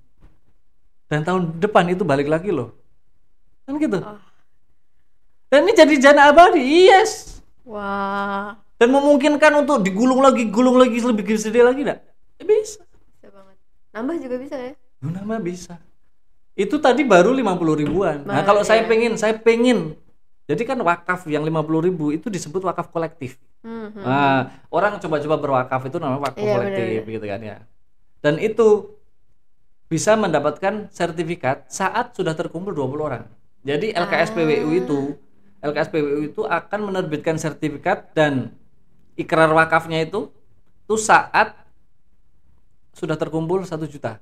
Dan 1.08 1.20
tahun 1.22 1.42
depan 1.62 1.86
itu 1.94 2.02
balik 2.02 2.26
lagi 2.26 2.50
loh. 2.50 2.74
Kan 3.64 3.78
gitu. 3.78 3.98
Oh. 4.02 4.18
Dan 5.48 5.70
ini 5.70 5.72
jadi 5.78 5.94
dana 6.02 6.34
abadi, 6.34 6.90
yes. 6.90 7.38
Wah. 7.62 8.58
Dan 8.74 8.90
memungkinkan 8.90 9.62
untuk 9.62 9.86
digulung 9.86 10.18
lagi, 10.18 10.50
gulung 10.50 10.76
lagi 10.76 10.98
lebih 10.98 11.22
gede 11.22 11.60
lagi 11.62 11.86
enggak? 11.86 12.02
Ya 12.42 12.44
bisa. 12.44 12.82
Bisa 12.82 13.30
banget. 13.30 13.56
Nambah 13.94 14.14
juga 14.18 14.36
bisa 14.42 14.56
ya? 14.58 14.72
Nama 14.98 15.38
bisa. 15.38 15.78
Itu 16.58 16.82
tadi 16.82 17.06
baru 17.06 17.30
50 17.30 17.82
ribuan. 17.86 18.26
Nah, 18.26 18.42
kalau 18.42 18.66
saya 18.66 18.82
iya. 18.82 18.90
pengen, 18.90 19.12
saya 19.14 19.34
pengen. 19.38 19.94
Jadi 20.44 20.62
kan 20.66 20.78
wakaf 20.82 21.24
yang 21.30 21.46
50 21.46 21.86
ribu 21.86 22.10
itu 22.10 22.26
disebut 22.28 22.62
wakaf 22.66 22.90
kolektif. 22.90 23.38
Hmm, 23.64 23.94
hmm. 23.94 24.02
Nah, 24.04 24.52
orang 24.68 25.00
coba-coba 25.00 25.36
berwakaf 25.40 25.82
itu 25.88 25.96
namanya 25.96 26.20
wakaf 26.30 26.42
Iya, 26.42 26.54
kolektif 26.58 26.84
benar, 26.84 27.14
gitu 27.16 27.26
kan 27.26 27.40
ya. 27.40 27.56
Dan 28.20 28.34
itu 28.38 28.93
bisa 29.86 30.16
mendapatkan 30.16 30.88
sertifikat 30.90 31.68
saat 31.68 32.16
sudah 32.16 32.32
terkumpul 32.32 32.72
20 32.72 33.04
orang. 33.04 33.24
Jadi 33.62 33.92
LKSPWU 33.92 34.68
Ah. 34.68 34.80
itu 34.80 34.98
LKSPWU 35.64 36.18
itu 36.24 36.42
akan 36.44 36.92
menerbitkan 36.92 37.36
sertifikat 37.36 38.12
dan 38.12 38.52
ikrar 39.14 39.48
wakafnya 39.48 40.04
itu 40.04 40.28
itu 40.84 40.96
saat 41.00 41.56
sudah 42.92 43.16
terkumpul 43.16 43.64
satu 43.64 43.84
juta. 43.84 44.20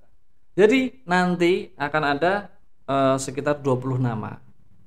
Jadi 0.53 1.03
nanti 1.05 1.73
akan 1.75 2.03
ada 2.09 2.33
eh, 2.83 3.17
sekitar 3.17 3.59
20 3.59 3.97
nama 3.97 4.37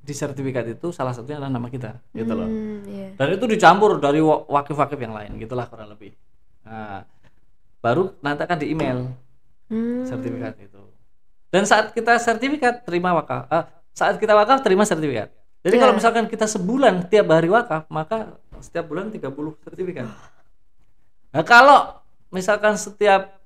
di 0.05 0.13
sertifikat 0.13 0.69
itu 0.69 0.93
salah 0.93 1.17
satunya 1.17 1.41
adalah 1.41 1.49
nama 1.49 1.65
kita 1.65 1.97
gitu 2.13 2.29
loh 2.37 2.45
Hmm, 2.45 2.85
iya. 2.85 3.09
dan 3.17 3.33
itu 3.33 3.49
dicampur 3.49 3.97
dari 3.97 4.21
wa- 4.21 4.45
wakif-wakif 4.45 5.01
yang 5.01 5.17
lain 5.17 5.33
gitulah 5.41 5.65
kurang 5.65 5.89
lebih 5.89 6.13
nah, 6.61 7.01
baru 7.81 8.13
nanti 8.21 8.45
akan 8.45 8.57
di 8.61 8.67
email 8.69 9.09
Hmm. 9.65 10.05
sertifikat 10.05 10.53
itu. 10.61 10.81
Dan 11.49 11.63
saat 11.65 11.95
kita 11.95 12.19
sertifikat 12.21 12.85
terima 12.85 13.15
wakaf. 13.17 13.49
Eh, 13.49 13.63
saat 13.95 14.19
kita 14.19 14.35
wakaf 14.35 14.61
terima 14.61 14.83
sertifikat. 14.85 15.31
Jadi 15.65 15.75
kalau 15.81 15.93
Iya. 15.95 15.99
misalkan 16.03 16.25
kita 16.29 16.45
sebulan 16.45 17.09
tiap 17.09 17.25
hari 17.33 17.49
wakaf 17.49 17.89
maka 17.89 18.37
setiap 18.61 18.85
bulan 18.85 19.09
30 19.09 19.57
sertifikat. 19.65 20.05
Nah 21.33 21.43
kalau 21.47 21.97
misalkan 22.29 22.77
setiap 22.77 23.41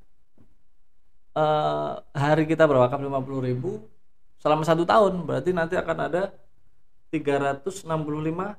eh, 1.37 1.93
hari 2.11 2.43
kita 2.43 2.67
berwakaf 2.67 2.99
50.000 2.99 3.39
ribu 3.39 3.79
selama 4.41 4.67
satu 4.67 4.83
tahun 4.83 5.23
berarti 5.23 5.55
nanti 5.55 5.79
akan 5.79 5.97
ada 6.11 6.35
365 7.13 8.57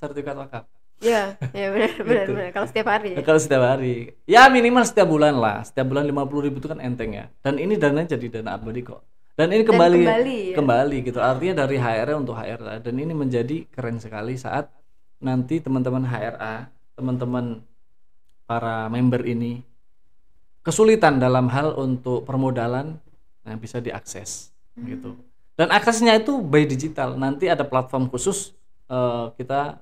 sertifikat 0.00 0.36
wakaf 0.40 0.64
Iya, 1.00 1.40
iya 1.56 1.66
benar 1.72 1.90
benar 2.06 2.24
Gitu. 2.28 2.32
benar. 2.36 2.48
Kalau 2.52 2.66
setiap 2.68 2.88
hari. 2.92 3.08
ya. 3.12 3.16
Ya, 3.16 3.22
kalau 3.24 3.40
setiap 3.40 3.62
hari 3.64 3.94
ya 4.28 4.42
minimal 4.48 4.84
setiap 4.84 5.08
bulan 5.08 5.34
lah 5.34 5.64
setiap 5.64 5.86
bulan 5.88 6.04
50.000 6.04 6.44
ribu 6.44 6.56
itu 6.60 6.68
kan 6.68 6.78
enteng 6.78 7.10
ya 7.10 7.26
dan 7.40 7.56
ini 7.56 7.74
dananya 7.74 8.14
jadi 8.14 8.26
dana 8.40 8.54
abadi 8.54 8.84
kok 8.84 9.00
dan 9.34 9.48
ini 9.48 9.64
Dan 9.64 9.68
kembali 9.72 10.00
kembali, 10.04 10.38
ya. 10.52 10.56
kembali 10.60 10.96
gitu 11.02 11.18
artinya 11.18 11.64
dari 11.64 11.76
HRA 11.76 12.14
untuk 12.14 12.36
HRA 12.36 12.74
dan 12.78 12.94
ini 12.94 13.12
menjadi 13.12 13.64
keren 13.66 13.96
sekali 13.96 14.36
saat 14.36 14.68
nanti 15.18 15.56
teman-teman 15.58 16.04
HRA 16.04 16.68
teman-teman 16.94 17.64
para 18.44 18.84
member 18.86 19.24
ini 19.24 19.64
kesulitan 20.60 21.16
dalam 21.16 21.48
hal 21.48 21.72
untuk 21.74 22.22
permodalan 22.22 23.00
yang 23.42 23.56
bisa 23.56 23.80
diakses 23.80 24.52
gitu 24.76 25.16
dan 25.56 25.72
aksesnya 25.72 26.12
itu 26.14 26.40
by 26.40 26.64
digital 26.64 27.16
nanti 27.16 27.48
ada 27.48 27.64
platform 27.64 28.08
khusus 28.08 28.52
eh, 28.86 29.26
kita 29.34 29.80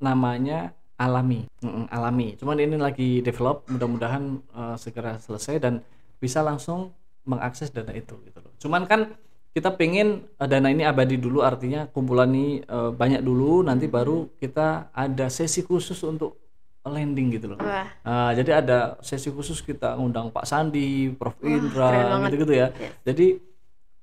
namanya 0.00 0.72
alami. 1.00 1.48
Mm-mm, 1.64 1.88
alami. 1.88 2.36
Cuman 2.36 2.56
ini 2.60 2.76
lagi 2.76 3.24
develop 3.24 3.64
mudah-mudahan 3.72 4.24
eh, 4.40 4.76
segera 4.76 5.16
selesai 5.16 5.56
dan 5.60 5.80
bisa 6.20 6.44
langsung 6.44 6.92
mengakses 7.24 7.72
dana 7.72 7.92
itu 7.96 8.16
gitu 8.24 8.38
loh. 8.40 8.52
Cuman 8.60 8.84
kan 8.84 9.16
kita 9.56 9.72
pengen 9.76 10.28
eh, 10.36 10.48
dana 10.48 10.68
ini 10.68 10.84
abadi 10.84 11.16
dulu 11.16 11.40
artinya 11.40 11.88
kumpulan 11.88 12.28
ini 12.32 12.60
eh, 12.60 12.90
banyak 12.92 13.24
dulu 13.24 13.64
nanti 13.64 13.88
baru 13.88 14.28
kita 14.36 14.92
ada 14.92 15.32
sesi 15.32 15.64
khusus 15.64 15.96
untuk 16.04 16.36
landing 16.84 17.28
gitu 17.36 17.52
loh. 17.52 17.58
Wah, 17.60 17.84
Nah, 18.04 18.32
jadi 18.32 18.64
ada 18.64 18.96
sesi 19.04 19.28
khusus 19.28 19.60
kita 19.60 20.00
ngundang 20.00 20.32
Pak 20.32 20.48
Sandi, 20.48 21.12
Prof 21.12 21.36
keren 21.36 21.60
Indra, 21.60 22.16
gitu-gitu 22.24 22.54
ya. 22.56 22.72
Yes. 22.72 22.92
Jadi 23.04 23.26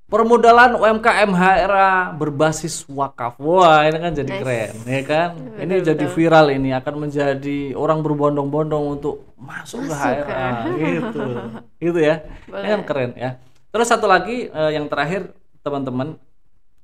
permodalan 0.07 0.79
UMKM 0.79 1.31
HRA 1.35 2.15
berbasis 2.15 2.87
wakaf. 2.87 3.35
Wah, 3.43 3.83
ini 3.83 3.97
kan 3.99 4.11
jadi 4.15 4.31
Nice. 4.31 4.41
keren, 4.41 4.73
ya 4.87 5.01
kan? 5.03 5.29
ini 5.59 5.73
Betul, 5.77 5.87
jadi 5.93 6.05
viral 6.07 6.47
ini 6.55 6.69
akan 6.71 6.95
menjadi 7.07 7.59
orang 7.75 7.99
berbondong-bondong 7.99 8.83
untuk 8.99 9.35
masuk, 9.35 9.83
ke 9.83 9.91
Masuk, 9.91 9.99
HRA, 9.99 10.25
kan? 10.31 10.51
gitu. 10.79 11.23
gitu 11.91 11.99
ya. 11.99 12.15
Ini 12.47 12.67
kan 12.79 12.81
keren 12.87 13.11
ya. 13.19 13.31
Terus 13.69 13.87
satu 13.91 14.07
lagi 14.07 14.47
eh, 14.47 14.71
yang 14.73 14.87
terakhir 14.87 15.35
teman-teman 15.59 16.15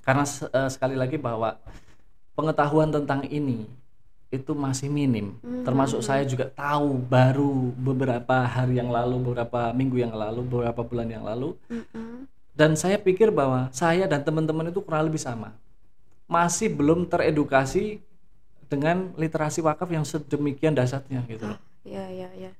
karena 0.03 0.27
eh, 0.27 0.69
sekali 0.69 0.99
lagi 0.99 1.15
bahwa 1.15 1.55
pengetahuan 2.35 2.91
tentang 2.91 3.23
ini 3.31 3.63
itu 4.33 4.51
masih 4.57 4.89
minim. 4.89 5.37
Termasuk 5.61 6.01
saya 6.01 6.25
juga 6.25 6.49
tahu 6.49 6.97
baru 6.97 7.69
beberapa 7.77 8.41
hari 8.49 8.81
yang 8.81 8.89
lalu, 8.89 9.31
beberapa 9.31 9.69
minggu 9.71 10.01
yang 10.01 10.11
lalu, 10.17 10.41
beberapa 10.41 10.81
bulan 10.81 11.05
yang 11.05 11.21
lalu. 11.21 11.53
Mm-mm. 11.69 12.25
Dan 12.53 12.77
saya 12.77 13.01
pikir 13.01 13.33
bahwa 13.33 13.73
saya 13.73 14.05
dan 14.05 14.21
teman-teman 14.21 14.69
itu 14.69 14.77
kurang 14.85 15.09
lebih 15.09 15.17
sama. 15.17 15.57
Masih 16.29 16.69
belum 16.69 17.09
teredukasi 17.09 17.97
dengan 18.69 19.13
literasi 19.17 19.61
wakaf 19.65 19.89
yang 19.89 20.05
sedemikian 20.05 20.77
dasarnya 20.77 21.25
gitu 21.25 21.49
loh. 21.49 21.59
Iya, 21.81 22.05
iya, 22.13 22.29
iya. 22.37 22.51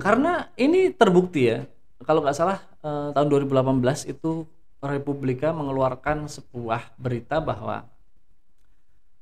Karena 0.00 0.48
ini 0.56 0.88
terbukti 0.88 1.52
ya. 1.52 1.68
Kalau 2.02 2.24
nggak 2.24 2.36
salah 2.36 2.58
eh, 2.80 3.08
tahun 3.12 3.28
2018 3.28 4.08
itu 4.08 4.48
Republika 4.82 5.54
mengeluarkan 5.54 6.26
sebuah 6.26 6.96
berita 6.96 7.38
bahwa 7.38 7.86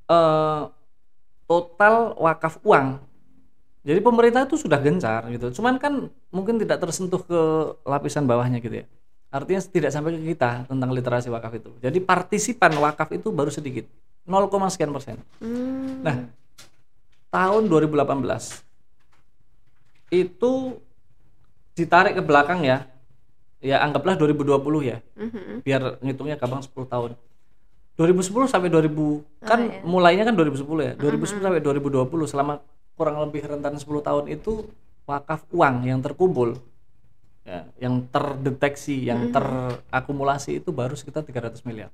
eh, 0.06 0.62
total 1.50 2.14
wakaf 2.22 2.62
uang. 2.62 3.02
Jadi 3.82 3.98
pemerintah 3.98 4.46
itu 4.46 4.54
sudah 4.54 4.78
gencar 4.78 5.26
gitu. 5.34 5.50
Cuman 5.58 5.74
kan 5.82 6.06
mungkin 6.30 6.62
tidak 6.62 6.78
tersentuh 6.78 7.18
ke 7.18 7.40
lapisan 7.82 8.30
bawahnya 8.30 8.62
gitu 8.62 8.84
ya. 8.84 8.86
Artinya 9.30 9.62
tidak 9.62 9.90
sampai 9.94 10.18
ke 10.18 10.34
kita 10.34 10.66
tentang 10.66 10.90
literasi 10.90 11.30
wakaf 11.30 11.54
itu. 11.54 11.70
Jadi 11.78 12.02
partisipan 12.02 12.74
wakaf 12.82 13.14
itu 13.14 13.30
baru 13.30 13.50
sedikit. 13.50 13.86
0, 14.26 14.50
sekian 14.70 14.90
persen. 14.90 15.22
Hmm. 15.38 16.02
Nah, 16.02 16.26
tahun 17.30 17.70
2018 17.70 18.62
itu 20.10 20.52
ditarik 21.78 22.18
ke 22.18 22.22
belakang 22.26 22.66
ya. 22.66 22.90
Ya 23.62 23.78
anggaplah 23.86 24.18
2020 24.18 24.82
ya. 24.82 24.98
Mhm. 25.14 25.62
Biar 25.62 26.02
ngitungnya 26.02 26.34
gampang 26.40 26.64
10 26.66 26.88
tahun. 26.90 27.14
2010 27.94 28.48
sampai 28.48 28.72
2000 28.72 29.20
kan 29.44 29.60
iya. 29.60 29.84
mulainya 29.84 30.24
kan 30.24 30.34
2010 30.34 30.90
ya. 30.90 30.92
2010 30.96 31.44
sampai 31.44 31.60
2020 31.60 32.08
selama 32.24 32.64
kurang 32.96 33.20
lebih 33.20 33.44
rentan 33.44 33.76
10 33.76 33.84
tahun 34.00 34.24
itu 34.32 34.64
wakaf 35.04 35.44
uang 35.52 35.84
yang 35.84 36.00
terkumpul 36.00 36.56
ya, 37.50 37.60
yang 37.82 38.06
terdeteksi, 38.06 39.10
yang 39.10 39.34
terakumulasi 39.34 40.62
itu 40.62 40.70
baru 40.70 40.94
sekitar 40.94 41.26
300 41.26 41.66
miliar. 41.66 41.90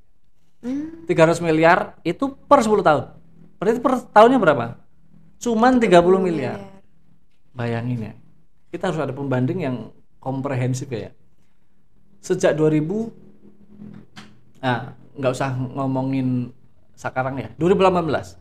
Hmm. 0.61 1.09
300 1.09 1.41
miliar 1.41 1.97
itu 2.05 2.37
per 2.37 2.61
10 2.61 2.85
tahun. 2.85 3.05
Berarti 3.57 3.81
per 3.81 3.95
tahunnya 4.13 4.37
berapa? 4.37 4.77
Cuman 5.41 5.81
30 5.81 6.21
miliar. 6.21 6.61
Bayangin 7.57 8.13
ya. 8.13 8.15
Kita 8.69 8.93
harus 8.93 9.01
ada 9.01 9.17
pembanding 9.17 9.65
yang 9.65 9.77
komprehensif 10.21 10.93
ya. 10.93 11.09
Sejak 12.21 12.53
2000 12.53 13.25
Nah, 14.61 14.99
nggak 15.15 15.33
usah 15.33 15.55
ngomongin 15.55 16.51
sekarang 16.99 17.39
ya. 17.39 17.49
2018. 17.55 18.35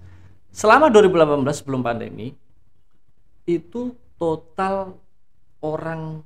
Selama 0.50 0.88
2018 0.90 1.62
sebelum 1.62 1.86
pandemi 1.86 2.34
itu 3.46 3.94
total 4.18 4.98
orang 5.62 6.26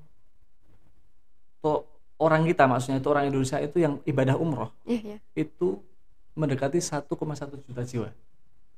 to, 1.60 1.84
orang 2.18 2.44
kita 2.44 2.64
maksudnya 2.66 3.00
itu 3.00 3.10
orang 3.10 3.28
Indonesia 3.28 3.58
itu 3.60 3.78
yang 3.80 3.94
ibadah 4.04 4.36
umroh 4.36 4.72
Iya, 4.84 5.16
iya. 5.16 5.18
itu 5.36 5.80
mendekati 6.36 6.80
1,1 6.80 7.08
juta 7.68 7.84
jiwa. 7.84 8.10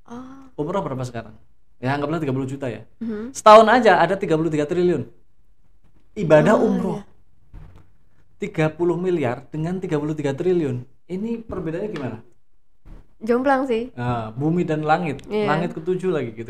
Oh. 0.10 0.50
Umroh 0.58 0.82
berapa 0.82 1.02
sekarang? 1.06 1.38
Ya 1.78 1.94
anggaplah 1.94 2.18
30 2.18 2.46
juta 2.46 2.70
ya. 2.70 2.86
Mhm. 3.02 3.34
Setahun 3.34 3.66
aja 3.70 3.98
ada 3.98 4.14
33 4.14 4.66
triliun. 4.66 5.06
Ibadah 6.14 6.58
Oh, 6.58 6.68
umroh. 6.70 7.00
30 8.42 8.98
miliar 8.98 9.46
dengan 9.54 9.78
33 9.78 10.34
triliun. 10.34 10.82
Ini 11.06 11.46
perbedaannya 11.46 11.90
gimana? 11.94 12.18
Jomplang 13.22 13.70
sih. 13.70 13.94
Nah, 13.94 14.34
bumi 14.34 14.66
dan 14.66 14.82
langit. 14.82 15.22
Iya. 15.30 15.46
Langit 15.46 15.78
ketujuh 15.78 16.10
lagi 16.10 16.34
gitu. 16.34 16.50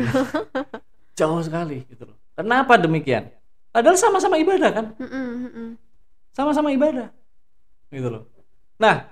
Jauh 1.20 1.44
sekali 1.44 1.84
gitu 1.92 2.08
loh. 2.08 2.16
Kenapa 2.32 2.80
demikian? 2.80 3.28
Padahal 3.76 4.00
sama-sama 4.00 4.40
ibadah 4.40 4.72
kan? 4.72 4.86
Mm-mm, 4.96 5.28
mm-mm. 5.48 5.70
Sama-sama 6.32 6.72
ibadah. 6.72 7.12
Gitu 7.92 8.08
loh. 8.08 8.28
Nah 8.80 9.12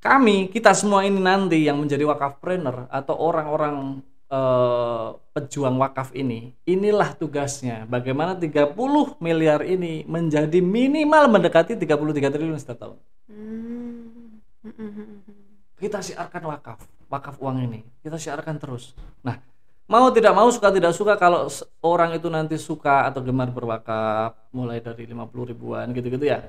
kami 0.00 0.48
kita 0.48 0.72
semua 0.72 1.04
ini 1.04 1.20
nanti 1.20 1.60
yang 1.60 1.76
menjadi 1.76 2.08
wakafpreneur 2.08 2.88
atau 2.88 3.14
orang-orang 3.20 4.00
eh, 4.32 5.08
pejuang 5.34 5.76
wakaf 5.76 6.14
ini 6.16 6.56
inilah 6.64 7.12
tugasnya. 7.18 7.84
Bagaimana 7.84 8.38
30 8.38 8.74
miliar 9.20 9.60
ini 9.66 10.06
menjadi 10.06 10.58
minimal 10.62 11.28
mendekati 11.28 11.76
33 11.76 12.32
triliun 12.32 12.58
setiap 12.58 12.78
tahun. 12.80 12.98
Hmm. 13.28 14.40
Kita 15.80 16.00
siarkan 16.00 16.42
wakaf 16.48 16.80
wakaf 17.10 17.36
uang 17.42 17.66
ini. 17.66 17.82
Kita 18.00 18.16
siarkan 18.16 18.56
terus. 18.62 18.94
Nah 19.26 19.36
mau 19.90 20.06
tidak 20.14 20.32
mau 20.38 20.46
suka 20.54 20.70
tidak 20.70 20.94
suka 20.94 21.18
kalau 21.18 21.50
orang 21.82 22.14
itu 22.14 22.30
nanti 22.30 22.54
suka 22.54 23.10
atau 23.10 23.18
gemar 23.18 23.50
berwakaf 23.50 24.38
mulai 24.54 24.78
dari 24.78 25.02
50 25.02 25.50
ribuan 25.50 25.90
gitu-gitu 25.90 26.30
ya 26.30 26.46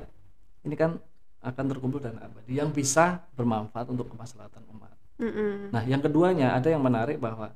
ini 0.61 0.77
kan 0.77 1.01
akan 1.41 1.65
terkumpul 1.73 1.97
dana 1.97 2.21
abadi 2.21 2.61
yang 2.61 2.69
bisa 2.69 3.17
bermanfaat 3.33 3.89
untuk 3.89 4.13
kemaslahatan 4.13 4.61
umat 4.77 4.93
Mm-mm. 5.17 5.73
nah 5.73 5.81
yang 5.81 5.97
keduanya 6.05 6.53
ada 6.53 6.69
yang 6.69 6.85
menarik 6.85 7.17
bahwa 7.17 7.49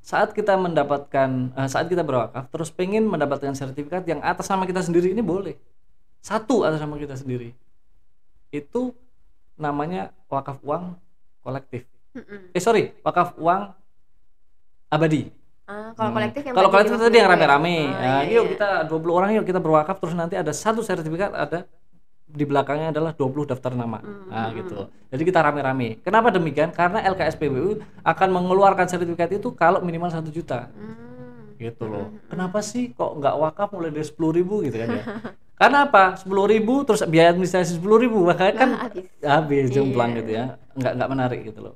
saat 0.00 0.32
kita 0.32 0.56
mendapatkan 0.56 1.52
eh, 1.52 1.68
saat 1.68 1.92
kita 1.92 2.00
berwakaf 2.00 2.48
terus 2.48 2.72
pengen 2.72 3.04
mendapatkan 3.04 3.52
sertifikat 3.52 4.08
yang 4.08 4.24
atas 4.24 4.48
nama 4.48 4.64
kita 4.64 4.80
sendiri 4.80 5.12
ini 5.12 5.20
boleh 5.20 5.60
satu 6.24 6.64
atas 6.64 6.80
nama 6.80 6.96
kita 6.96 7.12
sendiri 7.12 7.52
itu 8.48 8.96
namanya 9.60 10.16
wakaf 10.32 10.64
uang 10.64 10.96
kolektif 11.44 11.84
Mm-mm. 12.16 12.56
eh 12.56 12.62
sorry 12.64 12.96
wakaf 13.04 13.36
uang 13.36 13.76
abadi 14.88 15.32
Ah, 15.66 15.90
kalau 15.98 16.14
Hmm. 16.14 16.16
kolektif 16.22 16.42
yang 16.46 16.54
kalau 16.54 16.68
kolektif 16.70 16.94
tadi 16.94 17.16
yang 17.18 17.26
ya? 17.26 17.32
rame-rame 17.34 17.76
Oh, 17.82 17.90
Nah, 17.90 18.22
iya, 18.22 18.38
yuk 18.38 18.44
iya. 18.46 18.50
kita 18.54 18.68
20 18.86 19.14
orang 19.18 19.30
yuk 19.34 19.42
kita 19.42 19.58
berwakaf 19.58 19.98
terus 19.98 20.14
nanti 20.14 20.38
ada 20.38 20.54
satu 20.54 20.78
sertifikat 20.78 21.34
ada 21.34 21.66
di 22.22 22.46
belakangnya 22.46 22.94
adalah 22.94 23.10
20 23.10 23.50
daftar 23.50 23.74
nama. 23.74 23.98
Hmm, 23.98 24.30
Nah, 24.30 24.54
gitu. 24.54 24.86
Jadi 25.10 25.22
kita 25.26 25.42
rame-rame. 25.42 25.98
Kenapa 26.06 26.30
demikian? 26.30 26.70
Karena 26.70 27.02
LKSPWU 27.02 27.82
akan 28.02 28.28
mengeluarkan 28.30 28.86
sertifikat 28.86 29.30
itu 29.34 29.50
kalau 29.54 29.82
minimal 29.82 30.06
satu 30.06 30.30
juta 30.30 30.70
Hmm. 30.70 31.58
gitu 31.58 31.90
loh. 31.90 32.14
Kenapa 32.30 32.62
sih 32.62 32.94
kok 32.94 33.18
nggak 33.18 33.34
wakaf 33.34 33.74
mulai 33.74 33.90
dari 33.90 34.06
sepuluh 34.06 34.38
ribu 34.38 34.62
gitu 34.62 34.78
kan 34.78 34.86
ya? 34.90 35.02
Karena 35.58 35.90
apa? 35.90 36.14
Sepuluh 36.14 36.46
ribu 36.46 36.86
terus 36.86 37.02
biaya 37.06 37.34
administrasi 37.34 37.74
sepuluh 37.74 37.98
ribu 37.98 38.22
makanya 38.22 38.54
kan 38.54 38.70
habis. 38.86 39.06
habis 39.18 39.66
jomplang 39.66 40.14
gitu 40.14 40.30
ya, 40.30 40.62
nggak 40.78 40.92
nggak 40.94 41.10
menarik 41.10 41.40
gitu 41.42 41.58
loh. 41.58 41.74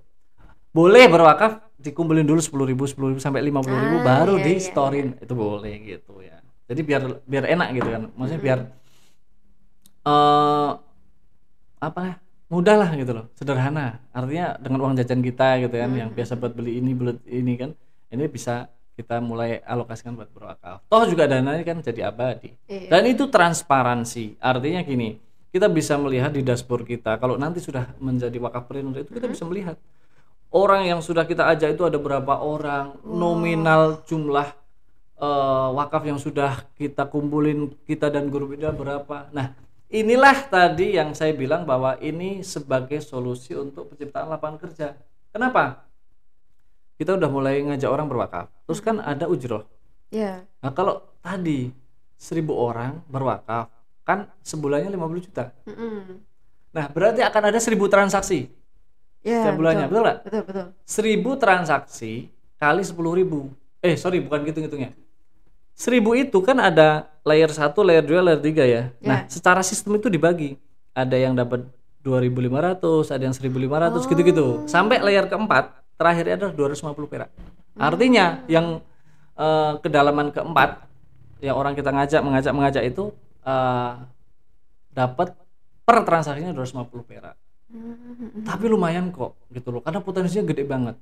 Boleh 0.70 1.10
berwakaf 1.10 1.58
dikumpulin 1.80 2.28
dulu 2.28 2.40
sepuluh 2.44 2.68
ribu, 2.68 2.84
sepuluh 2.84 3.16
ribu 3.16 3.20
sampai 3.20 3.40
lima 3.40 3.64
puluh 3.64 3.80
ribu 3.80 3.96
Ah, 4.00 4.04
baru 4.04 4.34
iya, 4.38 4.44
di 4.44 4.52
iya, 4.56 4.62
storein 4.62 5.08
itu 5.16 5.32
boleh 5.32 5.74
gitu 5.82 6.20
ya. 6.20 6.36
Jadi 6.70 6.80
biar 6.84 7.02
biar 7.24 7.44
enak 7.48 7.68
gitu 7.74 7.88
kan, 7.88 8.02
maksudnya 8.14 8.42
biar 8.44 8.58
eh 10.00 10.70
apa 11.80 12.00
ya 12.04 12.14
mudah 12.52 12.76
lah 12.76 12.90
gitu 12.94 13.12
loh, 13.16 13.26
sederhana. 13.34 14.04
Artinya 14.12 14.60
dengan 14.60 14.78
uang 14.84 14.94
jajan 15.00 15.20
kita 15.24 15.64
gitu 15.64 15.74
kan, 15.74 15.90
yang 15.96 16.10
biasa 16.12 16.36
buat 16.36 16.52
beli 16.52 16.78
ini 16.78 16.92
beli 16.92 17.16
ini 17.26 17.52
kan, 17.56 17.70
ini 18.12 18.24
bisa 18.28 18.68
kita 18.98 19.16
mulai 19.24 19.64
alokasikan 19.64 20.12
buat 20.12 20.28
berwakaf. 20.28 20.84
Toh 20.84 21.04
juga 21.08 21.24
dananya 21.24 21.64
kan 21.64 21.80
jadi 21.80 22.12
abadi. 22.12 22.52
Iya. 22.68 22.92
Dan 22.92 23.02
itu 23.08 23.24
transparansi. 23.32 24.36
Artinya 24.36 24.84
gini, 24.84 25.16
kita 25.48 25.72
bisa 25.72 25.96
melihat 25.96 26.30
di 26.30 26.44
dashboard 26.44 26.84
kita 26.84 27.16
kalau 27.16 27.40
nanti 27.40 27.64
sudah 27.64 27.96
menjadi 27.96 28.36
wakafpreneur 28.36 29.02
itu 29.02 29.10
kita 29.16 29.26
bisa 29.26 29.42
melihat 29.48 29.80
orang 30.50 30.86
yang 30.86 31.00
sudah 31.00 31.24
kita 31.26 31.46
ajak 31.46 31.78
itu 31.78 31.82
ada 31.86 31.98
berapa 31.98 32.42
orang, 32.42 32.98
nominal 33.06 34.02
jumlah 34.06 34.48
eh, 35.18 35.68
wakaf 35.74 36.02
yang 36.06 36.18
sudah 36.18 36.66
kita 36.74 37.06
kumpulin 37.06 37.70
kita 37.86 38.10
dan 38.10 38.28
guru 38.28 38.50
bida 38.50 38.74
berapa. 38.74 39.30
Nah, 39.30 39.54
inilah 39.90 40.46
tadi 40.50 40.98
yang 40.98 41.14
saya 41.14 41.34
bilang 41.34 41.62
bahwa 41.66 41.98
ini 42.02 42.42
sebagai 42.42 42.98
solusi 43.02 43.54
untuk 43.54 43.94
penciptaan 43.94 44.30
lapangan 44.30 44.58
kerja. 44.58 44.98
Kenapa? 45.30 45.86
Kita 46.98 47.16
udah 47.16 47.30
mulai 47.32 47.64
ngajak 47.64 47.88
orang 47.88 48.10
berwakaf. 48.10 48.52
Terus 48.68 48.80
kan 48.84 49.00
ada 49.00 49.24
ujroh. 49.24 49.64
Iya. 50.10 50.44
Nah 50.60 50.70
kalau 50.74 51.00
tadi 51.22 51.70
seribu 52.18 52.52
orang 52.58 53.00
berwakaf 53.08 53.70
kan 54.04 54.26
sebulannya 54.42 54.90
50 54.90 55.26
juta. 55.30 55.54
Mm-mm. 55.64 56.18
Nah 56.74 56.84
berarti 56.90 57.22
akan 57.22 57.42
ada 57.54 57.58
seribu 57.62 57.86
transaksi 57.86 58.50
Iya, 59.20 59.44
setiap 59.44 59.56
bulannya, 59.60 59.86
betul. 59.86 60.02
nggak? 60.02 60.18
Betul, 60.24 60.42
betul. 60.48 60.66
Seribu 60.88 61.30
transaksi 61.36 62.12
kali 62.56 62.82
sepuluh 62.84 63.12
ribu. 63.16 63.52
Eh 63.84 63.96
sorry 63.96 64.20
bukan 64.24 64.44
gitu 64.48 64.64
ngitungnya. 64.64 64.92
Seribu 65.76 66.12
itu 66.12 66.36
kan 66.44 66.60
ada 66.60 67.08
layer 67.24 67.48
1, 67.48 67.72
layer 67.80 68.04
2, 68.04 68.20
layer 68.20 68.40
3 68.40 68.64
ya. 68.68 68.82
Nah 69.00 69.24
secara 69.28 69.64
sistem 69.64 69.96
itu 69.96 70.12
dibagi. 70.12 70.56
Ada 70.92 71.16
yang 71.16 71.32
dapat 71.32 71.64
2.500, 72.04 73.12
ada 73.12 73.22
yang 73.24 73.32
1.500 73.36 74.10
gitu-gitu. 74.12 74.46
Sampai 74.68 75.00
layer 75.00 75.24
keempat 75.28 75.72
terakhirnya 75.96 76.36
adalah 76.36 76.52
250 76.56 77.08
perak. 77.08 77.30
Artinya 77.76 78.44
yang 78.48 78.80
eh, 79.36 79.72
kedalaman 79.80 80.32
keempat 80.32 80.84
yang 81.40 81.56
orang 81.56 81.72
kita 81.72 81.88
ngajak 81.92 82.20
mengajak 82.20 82.52
mengajak 82.52 82.84
itu 82.84 83.12
eh, 83.44 83.92
dapat 84.92 85.32
per 85.84 85.96
transaksinya 86.04 86.52
250 86.52 87.08
perak. 87.08 87.36
Hmm. 87.70 88.42
Tapi 88.42 88.66
lumayan 88.66 89.14
kok 89.14 89.38
gitu 89.54 89.70
loh 89.70 89.80
karena 89.80 90.02
potensinya 90.02 90.44
gede 90.50 90.66
banget. 90.66 90.98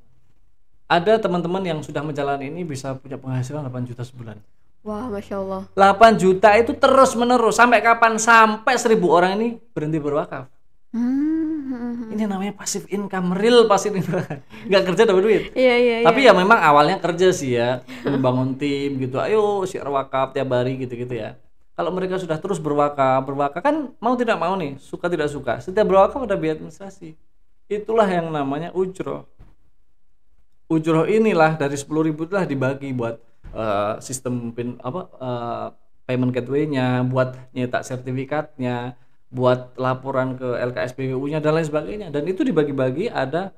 Ada 0.88 1.20
teman-teman 1.20 1.60
yang 1.64 1.80
sudah 1.84 2.00
menjalani 2.00 2.48
ini 2.48 2.64
bisa 2.64 2.96
punya 2.96 3.20
penghasilan 3.20 3.64
8 3.68 3.88
juta 3.88 4.04
sebulan. 4.04 4.40
Wah, 4.84 5.04
masya 5.12 5.36
Allah. 5.40 5.62
8 5.76 6.16
juta 6.16 6.56
itu 6.56 6.72
terus 6.72 7.12
menerus 7.12 7.60
sampai 7.60 7.84
kapan? 7.84 8.16
Sampai 8.16 8.80
1000 8.80 8.96
orang 9.04 9.36
ini 9.36 9.48
berhenti 9.76 10.00
berwakaf. 10.00 10.48
Hmm. 10.88 12.08
Ini 12.08 12.24
namanya 12.24 12.56
pasif 12.56 12.88
income 12.88 13.36
real 13.36 13.68
pasif 13.68 13.92
income. 13.92 14.24
Nggak 14.68 14.82
kerja 14.88 15.02
dapat 15.04 15.22
duit. 15.24 15.42
Iya, 15.52 15.74
iya, 15.76 15.96
iya. 16.00 16.06
Tapi 16.08 16.24
ya 16.24 16.32
memang 16.32 16.56
awalnya 16.56 16.96
kerja 16.96 17.28
sih 17.36 17.60
ya, 17.60 17.84
membangun 18.08 18.56
tim 18.56 18.96
gitu. 18.96 19.20
Ayo 19.20 19.68
share 19.68 19.92
wakaf 19.92 20.32
tiap 20.32 20.48
hari 20.48 20.80
gitu-gitu 20.80 21.12
ya. 21.12 21.36
Kalau 21.78 21.94
mereka 21.94 22.18
sudah 22.18 22.42
terus 22.42 22.58
berwakaf, 22.58 23.22
berwakaf 23.22 23.62
kan 23.62 23.94
mau 24.02 24.18
tidak 24.18 24.34
mau 24.34 24.58
nih, 24.58 24.74
suka 24.82 25.06
tidak 25.06 25.30
suka. 25.30 25.62
Setiap 25.62 25.86
berwakaf 25.86 26.18
ada 26.26 26.34
biaya 26.34 26.58
administrasi. 26.58 27.14
Itulah 27.70 28.10
yang 28.10 28.34
namanya 28.34 28.74
ujroh. 28.74 29.30
Ujroh 30.66 31.06
inilah 31.06 31.54
dari 31.54 31.78
10.000 31.78 31.86
ribu 32.10 32.26
itulah 32.26 32.42
dibagi 32.50 32.90
buat 32.90 33.22
eh, 33.54 33.94
sistem 34.02 34.50
pin 34.50 34.74
apa 34.82 35.06
eh, 35.06 35.66
payment 36.10 36.34
gateway-nya, 36.34 37.06
buat 37.06 37.38
nyetak 37.54 37.86
sertifikatnya, 37.86 38.98
buat 39.30 39.78
laporan 39.78 40.34
ke 40.34 40.58
LKSPWU-nya 40.58 41.38
dan 41.38 41.62
lain 41.62 41.68
sebagainya. 41.70 42.08
Dan 42.10 42.26
itu 42.26 42.42
dibagi-bagi 42.42 43.06
ada 43.06 43.54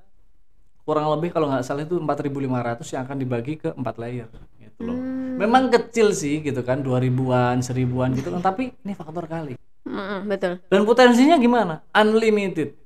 kurang 0.85 1.09
lebih 1.17 1.33
kalau 1.33 1.49
nggak 1.49 1.65
salah 1.65 1.89
itu 1.89 1.97
4.500 1.97 2.85
yang 2.93 3.03
akan 3.09 3.17
dibagi 3.17 3.55
ke 3.57 3.73
empat 3.73 3.97
layer 3.97 4.29
gitu 4.61 4.81
loh. 4.85 5.20
Memang 5.41 5.73
kecil 5.73 6.13
sih 6.13 6.45
gitu 6.45 6.61
kan 6.61 6.85
2000-an, 6.85 7.65
1000-an 7.65 8.11
gitu 8.13 8.29
kan, 8.29 8.41
tapi 8.45 8.77
ini 8.85 8.93
faktor 8.93 9.25
kali. 9.25 9.57
Mm-mm, 9.89 10.29
betul. 10.29 10.61
Dan 10.69 10.85
potensinya 10.85 11.41
gimana? 11.41 11.81
Unlimited. 11.97 12.77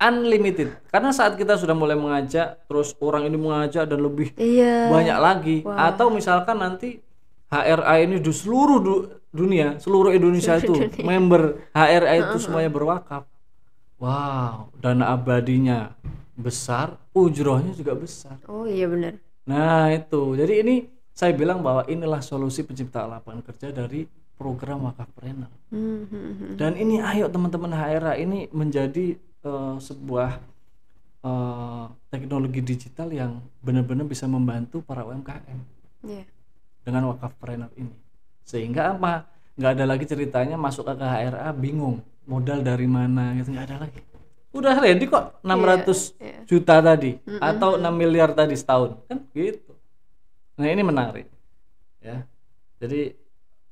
Unlimited. 0.00 0.72
Karena 0.88 1.10
saat 1.12 1.36
kita 1.36 1.60
sudah 1.60 1.76
mulai 1.76 1.92
mengajak, 1.92 2.64
terus 2.64 2.96
orang 3.04 3.28
ini 3.28 3.36
mengajak 3.36 3.84
dan 3.84 4.00
lebih 4.00 4.32
Iya. 4.38 4.88
banyak 4.88 5.18
lagi 5.20 5.56
atau 5.66 6.08
misalkan 6.08 6.56
nanti 6.56 7.04
HRA 7.52 8.00
ini 8.00 8.16
di 8.22 8.32
seluruh 8.32 8.78
du- 8.80 9.06
dunia, 9.28 9.76
seluruh 9.76 10.14
Indonesia 10.14 10.56
itu 10.56 10.72
member 11.04 11.68
HRA 11.76 12.14
itu 12.16 12.36
semuanya 12.40 12.70
berwakaf. 12.72 13.28
Wow, 14.00 14.72
dana 14.80 15.12
abadinya 15.12 15.92
besar, 16.32 16.96
ujrohnya 17.12 17.76
juga 17.76 17.92
besar. 17.92 18.40
Oh 18.48 18.64
iya 18.64 18.88
benar. 18.88 19.20
Nah, 19.44 19.92
itu. 19.92 20.32
Jadi 20.32 20.54
ini 20.64 20.74
saya 21.20 21.36
bilang 21.36 21.60
bahwa 21.60 21.84
inilah 21.84 22.24
solusi 22.24 22.64
penciptaan 22.64 23.12
lapangan 23.12 23.44
kerja 23.44 23.68
dari 23.68 24.08
program 24.40 24.88
wakafpreneur. 24.88 25.52
Hmm, 25.68 26.08
hmm, 26.08 26.32
hmm. 26.32 26.52
Dan 26.56 26.80
ini 26.80 26.96
ayo 26.96 27.28
teman-teman 27.28 27.76
HRA 27.76 28.16
ini 28.16 28.48
menjadi 28.56 29.20
eh, 29.20 29.76
sebuah 29.76 30.40
eh, 31.20 31.84
teknologi 32.08 32.64
digital 32.64 33.12
yang 33.12 33.44
benar-benar 33.60 34.08
bisa 34.08 34.24
membantu 34.24 34.80
para 34.80 35.04
UMKM 35.04 35.60
Iya. 36.08 36.24
dengan 36.80 37.12
wakafpreneur 37.12 37.68
ini. 37.76 37.92
Sehingga 38.48 38.96
apa? 38.96 39.28
Nggak 39.60 39.72
ada 39.76 39.84
lagi 39.84 40.08
ceritanya 40.08 40.56
masuk 40.56 40.88
ke 40.88 41.04
HRA 41.04 41.52
bingung 41.52 42.00
modal 42.24 42.64
dari 42.64 42.88
mana 42.88 43.36
gitu 43.36 43.52
nggak 43.52 43.66
ada 43.68 43.76
lagi. 43.84 44.00
Udah 44.56 44.80
ready 44.80 45.04
kok 45.04 45.36
600 45.44 46.16
iya. 46.16 46.42
juta 46.48 46.80
tadi 46.80 47.20
atau 47.38 47.76
6 47.76 47.84
miliar 47.92 48.32
tadi 48.32 48.56
setahun 48.56 48.96
kan 49.04 49.20
gitu. 49.36 49.69
Nah 50.60 50.68
ini 50.68 50.84
menarik. 50.84 51.24
Ya. 52.04 52.28
Jadi 52.76 53.16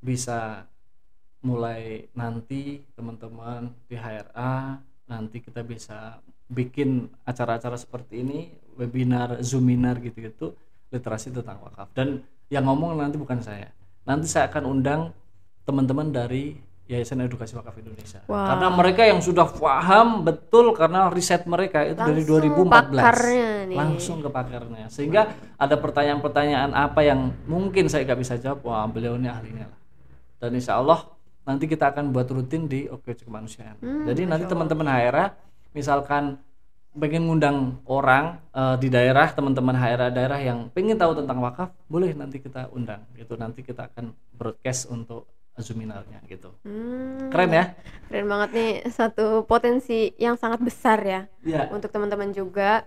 bisa 0.00 0.64
mulai 1.44 2.08
nanti 2.16 2.80
teman-teman 2.96 3.76
di 3.84 3.94
HRA 3.94 4.80
nanti 5.04 5.44
kita 5.44 5.60
bisa 5.60 6.16
bikin 6.48 7.12
acara-acara 7.28 7.76
seperti 7.76 8.24
ini 8.24 8.48
webinar 8.80 9.36
zoominar 9.44 10.00
gitu-gitu 10.00 10.56
literasi 10.88 11.28
tentang 11.28 11.60
wakaf. 11.60 11.92
Dan 11.92 12.24
yang 12.48 12.64
ngomong 12.64 12.96
nanti 12.96 13.20
bukan 13.20 13.44
saya. 13.44 13.68
Nanti 14.08 14.24
saya 14.24 14.48
akan 14.48 14.64
undang 14.64 15.12
teman-teman 15.68 16.08
dari 16.08 16.56
Yayasan 16.88 17.20
Edukasi 17.20 17.52
Wakaf 17.52 17.76
Indonesia. 17.76 18.24
Wah. 18.24 18.48
karena 18.56 18.68
mereka 18.72 19.04
yang 19.04 19.20
sudah 19.20 19.44
paham 19.44 20.24
betul 20.24 20.72
karena 20.72 21.12
riset 21.12 21.44
mereka 21.44 21.84
itu 21.84 22.00
dari 22.00 22.24
Langsung 22.24 22.64
2014 22.64 22.96
pakarnya 22.96 23.50
nih. 23.68 23.76
langsung 23.76 24.18
ke 24.24 24.28
pakarnya. 24.32 24.86
Sehingga 24.88 25.36
ada 25.60 25.76
pertanyaan-pertanyaan 25.76 26.72
apa 26.72 27.04
yang 27.04 27.36
mungkin 27.44 27.92
saya 27.92 28.08
nggak 28.08 28.20
bisa 28.24 28.40
jawab 28.40 28.64
wah 28.64 28.88
beliau 28.88 29.20
ini 29.20 29.28
ahlinya 29.28 29.68
lah. 29.68 29.78
Dan 30.40 30.56
insya 30.56 30.80
Allah 30.80 31.04
nanti 31.44 31.68
kita 31.68 31.92
akan 31.92 32.08
buat 32.08 32.24
rutin 32.32 32.64
di 32.64 32.88
Oke 32.88 33.12
Kemanusiaan. 33.12 33.76
Hmm, 33.84 34.08
jadi 34.08 34.24
nanti 34.24 34.48
teman-teman 34.48 34.88
HRA 34.88 35.36
misalkan 35.76 36.40
pengen 36.96 37.28
ngundang 37.28 37.84
orang 37.84 38.40
eh, 38.56 38.76
di 38.80 38.88
daerah 38.88 39.28
teman-teman 39.28 39.76
HRA 39.76 40.08
daerah 40.08 40.40
yang 40.40 40.72
pengen 40.72 40.96
tahu 40.96 41.12
tentang 41.20 41.36
wakaf 41.44 41.68
boleh 41.84 42.16
nanti 42.16 42.40
kita 42.40 42.72
undang. 42.72 43.04
Gitu 43.12 43.36
nanti 43.36 43.60
kita 43.60 43.92
akan 43.92 44.16
broadcast 44.32 44.88
untuk 44.88 45.28
zoominarnya 45.60 46.18
gitu. 46.24 46.54
Hmm, 46.62 47.28
keren 47.28 47.50
ya? 47.50 47.64
Keren 48.06 48.26
banget 48.26 48.50
nih 48.52 48.70
satu 48.88 49.42
potensi 49.42 50.12
yang 50.16 50.34
sangat 50.34 50.58
besar 50.58 50.98
ya 51.00 51.20
ya 51.42 51.68
untuk 51.68 51.88
teman-teman 51.88 52.30
juga. 52.30 52.82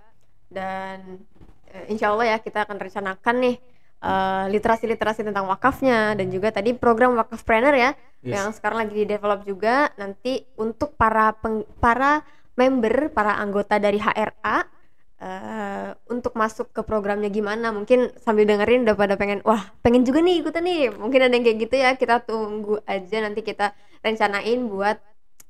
Dan 0.47 1.23
eh, 1.67 1.85
insya 1.87 2.11
Allah 2.11 2.35
ya 2.35 2.37
kita 2.37 2.63
akan 2.63 2.77
rencanakan 2.77 3.35
nih 3.39 3.55
eh, 4.01 4.45
literasi-literasi 4.49 5.23
tentang 5.23 5.45
wakafnya 5.45 6.13
dan 6.13 6.27
juga 6.27 6.49
tadi 6.49 6.71
program 6.71 7.15
wakafpreneur 7.15 7.75
ya 7.75 7.91
Yes. 8.21 8.37
yang 8.37 8.53
sekarang 8.53 8.85
lagi 8.85 8.93
di 8.95 9.05
develop 9.09 9.41
juga. 9.43 9.89
Nanti 9.97 10.45
untuk 10.53 10.93
para 10.93 11.33
peng- 11.33 11.65
para 11.81 12.21
member 12.53 13.09
para 13.09 13.33
anggota 13.35 13.81
dari 13.81 13.97
HRA 13.97 14.61
eh, 15.21 15.89
untuk 16.09 16.33
masuk 16.33 16.73
ke 16.73 16.81
programnya 16.81 17.29
gimana 17.29 17.69
mungkin 17.69 18.09
sambil 18.17 18.43
dengerin 18.43 18.83
udah 18.83 18.97
pada 18.97 19.15
pengen 19.15 19.45
wah 19.45 19.69
pengen 19.79 20.01
juga 20.01 20.19
nih 20.19 20.41
ikutan 20.41 20.65
nih 20.65 20.89
mungkin 20.91 21.19
ada 21.21 21.33
yang 21.33 21.45
kayak 21.45 21.59
gitu 21.61 21.75
ya 21.77 21.93
kita 21.93 22.25
tunggu 22.25 22.81
aja 22.83 23.17
nanti 23.21 23.45
kita 23.45 23.71
rencanain 24.01 24.65
buat 24.65 24.97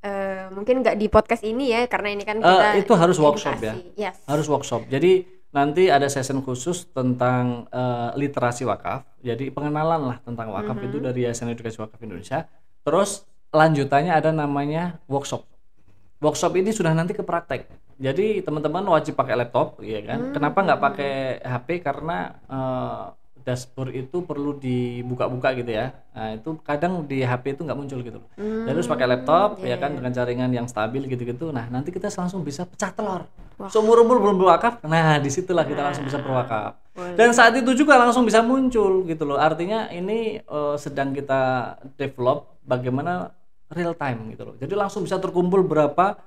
eh, 0.02 0.52
mungkin 0.52 0.82
nggak 0.84 0.96
di 0.98 1.06
podcast 1.08 1.40
ini 1.42 1.72
ya 1.72 1.88
karena 1.88 2.12
ini 2.12 2.22
kan 2.22 2.36
Eh, 2.36 2.44
kita 2.44 2.68
itu 2.84 2.92
harus 2.94 3.16
workshop 3.16 3.56
ya. 3.58 3.72
edukasi. 3.72 3.96
Yes. 3.96 4.16
harus 4.28 4.46
workshop. 4.46 4.82
Jadi 4.86 5.24
nanti 5.52 5.92
ada 5.92 6.08
session 6.08 6.40
khusus 6.42 6.88
tentang 6.90 7.64
eh, 7.70 8.10
literasi 8.18 8.66
wakaf. 8.66 9.08
Jadi 9.22 9.48
pengenalan 9.48 10.00
lah 10.04 10.16
tentang 10.20 10.50
wakaf 10.50 10.76
itu 10.82 10.98
dari 10.98 11.24
Yayasan 11.24 11.54
Edukasi 11.54 11.78
Wakaf 11.78 12.02
Indonesia. 12.02 12.44
Terus 12.82 13.22
lanjutannya 13.54 14.10
ada 14.10 14.34
namanya 14.34 14.98
workshop. 15.06 15.46
Workshop 16.22 16.54
ini 16.54 16.70
sudah 16.70 16.94
nanti 16.94 17.12
ke 17.12 17.26
praktek. 17.26 17.66
Jadi 17.98 18.40
teman-teman 18.46 18.86
wajib 18.86 19.18
pakai 19.18 19.34
laptop, 19.34 19.82
ya 19.82 19.98
kan? 20.06 20.30
Kenapa 20.30 20.58
nggak 20.62 20.80
pakai 20.80 21.12
HP? 21.42 21.68
Karena 21.82 22.30
eh, 22.46 23.04
dashboard 23.42 23.90
itu 23.90 24.22
perlu 24.22 24.54
dibuka-buka 24.56 25.50
gitu 25.58 25.74
ya. 25.74 25.90
Nah 26.14 26.38
itu 26.38 26.54
kadang 26.62 27.02
di 27.04 27.26
HP 27.26 27.58
itu 27.58 27.62
nggak 27.66 27.78
muncul 27.78 27.98
gitu. 28.00 28.22
loh. 28.22 28.30
Jadi 28.38 28.74
harus 28.78 28.86
pakai 28.86 29.06
laptop, 29.10 29.58
ya 29.66 29.76
kan 29.76 29.98
dengan 29.98 30.14
jaringan 30.14 30.50
yang 30.54 30.66
stabil 30.70 31.02
gitu-gitu. 31.10 31.50
Nah 31.50 31.66
nanti 31.68 31.90
kita 31.90 32.06
langsung 32.14 32.46
bisa 32.46 32.62
pecah 32.64 32.94
telur. 32.94 33.26
Seumur 33.70 34.02
umur 34.02 34.18
belum 34.18 34.42
berwakaf, 34.42 34.82
nah 34.82 35.22
di 35.22 35.30
situlah 35.30 35.62
kita 35.62 35.86
langsung 35.86 36.02
bisa 36.02 36.18
berwakaf. 36.18 36.74
Dan 37.14 37.30
saat 37.30 37.54
itu 37.54 37.70
juga 37.78 37.94
langsung 37.94 38.26
bisa 38.26 38.42
muncul 38.42 39.06
gitu 39.06 39.22
loh. 39.22 39.38
Artinya 39.38 39.86
ini 39.90 40.38
eh, 40.42 40.76
sedang 40.78 41.14
kita 41.14 41.74
develop 41.98 42.58
bagaimana 42.66 43.30
real 43.72 43.96
time 43.96 44.32
gitu 44.32 44.42
loh. 44.44 44.54
Jadi 44.56 44.74
langsung 44.76 45.02
bisa 45.02 45.16
terkumpul 45.16 45.64
berapa 45.64 46.20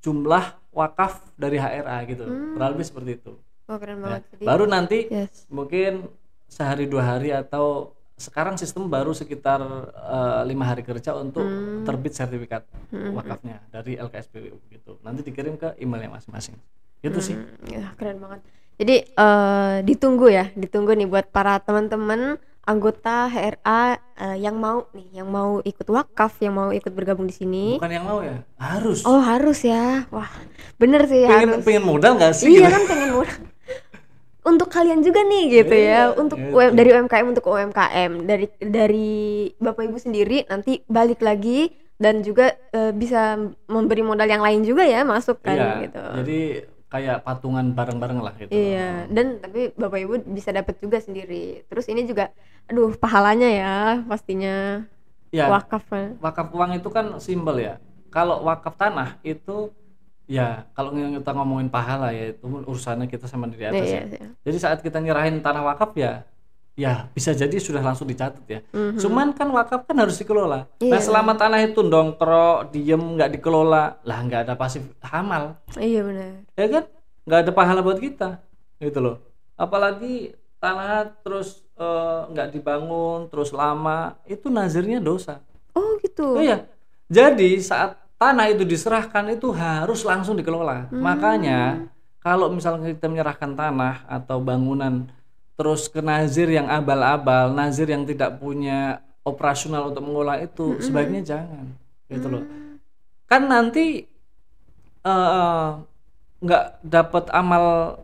jumlah 0.00 0.44
wakaf 0.70 1.24
dari 1.34 1.56
HRA 1.56 1.98
gitu. 2.06 2.24
Kurang 2.24 2.70
lebih 2.76 2.86
seperti 2.86 3.10
itu. 3.18 3.32
Wah 3.64 3.80
keren 3.80 3.98
Ya. 3.98 4.02
banget. 4.04 4.22
Jadi, 4.36 4.44
Baru 4.44 4.64
nanti 4.68 4.98
yes. 5.08 5.48
mungkin 5.48 6.12
sehari 6.44 6.84
dua 6.84 7.16
hari 7.16 7.32
atau 7.32 7.96
sekarang 8.14 8.54
sistem 8.54 8.86
baru 8.86 9.10
sekitar 9.10 9.58
eh, 9.90 10.42
lima 10.46 10.68
hari 10.68 10.86
kerja 10.86 11.16
untuk 11.18 11.42
terbit 11.82 12.14
sertifikat 12.14 12.62
wakafnya 13.10 13.58
dari 13.72 13.96
LKSPWU 13.98 14.60
gitu. 14.70 15.00
Nanti 15.02 15.24
dikirim 15.24 15.56
ke 15.56 15.74
emailnya 15.80 16.20
masing-masing. 16.20 16.54
Gitu 17.00 17.18
sih. 17.20 17.34
Hmm, 17.34 17.64
ya 17.66 17.90
keren 17.96 18.20
banget. 18.20 18.40
Jadi 18.76 18.96
eh, 19.08 19.76
ditunggu 19.82 20.26
ya, 20.30 20.46
ditunggu 20.54 20.92
nih 20.94 21.08
buat 21.08 21.26
para 21.32 21.58
teman-teman 21.58 22.36
anggota 22.64 23.28
HRA 23.28 23.82
eh, 24.16 24.36
yang 24.40 24.56
mau 24.56 24.88
nih, 24.96 25.20
yang 25.20 25.28
mau 25.28 25.60
ikut 25.60 25.84
wakaf, 25.84 26.40
yang 26.40 26.56
mau 26.56 26.68
ikut 26.72 26.90
bergabung 26.90 27.28
di 27.28 27.36
sini. 27.36 27.66
Bukan 27.76 27.92
yang 27.92 28.04
mau 28.08 28.24
ya, 28.24 28.40
harus. 28.56 29.04
Oh 29.04 29.20
harus 29.20 29.60
ya, 29.62 30.08
wah 30.08 30.28
bener 30.80 31.04
sih 31.06 31.24
pengen 31.28 31.60
harus. 31.60 31.64
pengen 31.64 31.84
modal 31.84 32.16
nggak 32.16 32.32
sih? 32.34 32.48
Iya 32.48 32.68
gitu? 32.68 32.72
kan 32.72 32.82
pengen 32.88 33.10
murah. 33.14 33.36
Untuk 34.50 34.68
kalian 34.68 35.00
juga 35.00 35.24
nih 35.24 35.44
gitu 35.64 35.72
ya, 35.72 36.12
Iya, 36.12 36.20
untuk 36.20 36.36
gitu. 36.36 36.52
UM 36.52 36.76
dari 36.76 36.92
UMKM 36.92 37.26
untuk 37.32 37.48
UMKM 37.48 38.12
dari 38.28 38.46
dari 38.60 39.12
bapak 39.56 39.88
ibu 39.88 39.96
sendiri 39.96 40.44
nanti 40.52 40.84
balik 40.84 41.24
lagi 41.24 41.72
dan 41.96 42.20
juga 42.20 42.52
eh, 42.76 42.92
bisa 42.92 43.40
memberi 43.72 44.04
modal 44.04 44.28
yang 44.28 44.44
lain 44.44 44.60
juga 44.60 44.84
ya 44.84 45.00
masuk 45.00 45.40
kan 45.40 45.56
Iya, 45.56 45.70
gitu. 45.88 46.02
Jadi 46.20 46.40
kayak 46.94 47.26
patungan 47.26 47.74
bareng-bareng 47.74 48.22
lah 48.22 48.30
gitu. 48.38 48.54
Iya, 48.54 49.10
dan 49.10 49.42
tapi 49.42 49.74
Bapak 49.74 49.98
Ibu 49.98 50.14
bisa 50.30 50.54
dapat 50.54 50.78
juga 50.78 51.02
sendiri. 51.02 51.66
Terus 51.66 51.90
ini 51.90 52.06
juga 52.06 52.30
aduh 52.70 52.94
pahalanya 52.94 53.50
ya 53.50 53.74
pastinya 54.06 54.86
Iya, 55.34 55.50
wakaf. 55.50 55.82
ya. 55.90 56.14
wakaf 56.22 56.54
uang 56.54 56.78
itu 56.78 56.88
kan 56.94 57.18
simbol 57.18 57.58
ya. 57.58 57.82
Kalau 58.14 58.46
wakaf 58.46 58.78
tanah 58.78 59.18
itu 59.26 59.74
ya 60.30 60.70
kalau 60.78 60.94
kita 60.94 61.30
ngomongin 61.34 61.66
pahala 61.66 62.14
ya 62.14 62.30
itu 62.30 62.46
urusannya 62.46 63.10
kita 63.10 63.26
sama 63.26 63.50
diri 63.50 63.66
atas 63.66 63.90
Iya, 63.90 63.98
ya. 63.98 64.04
iya. 64.14 64.28
Jadi 64.46 64.56
saat 64.62 64.78
kita 64.78 65.02
nyerahin 65.02 65.42
tanah 65.42 65.66
wakaf 65.66 65.98
ya 65.98 66.22
ya 66.74 67.06
bisa 67.10 67.30
jadi 67.30 67.54
sudah 67.54 67.78
langsung 67.78 68.04
dicatat 68.04 68.42
ya. 68.44 68.60
Mhm. 68.70 68.98
Cuman 68.98 69.30
kan 69.30 69.46
wakaf 69.48 69.84
kan 69.84 69.96
harus 69.96 70.14
dikelola. 70.16 70.66
Nah, 70.78 70.82
Iya. 70.82 70.98
selama 71.00 71.32
tanah 71.32 71.62
itu 71.62 71.80
dongkrok, 71.80 72.70
diem 72.70 72.98
nggak 72.98 73.30
dikelola, 73.32 73.98
lah 74.00 74.18
nggak 74.20 74.40
ada 74.42 74.54
pasif 74.54 74.82
hamal. 75.00 75.54
Iya 75.74 76.02
benar. 76.02 76.32
ya 76.52 76.66
kan 76.68 76.84
nggak 77.24 77.40
ada 77.40 77.52
pahala 77.52 77.80
buat 77.80 77.96
kita 77.96 78.36
gitu 78.78 79.00
loh 79.00 79.16
apalagi 79.54 80.34
tanah 80.58 81.08
terus 81.20 81.64
eh, 81.74 82.20
nggak 82.28 82.52
dibangun 82.52 83.26
terus 83.26 83.48
lama 83.50 84.18
itu 84.24 84.46
nazirnya 84.46 85.00
dosa 85.00 85.40
Oh 85.72 85.96
gitu. 85.98 86.36
oh 86.36 86.42
iya 86.42 86.68
jadi 87.06 87.56
saat 87.58 87.96
tanah 88.14 88.50
itu 88.50 88.62
diserahkan 88.62 89.24
itu 89.30 89.48
harus 89.50 90.04
langsung 90.04 90.34
dikelola 90.34 90.92
makanya 90.92 91.88
kalau 92.18 92.48
misalnya 92.48 92.92
kita 92.92 93.08
menyerahkan 93.08 93.52
tanah 93.52 94.04
atau 94.04 94.36
bangunan 94.38 95.08
terus 95.54 95.86
ke 95.86 96.02
nazir 96.02 96.50
yang 96.50 96.66
abal-abal 96.66 97.54
nazir 97.54 97.86
yang 97.86 98.02
tidak 98.02 98.42
punya 98.42 99.02
operasional 99.22 99.88
untuk 99.90 100.02
mengolah 100.04 100.42
itu 100.42 100.78
sebaiknya 100.82 101.22
jangan 101.22 101.66
gitu 102.10 102.26
loh. 102.28 102.44
Kan 103.30 103.48
nanti 103.48 104.04
eh, 105.04 105.68
nggak 106.44 106.64
dapat 106.84 107.24
amal 107.32 107.96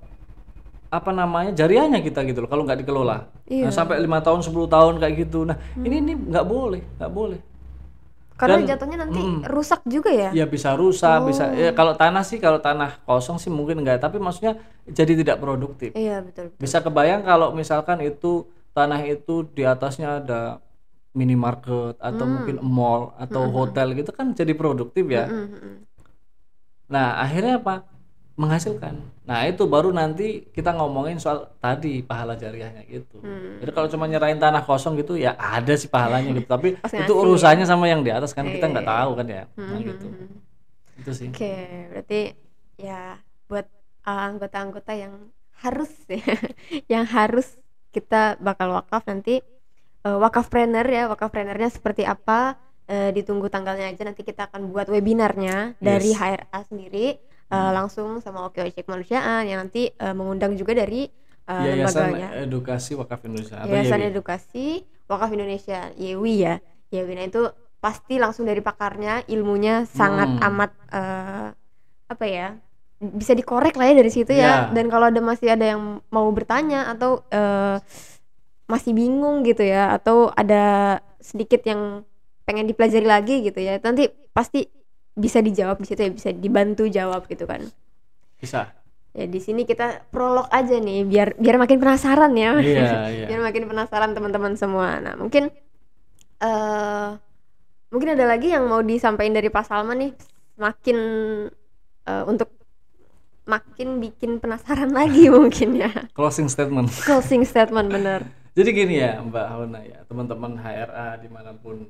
apa 0.90 1.10
namanya 1.14 1.54
jariahnya 1.54 2.02
kita 2.02 2.26
gitu 2.26 2.42
loh 2.42 2.50
kalau 2.50 2.62
nggak 2.66 2.82
dikelola. 2.82 3.30
Iya. 3.50 3.70
Nah, 3.70 3.72
sampai 3.74 3.98
lima 3.98 4.22
tahun 4.22 4.42
10 4.46 4.66
tahun 4.70 4.94
kayak 5.02 5.14
gitu. 5.26 5.42
Nah 5.46 5.58
ini 5.82 6.02
ini 6.02 6.12
nggak 6.14 6.46
boleh 6.46 6.82
nggak 6.98 7.12
boleh 7.12 7.49
Karena 8.40 8.56
Dan- 8.56 8.68
jatuhnya 8.72 8.98
nanti 8.98 9.20
Mm. 9.20 9.44
rusak 9.46 9.84
juga 9.84 10.08
ya. 10.08 10.32
ya 10.32 10.48
bisa 10.48 10.72
rusak 10.72 11.28
bisa 11.28 11.52
ya 11.52 11.70
kalau 11.70 11.92
tanah 11.92 12.24
sih 12.24 12.40
kalau 12.40 12.56
tanah 12.58 12.96
kosong 13.04 13.36
sih 13.36 13.52
mungkin 13.52 13.76
enggak 13.78 14.00
tapi 14.00 14.16
maksudnya 14.16 14.56
jadi 14.88 15.12
tidak 15.14 15.36
produktif 15.38 15.92
Iya 15.92 16.24
betul. 16.24 16.48
betul. 16.48 16.56
bisa 16.56 16.80
kebayang 16.80 17.20
kalau 17.20 17.52
misalkan 17.52 18.00
itu 18.00 18.32
tanah 18.72 19.04
itu 19.04 19.44
di 19.46 19.60
atasnya 19.62 20.18
ada 20.18 20.40
minimarket 21.10 22.00
atau 22.00 22.24
mungkin 22.24 22.56
mall 22.64 23.12
atau 23.18 23.44
hotel 23.52 23.92
gitu 23.92 24.08
kan 24.08 24.32
jadi 24.32 24.54
produktif 24.54 25.04
ya 25.04 25.28
Mm, 25.28 25.36
mm, 25.44 25.60
mm. 25.60 25.76
Nah, 26.88 27.20
akhirnya 27.20 27.60
apa? 27.60 27.86
Menghasilkan. 28.34 28.94
Nah, 29.24 29.44
itu 29.44 29.62
baru 29.64 29.90
nanti 29.90 30.48
kita 30.48 30.72
ngomongin 30.72 31.20
soal 31.20 31.50
tadi 31.60 32.00
pahala 32.00 32.34
jariahnya 32.34 32.82
gitu. 32.88 33.20
Hmm. 33.20 33.60
Jadi 33.60 33.70
kalau 33.70 33.88
cuma 33.92 34.08
nyerahin 34.08 34.40
tanah 34.40 34.64
kosong 34.64 34.96
gitu 34.96 35.14
ya 35.14 35.36
ada 35.36 35.74
sih 35.76 35.86
pahalanya 35.86 36.32
gitu, 36.32 36.48
tapi 36.48 36.74
itu 36.78 37.12
urusannya 37.12 37.68
sama 37.68 37.84
yang 37.86 38.00
di 38.00 38.08
atas 38.08 38.32
kan 38.32 38.48
kita 38.48 38.64
Iya, 38.64 38.72
nggak 38.72 38.86
iya. 38.86 38.94
tahu 38.96 39.10
kan 39.12 39.26
ya. 39.28 39.42
Nah, 39.54 39.66
Hmm, 39.68 39.80
gitu. 39.84 40.06
hmm, 40.08 40.18
hmm. 40.24 41.00
Itu 41.00 41.10
sih. 41.12 41.28
Oke, 41.28 41.54
berarti 41.92 42.20
ya 42.76 43.00
buat 43.44 43.66
uh, 44.04 44.20
anggota-anggota 44.32 44.92
yang 44.96 45.14
harus 45.60 45.92
ya, 46.08 46.24
yang 46.88 47.04
harus 47.04 47.60
kita 47.92 48.40
bakal 48.40 48.72
wakaf 48.72 49.04
nanti 49.04 49.44
uh, 50.02 50.16
wakaf 50.16 50.48
planner 50.48 50.86
ya, 50.88 51.12
wakaf 51.12 51.28
plannernya 51.28 51.68
seperti 51.68 52.08
apa 52.08 52.56
uh, 52.88 53.10
ditunggu 53.12 53.52
tanggalnya 53.52 53.92
aja 53.92 54.02
nanti 54.08 54.24
kita 54.24 54.48
akan 54.48 54.72
buat 54.72 54.88
webinarnya 54.88 55.76
dari 55.76 56.16
Yes. 56.16 56.18
HRA 56.18 56.60
sendiri 56.64 57.06
uh, 57.50 57.70
langsung 57.70 58.18
sama 58.18 58.46
Oke 58.46 58.58
Ojek 58.58 58.82
Kemanusiaan 58.82 59.44
yang 59.44 59.60
nanti 59.60 59.90
uh, 59.92 60.10
mengundang 60.10 60.54
juga 60.54 60.72
dari 60.72 61.10
uh, 61.44 61.64
Yayasan 61.66 62.14
lembaganya. 62.14 62.28
Edukasi 62.42 62.92
Wakaf 62.94 63.20
Indonesia 63.22 63.56
atau 63.58 63.68
Yayasan 63.68 63.98
YEWI. 64.00 64.10
Edukasi 64.10 64.66
Wakaf 65.06 65.30
Indonesia 65.30 65.80
YEWI 65.94 66.34
ya 66.36 66.54
YEWI 66.88 67.12
nah 67.14 67.26
itu 67.26 67.42
pasti 67.78 68.14
langsung 68.16 68.44
dari 68.44 68.60
pakarnya 68.60 69.24
ilmunya 69.26 69.82
sangat 69.84 70.28
Hmm. 70.30 70.46
amat 70.46 70.70
eh, 70.90 71.46
apa 72.06 72.24
ya 72.26 72.58
bisa 73.00 73.32
dikorek 73.32 73.72
lah 73.74 73.88
ya 73.88 73.94
dari 73.96 74.12
situ 74.12 74.28
ya 74.30 74.44
Ya. 74.44 74.54
dan 74.68 74.92
kalau 74.92 75.08
ada 75.08 75.16
masih 75.18 75.48
ada 75.48 75.64
yang 75.64 75.80
mau 76.08 76.28
bertanya 76.28 76.92
atau 76.92 77.24
eh, 77.26 77.80
masih 78.66 78.92
bingung 78.92 79.40
gitu 79.42 79.64
ya 79.64 79.96
atau 79.96 80.28
ada 80.30 80.98
sedikit 81.18 81.64
yang 81.64 82.04
pengen 82.44 82.68
dipelajari 82.68 83.06
lagi 83.06 83.34
gitu 83.42 83.58
ya 83.58 83.80
nanti 83.80 84.06
pasti 84.30 84.68
bisa 85.20 85.38
dijawab 85.38 85.76
di 85.78 85.86
situ 85.86 86.00
ya 86.00 86.10
bisa 86.10 86.28
dibantu 86.32 86.88
jawab 86.88 87.28
gitu 87.28 87.44
kan 87.44 87.68
Bisa. 88.40 88.72
ya 89.12 89.26
di 89.26 89.36
sini 89.36 89.62
kita 89.62 90.08
prolog 90.08 90.48
aja 90.48 90.80
nih 90.80 91.04
biar 91.04 91.36
biar 91.36 91.60
makin 91.60 91.76
penasaran 91.76 92.32
ya 92.32 92.56
Iya, 92.56 92.88
iya. 93.14 93.26
biar 93.28 93.40
makin 93.42 93.68
penasaran 93.68 94.16
teman-teman 94.16 94.56
semua. 94.56 94.96
Nah, 94.98 95.14
mungkin 95.14 95.52
eh 96.40 97.08
mungkin 97.90 98.08
ada 98.14 98.24
lagi 98.24 98.54
yang 98.54 98.64
mau 98.64 98.80
disampaikan 98.80 99.34
dari 99.34 99.50
Pak 99.50 99.66
Salman 99.66 99.98
nih, 99.98 100.12
makin 100.56 100.98
eh, 102.06 102.24
untuk 102.24 102.48
makin 103.44 103.98
bikin 103.98 104.38
penasaran 104.38 104.94
lagi 104.98 105.26
mungkin 105.28 105.74
ya. 105.76 105.90
Closing 106.14 106.46
statement. 106.46 106.88
Closing 107.02 107.42
statement 107.42 107.90
bener. 107.90 108.24
Jadi 108.56 108.70
gini 108.74 108.98
ya 108.98 109.18
Mbak 109.22 109.46
Hona 109.46 109.80
ya, 109.82 109.98
teman-teman 110.06 110.58
HRA 110.58 111.18
di 111.18 111.28
mana 111.30 111.54
pun 111.54 111.86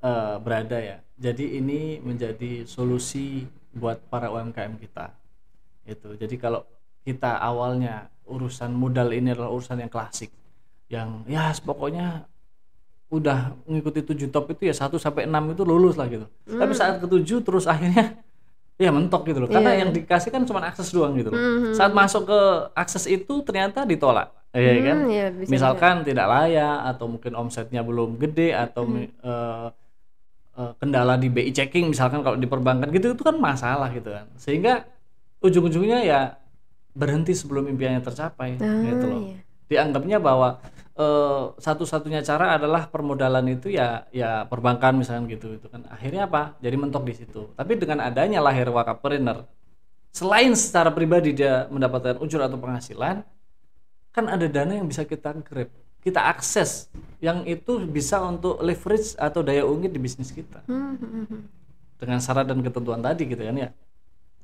eh, 0.00 0.36
berada 0.40 0.78
ya. 0.80 0.96
Jadi 1.20 1.60
ini 1.60 2.00
menjadi 2.00 2.64
solusi 2.64 3.44
buat 3.70 4.00
para 4.08 4.32
UMKM 4.32 4.80
kita. 4.80 5.12
Itu. 5.84 6.16
Jadi 6.16 6.36
kalau 6.36 6.64
kita 7.04 7.40
awalnya 7.40 8.08
urusan 8.24 8.72
modal 8.72 9.10
ini 9.10 9.32
adalah 9.34 9.50
urusan 9.50 9.80
yang 9.80 9.90
klasik, 9.92 10.30
yang 10.88 11.24
ya 11.26 11.50
pokoknya 11.60 12.24
udah 13.10 13.58
mengikuti 13.66 14.06
tujuh 14.06 14.30
top 14.30 14.54
itu 14.54 14.70
ya 14.70 14.74
1 14.76 14.94
sampai 14.94 15.26
6 15.26 15.50
itu 15.50 15.66
lulus 15.66 15.98
lah 15.98 16.06
gitu. 16.06 16.30
Tapi 16.46 16.72
saat 16.78 17.02
ketujuh 17.02 17.42
terus 17.42 17.66
akhirnya 17.66 18.22
ya 18.78 18.90
mentok 18.94 19.26
gitu 19.26 19.44
loh. 19.44 19.50
Karena 19.50 19.74
Iya. 19.74 19.80
yang 19.84 19.90
dikasih 19.90 20.30
kan 20.30 20.46
cuma 20.46 20.62
akses 20.62 20.94
doang 20.94 21.18
gitu 21.18 21.34
loh. 21.34 21.40
Mhm. 21.40 21.74
Saat 21.74 21.90
masuk 21.90 22.30
ke 22.30 22.40
akses 22.72 23.10
itu 23.10 23.42
ternyata 23.42 23.82
ditolak. 23.82 24.30
Iya 24.54 24.82
kan? 24.82 24.96
Hmm, 25.06 25.10
ya, 25.10 25.26
bisa 25.30 25.50
misalkan 25.50 25.94
tidak 26.02 26.26
layak 26.26 26.78
atau 26.94 27.06
mungkin 27.06 27.32
omsetnya 27.38 27.82
belum 27.86 28.18
gede 28.18 28.50
atau 28.50 28.82
mi- 28.82 29.10
eh, 29.10 29.66
eh, 30.60 30.72
kendala 30.76 31.16
di 31.16 31.32
BI 31.32 31.48
checking 31.50 31.88
misalkan 31.88 32.20
kalau 32.20 32.36
di 32.36 32.44
perbankan 32.44 32.92
gitu 32.92 33.16
itu 33.16 33.22
kan 33.24 33.40
masalah 33.40 33.88
gitu 33.90 34.12
kan. 34.12 34.28
Sehingga 34.36 34.84
ujung-ujungnya 35.40 36.04
ya 36.04 36.20
berhenti 36.92 37.32
sebelum 37.32 37.64
impiannya 37.66 38.04
tercapai 38.04 38.60
Ah, 38.60 38.84
gitu 38.84 39.06
loh. 39.08 39.20
iya. 39.24 39.38
dianggapnya 39.70 40.18
bahwa 40.18 40.58
eh, 40.98 41.44
satu-satunya 41.56 42.20
cara 42.20 42.58
adalah 42.58 42.90
permodalan 42.90 43.46
itu 43.48 43.70
ya 43.70 44.04
ya 44.10 44.44
perbankan 44.44 44.98
misalkan 45.00 45.30
gitu 45.30 45.56
itu 45.56 45.66
kan. 45.70 45.86
Akhirnya 45.88 46.28
apa? 46.28 46.58
Jadi 46.60 46.76
mentok 46.76 47.06
di 47.08 47.14
situ. 47.16 47.54
Tapi 47.54 47.78
dengan 47.78 48.04
adanya 48.04 48.42
lahir 48.44 48.68
wakapreneur 48.68 49.46
selain 50.10 50.50
secara 50.58 50.90
pribadi 50.90 51.30
dia 51.30 51.70
mendapatkan 51.70 52.18
ujur 52.18 52.42
atau 52.42 52.58
penghasilan 52.58 53.22
kan 54.10 54.24
ada 54.26 54.50
dana 54.50 54.74
yang 54.74 54.90
bisa 54.90 55.06
kita 55.06 55.30
grab 55.46 55.70
kita 56.00 56.20
akses 56.28 56.88
yang 57.20 57.44
itu 57.44 57.80
bisa 57.84 58.20
untuk 58.24 58.60
leverage 58.64 59.12
atau 59.20 59.44
daya 59.44 59.64
ungkit 59.68 59.92
di 59.92 60.00
bisnis 60.00 60.32
kita. 60.32 60.64
Hmm, 60.64 60.96
hmm, 60.96 61.24
hmm. 61.28 61.42
dengan 62.00 62.18
syarat 62.18 62.48
dan 62.48 62.64
ketentuan 62.64 63.04
tadi 63.04 63.28
gitu 63.28 63.42
kan 63.44 63.56
ya. 63.56 63.70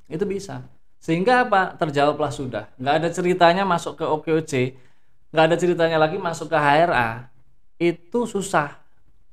Itu 0.05 0.29
bisa. 0.29 0.61
Sehingga 1.01 1.45
apa? 1.49 1.73
Terjawablah 1.77 2.29
sudah. 2.29 2.69
Nggak 2.77 2.95
ada 3.01 3.09
ceritanya 3.09 3.63
masuk 3.65 3.97
ke 3.97 4.05
OKOC 4.05 4.53
nggak 5.27 5.45
ada 5.53 5.57
ceritanya 5.59 5.97
lagi 5.99 6.15
masuk 6.15 6.47
ke 6.47 6.57
HRA 6.57 7.27
itu 7.77 8.19
susah. 8.25 8.79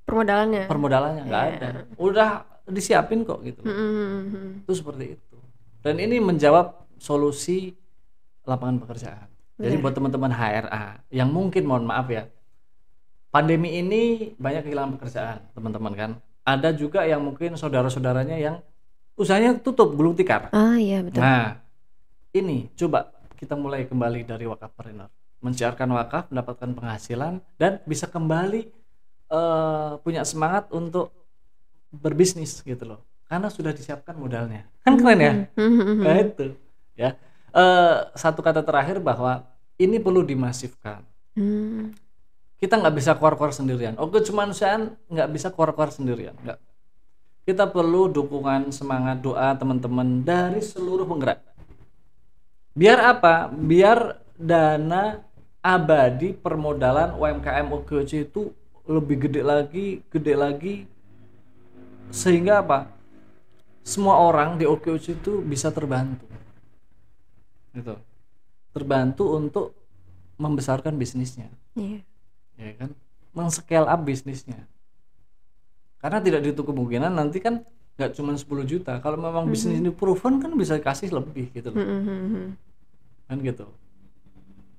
Permodalannya? 0.05 0.68
Permodalannya 0.68 1.22
nggak 1.25 1.45
ada. 1.57 1.68
Udah 1.97 2.45
disiapin 2.68 3.25
kok 3.25 3.41
gitu. 3.47 3.64
Hmm, 3.64 3.72
hmm, 3.72 3.93
hmm, 3.95 4.25
hmm. 4.29 4.51
itu 4.66 4.72
seperti 4.75 5.05
itu. 5.16 5.37
Dan 5.81 6.01
ini 6.01 6.20
menjawab 6.20 6.89
solusi 7.01 7.72
lapangan 8.45 8.85
pekerjaan 8.85 9.29
jadi 9.59 9.77
buat 9.79 9.95
teman-teman 9.95 10.35
HRA 10.35 11.05
yang 11.15 11.31
mungkin 11.31 11.63
mohon 11.67 11.87
maaf 11.87 12.11
ya 12.11 12.27
pandemi 13.35 13.83
ini 13.83 14.31
banyak 14.39 14.63
kehilangan 14.63 14.95
pekerjaan 14.95 15.39
teman-teman 15.59 15.93
kan. 15.99 16.11
Ada 16.47 16.71
juga 16.71 17.03
yang 17.03 17.19
mungkin 17.19 17.59
saudara-saudaranya 17.59 18.39
yang 18.39 18.63
usahanya 19.19 19.59
tutup 19.59 19.91
gulung 19.99 20.15
tikar. 20.15 20.55
Ah 20.55 20.79
iya 20.79 21.03
betul. 21.03 21.19
Nah 21.19 21.59
ini 22.31 22.71
coba 22.79 23.11
kita 23.35 23.59
mulai 23.59 23.91
kembali 23.91 24.23
dari 24.23 24.47
wakafpreneur 24.47 25.11
menciarkan 25.43 25.91
wakaf 25.99 26.31
mendapatkan 26.31 26.71
penghasilan 26.79 27.43
dan 27.59 27.83
bisa 27.85 28.07
kembali 28.07 28.71
eh, 29.35 29.93
punya 30.01 30.23
semangat 30.23 30.71
untuk 30.71 31.11
berbisnis 31.91 32.63
gitu 32.63 32.87
loh. 32.87 33.03
Karena 33.27 33.51
sudah 33.51 33.75
disiapkan 33.75 34.15
modalnya. 34.15 34.71
Kan 34.87 34.95
keren 34.95 35.19
ya? 35.19 35.33
Hmm, 35.59 35.75
hmm, 35.75 35.83
hmm. 35.83 36.05
Nah 36.07 36.17
itu 36.23 36.47
ya. 36.95 37.11
Eh, 37.55 37.97
satu 38.19 38.43
kata 38.43 38.67
terakhir 38.67 38.99
bahwa 38.99 39.47
ini 39.79 40.03
perlu 40.03 40.27
dimasifkan. 40.27 41.07
Hmm. 41.39 41.95
Kita 42.59 42.75
nggak 42.83 42.95
bisa 42.99 43.15
keluar-keluar 43.15 43.55
sendirian. 43.55 43.95
Oke, 43.95 44.19
kemanusiaan 44.27 44.99
nggak 45.07 45.31
bisa 45.31 45.55
keluar-keluar 45.55 45.95
sendirian. 45.95 46.35
Nggak. 46.43 46.59
Kita 47.47 47.71
perlu 47.71 48.11
dukungan, 48.11 48.75
semangat, 48.75 49.23
doa 49.23 49.55
teman-teman 49.55 50.27
dari 50.27 50.59
seluruh 50.67 51.07
penggerak. 51.07 51.47
Biar 52.75 52.99
apa? 53.15 53.47
Biar 53.47 54.19
dana 54.35 55.23
abadi 55.63 56.35
permodalan 56.35 57.15
UMKM 57.15 57.71
OKOC 57.71 58.11
itu 58.35 58.51
lebih 58.91 59.31
gede 59.31 59.47
lagi, 59.47 60.03
gede 60.11 60.35
lagi, 60.35 60.75
sehingga 62.11 62.67
apa? 62.67 62.91
Semua 63.87 64.19
orang 64.19 64.59
di 64.59 64.67
OKOC 64.67 65.23
itu 65.23 65.39
bisa 65.45 65.71
terbantu 65.71 66.34
gitu. 67.75 67.95
Terbantu 68.70 69.25
untuk 69.35 69.66
membesarkan 70.39 70.95
bisnisnya. 70.99 71.51
Iya. 71.75 72.01
ya 72.59 72.72
kan? 72.79 72.91
Men-scale 73.35 73.87
up 73.87 74.01
bisnisnya. 74.07 74.66
Karena 75.99 76.22
tidak 76.22 76.47
ditutup 76.47 76.70
kemungkinan 76.70 77.11
nanti 77.11 77.43
kan 77.43 77.66
nggak 77.99 78.14
cuma 78.14 78.35
10 78.35 78.47
juta. 78.66 78.99
Kalau 79.03 79.18
memang 79.18 79.47
bisnis 79.51 79.79
ini 79.79 79.91
proven 79.91 80.39
kan 80.39 80.55
bisa 80.55 80.79
kasih 80.79 81.11
lebih 81.11 81.51
gitu 81.55 81.70
loh. 81.75 81.83
Hmm, 81.83 82.03
hmm, 82.03 82.07
hmm, 82.07 82.29
hmm. 82.31 82.49
kan 83.27 83.37
gitu. 83.43 83.66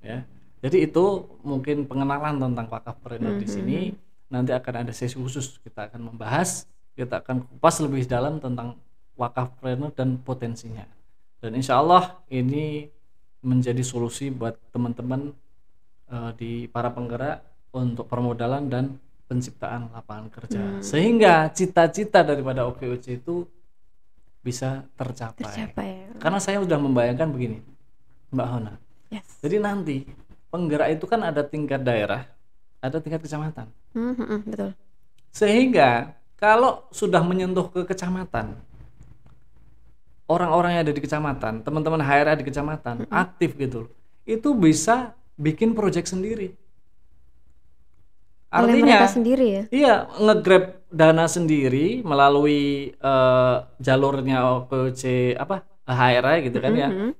Ya. 0.04 0.18
Jadi 0.64 0.88
itu 0.88 1.04
mungkin 1.44 1.84
pengenalan 1.84 2.40
tentang 2.40 2.66
wakafpreneur 2.72 3.36
di 3.36 3.48
sini. 3.48 3.78
nanti 4.26 4.50
akan 4.50 4.82
ada 4.82 4.90
sesi 4.90 5.14
khusus 5.14 5.62
kita 5.62 5.86
akan 5.86 6.10
membahas. 6.10 6.66
Kita 6.98 7.22
akan 7.22 7.46
kupas 7.46 7.78
lebih 7.78 8.10
dalam 8.10 8.42
tentang 8.42 8.74
wakafpreneur 9.14 9.94
dan 9.94 10.18
potensinya 10.18 10.82
dan 11.46 11.54
insya 11.54 11.78
Allah 11.78 12.18
ini 12.26 12.90
menjadi 13.46 13.78
solusi 13.86 14.34
buat 14.34 14.58
teman-teman 14.74 15.30
eh, 16.10 16.30
di 16.34 16.52
para 16.66 16.90
penggerak 16.90 17.46
untuk 17.70 18.10
permodalan 18.10 18.66
dan 18.66 18.98
penciptaan 19.30 19.94
lapangan 19.94 20.26
kerja 20.26 20.82
sehingga 20.82 21.46
cita-cita 21.54 22.26
daripada 22.26 22.66
OKOC 22.66 23.06
itu 23.22 23.46
bisa 24.42 24.86
tercapai. 24.98 25.42
tercapai 25.42 25.88
ya. 26.06 26.10
Karena 26.22 26.38
saya 26.38 26.62
sudah 26.62 26.78
membayangkan 26.78 27.30
begini, 27.30 27.58
Mbak 28.30 28.46
Hona. 28.46 28.74
yes 29.10 29.42
Jadi 29.42 29.56
nanti 29.58 29.96
penggerak 30.50 30.94
itu 30.94 31.06
kan 31.10 31.26
ada 31.26 31.42
tingkat 31.42 31.82
daerah, 31.82 32.26
ada 32.78 32.98
tingkat 33.02 33.22
kecamatan. 33.26 33.66
Hmm, 33.94 34.14
hmm, 34.14 34.26
hmm, 34.26 34.40
betul 34.46 34.70
Sehingga 35.34 36.14
kalau 36.38 36.86
sudah 36.94 37.22
menyentuh 37.26 37.66
ke 37.70 37.82
kecamatan, 37.82 38.54
orang-orang 40.26 40.70
yang 40.78 40.82
ada 40.86 40.94
di 40.94 41.02
kecamatan, 41.02 41.62
teman-teman 41.62 42.02
HRA 42.02 42.34
di 42.38 42.44
kecamatan 42.46 43.06
aktif 43.10 43.54
gitu, 43.54 43.90
itu 44.26 44.48
bisa 44.54 45.14
bikin 45.38 45.72
project 45.72 46.10
sendiri. 46.10 46.54
oleh 48.46 48.78
Artinya, 48.78 49.04
mereka 49.04 49.10
sendiri 49.10 49.46
ya 49.46 49.62
Iya, 49.68 49.94
ngegrab 50.22 50.64
dana 50.88 51.26
sendiri 51.26 52.00
melalui 52.06 52.94
eh, 52.94 53.56
jalurnya 53.82 54.64
OKC 54.64 55.34
apa 55.36 55.66
HRA 55.86 56.34
gitu 56.46 56.58
kan 56.62 56.72
ya. 56.74 56.88
Mhm. 56.90 57.12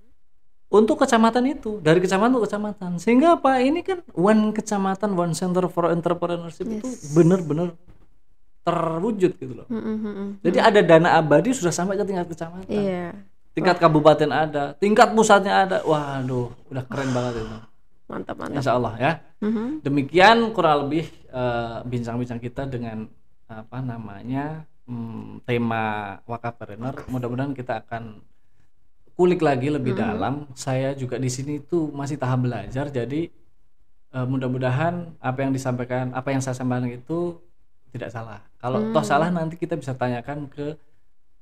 Untuk 0.67 0.99
kecamatan 0.99 1.47
itu, 1.47 1.79
dari 1.79 2.03
kecamatan 2.03 2.35
ke 2.37 2.51
kecamatan. 2.51 2.91
Sehingga 2.99 3.39
apa? 3.39 3.63
Ini 3.63 3.87
kan 3.87 4.03
one 4.19 4.51
kecamatan, 4.51 5.15
one 5.15 5.31
center 5.31 5.71
for 5.71 5.95
entrepreneurship 5.95 6.67
itu 6.67 6.91
benar-benar 7.15 7.71
terwujud 8.67 9.33
gitu 9.39 9.55
loh. 9.55 9.67
Hmm, 9.71 9.79
hmm, 9.79 9.97
hmm, 10.03 10.14
hmm. 10.19 10.31
Jadi 10.43 10.59
ada 10.59 10.81
dana 10.83 11.09
abadi 11.14 11.55
sudah 11.55 11.71
sampai 11.71 11.95
ke 11.95 12.03
tingkat 12.03 12.27
kecamatan. 12.27 12.67
iya 12.67 13.14
Tingkat 13.57 13.81
kabupaten 13.81 14.29
ada, 14.29 14.77
tingkat 14.77 15.17
pusatnya 15.17 15.64
ada. 15.64 15.81
Waduh, 15.87 16.53
udah 16.69 16.85
keren 16.91 17.11
banget 17.14 17.41
itu. 17.41 17.59
mantap 18.07 18.37
mantap 18.39 18.59
Insya 18.61 18.77
Allah 18.77 18.95
ya. 19.01 19.12
Mhm. 19.41 19.81
Demikian 19.81 20.37
kurang 20.53 20.87
lebih 20.87 21.09
eh, 21.31 21.79
bincang-bincang 21.89 22.43
kita 22.43 22.69
dengan 22.69 23.09
apa 23.49 23.79
namanya 23.81 24.67
hmm, 24.85 25.47
tema 25.49 26.19
wakafpreneur. 26.29 27.07
Mudah-mudahan 27.09 27.57
kita 27.57 27.87
akan 27.87 28.21
kulik 29.17 29.41
lagi 29.41 29.73
lebih 29.73 29.97
dalam. 29.97 30.53
Saya 30.53 30.93
juga 30.93 31.17
di 31.17 31.33
sini 31.33 31.62
tuh 31.62 31.89
masih 31.97 32.21
tahap 32.21 32.45
belajar. 32.45 32.93
Jadi 32.93 33.33
eh, 34.12 34.27
mudah-mudahan 34.29 35.17
apa 35.17 35.39
yang 35.41 35.57
disampaikan, 35.57 36.12
apa 36.12 36.29
yang 36.29 36.45
saya 36.45 36.53
sampaikan 36.53 36.93
itu 36.93 37.41
tidak 37.97 38.12
salah. 38.12 38.38
Kalau 38.61 38.92
toh 38.92 39.05
salah 39.05 39.28
nanti 39.32 39.57
kita 39.57 39.74
bisa 39.74 39.97
tanyakan 39.97 40.47
ke 40.53 40.76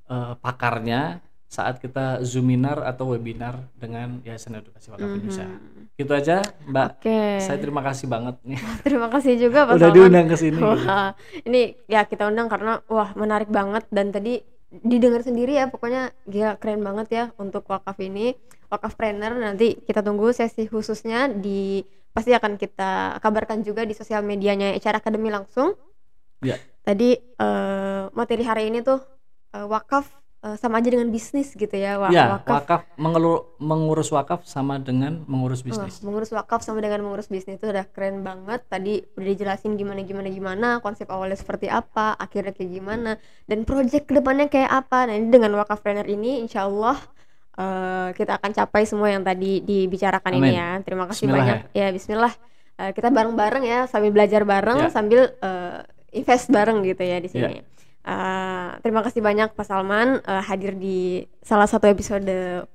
eh, 0.07 0.33
pakarnya 0.39 1.19
saat 1.45 1.77
kita 1.79 2.25
zoominar 2.25 2.81
atau 2.83 3.13
webinar 3.13 3.61
dengan 3.77 4.19
Yayasan 4.25 4.59
Edukasi 4.59 4.89
Wakaf 4.91 5.07
Indonesia. 5.07 5.47
Gitu 5.95 6.11
aja, 6.11 6.41
Mbak. 6.67 6.89
oke 6.99 7.19
Saya 7.39 7.57
terima 7.61 7.79
kasih 7.85 8.07
banget 8.11 8.35
nih 8.43 8.59
terima 8.87 9.07
kasih 9.07 9.39
juga 9.39 9.63
Pak 9.69 9.79
udah 9.79 9.87
Salman. 9.87 9.95
diundang 9.95 10.27
ke 10.27 10.35
sini. 10.35 10.59
Wah, 10.59 11.15
ini 11.47 11.77
ya 11.87 12.03
kita 12.03 12.27
undang 12.27 12.51
karena 12.51 12.83
wah 12.91 13.15
menarik 13.15 13.47
banget 13.47 13.87
dan 13.93 14.11
tadi 14.11 14.43
didengar 14.75 15.23
sendiri 15.23 15.55
ya 15.55 15.71
pokoknya 15.71 16.11
gila 16.27 16.59
keren 16.59 16.83
banget 16.83 17.07
ya 17.13 17.23
untuk 17.39 17.63
wakaf 17.71 17.95
ini 18.03 18.35
wakaf 18.67 18.97
trainer 18.99 19.31
nanti 19.31 19.79
kita 19.79 20.03
tunggu 20.03 20.35
sesi 20.35 20.67
khususnya 20.67 21.31
di 21.31 21.85
pasti 22.11 22.35
akan 22.35 22.59
kita 22.59 23.23
kabarkan 23.23 23.63
juga 23.63 23.87
di 23.87 23.95
sosial 23.95 24.19
medianya 24.23 24.75
HR 24.75 24.99
Academy 24.99 25.31
langsung 25.31 25.79
Ya. 26.45 26.57
tadi 26.81 27.17
eh, 27.17 28.03
materi 28.13 28.45
hari 28.45 28.69
ini 28.69 28.79
tuh 28.79 29.01
eh, 29.51 29.65
wakaf 29.65 30.05
eh, 30.39 30.53
sama 30.55 30.77
aja 30.77 30.93
dengan 30.93 31.09
bisnis 31.09 31.51
gitu 31.51 31.73
ya 31.73 31.97
Wak- 31.97 32.13
ya, 32.13 32.37
wakaf 32.37 32.53
wakaf 32.53 32.81
mengelu- 32.95 33.57
mengurus 33.57 34.13
wakaf 34.13 34.45
sama 34.45 34.77
dengan 34.77 35.25
mengurus 35.25 35.65
bisnis. 35.65 36.05
mengurus 36.05 36.29
wakaf 36.29 36.61
sama 36.61 36.85
dengan 36.85 37.01
mengurus 37.01 37.25
bisnis 37.25 37.57
itu 37.57 37.65
udah 37.65 37.89
keren 37.89 38.21
banget. 38.21 38.61
Tadi 38.69 39.01
udah 39.17 39.25
dijelasin 39.25 39.73
gimana 39.73 40.05
gimana 40.05 40.29
gimana, 40.29 40.67
konsep 40.79 41.09
awalnya 41.09 41.35
seperti 41.35 41.65
apa, 41.65 42.13
akhirnya 42.15 42.53
kayak 42.53 42.69
gimana, 42.69 43.17
dan 43.49 43.65
project 43.65 44.05
ke 44.05 44.13
depannya 44.13 44.45
kayak 44.45 44.69
apa. 44.69 45.09
Nah 45.09 45.17
ini 45.17 45.33
dengan 45.33 45.57
wakaf 45.57 45.81
planner 45.81 46.05
ini, 46.05 46.45
insya 46.45 46.69
Allah 46.69 47.01
eh, 47.57 48.09
kita 48.13 48.37
akan 48.37 48.51
capai 48.53 48.85
semua 48.85 49.09
yang 49.09 49.25
tadi 49.25 49.65
dibicarakan 49.65 50.31
ini 50.37 50.53
Amin. 50.53 50.59
ya. 50.61 50.69
Terima 50.85 51.09
kasih 51.09 51.25
Bismillah 51.25 51.41
banyak. 51.41 51.59
Ya, 51.73 51.87
Bismillah. 51.89 52.33
Eh, 52.75 52.91
kita 52.91 53.07
bareng-bareng 53.09 53.63
ya, 53.63 53.79
sambil 53.87 54.11
belajar 54.11 54.43
bareng, 54.43 54.77
Ya. 54.77 54.89
sambil 54.91 55.31
eh, 55.39 55.79
invest 56.15 56.47
bareng 56.47 56.79
gitu 56.81 57.03
ya 57.03 57.19
di 57.19 57.27
sini. 57.27 57.59
Eh, 58.05 58.69
terima 58.85 59.01
kasih 59.01 59.17
banyak 59.17 59.57
Pak 59.57 59.65
Salman 59.65 60.21
eh, 60.21 60.43
hadir 60.45 60.77
di 60.77 61.25
salah 61.41 61.65
satu 61.65 61.89
episode 61.89 62.29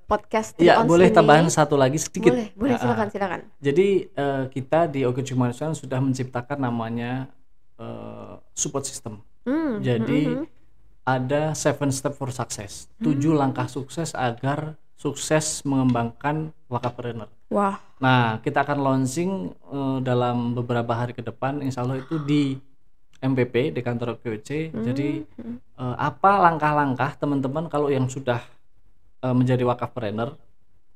podcast 0.05 0.59
Iya, 0.59 0.83
boleh 0.83 1.07
ini. 1.07 1.15
tambahan 1.15 1.47
satu 1.47 1.79
lagi 1.79 2.03
sedikit. 2.03 2.35
Boleh, 2.35 2.51
boleh 2.59 2.75
ah. 2.75 2.81
silakan 2.83 3.09
silakan. 3.09 3.41
Jadi 3.63 3.89
eh, 4.11 4.45
kita 4.51 4.91
di 4.91 5.07
Oke 5.07 5.23
Cumanusiaan 5.23 5.79
sudah 5.79 6.03
menciptakan 6.03 6.59
namanya 6.59 7.31
eh, 7.79 8.35
support 8.53 8.83
system. 8.85 9.23
Hmm, 9.47 9.79
Jadi 9.79 10.35
mhm. 10.35 10.45
ada 11.07 11.55
seven 11.55 11.95
step 11.95 12.13
for 12.13 12.35
success, 12.35 12.91
tujuh 12.99 13.31
Hmm. 13.31 13.41
langkah 13.47 13.71
sukses 13.71 14.11
agar 14.13 14.75
sukses 14.99 15.63
mengembangkan 15.63 16.51
wakafpreneur. 16.67 17.31
Wah, 17.49 17.79
Nah, 18.01 18.43
kita 18.43 18.67
akan 18.67 18.79
launching 18.83 19.31
eh, 19.55 19.99
dalam 20.03 20.59
beberapa 20.59 20.91
hari 20.91 21.15
ke 21.15 21.23
depan, 21.23 21.63
insya 21.63 21.87
Allah 21.87 22.03
itu 22.03 22.19
di 22.19 22.59
MPP 23.21 23.77
di 23.77 23.81
kantor. 23.85 24.17
Jadi 24.21 25.25
Hmm. 25.37 25.61
eh, 25.61 25.97
apa 25.97 26.41
langkah-langkah 26.51 27.17
teman-teman 27.21 27.69
kalau 27.69 27.93
yang 27.93 28.09
sudah 28.09 28.41
eh, 29.21 29.35
menjadi 29.37 29.63
wakafpreneur, 29.69 30.37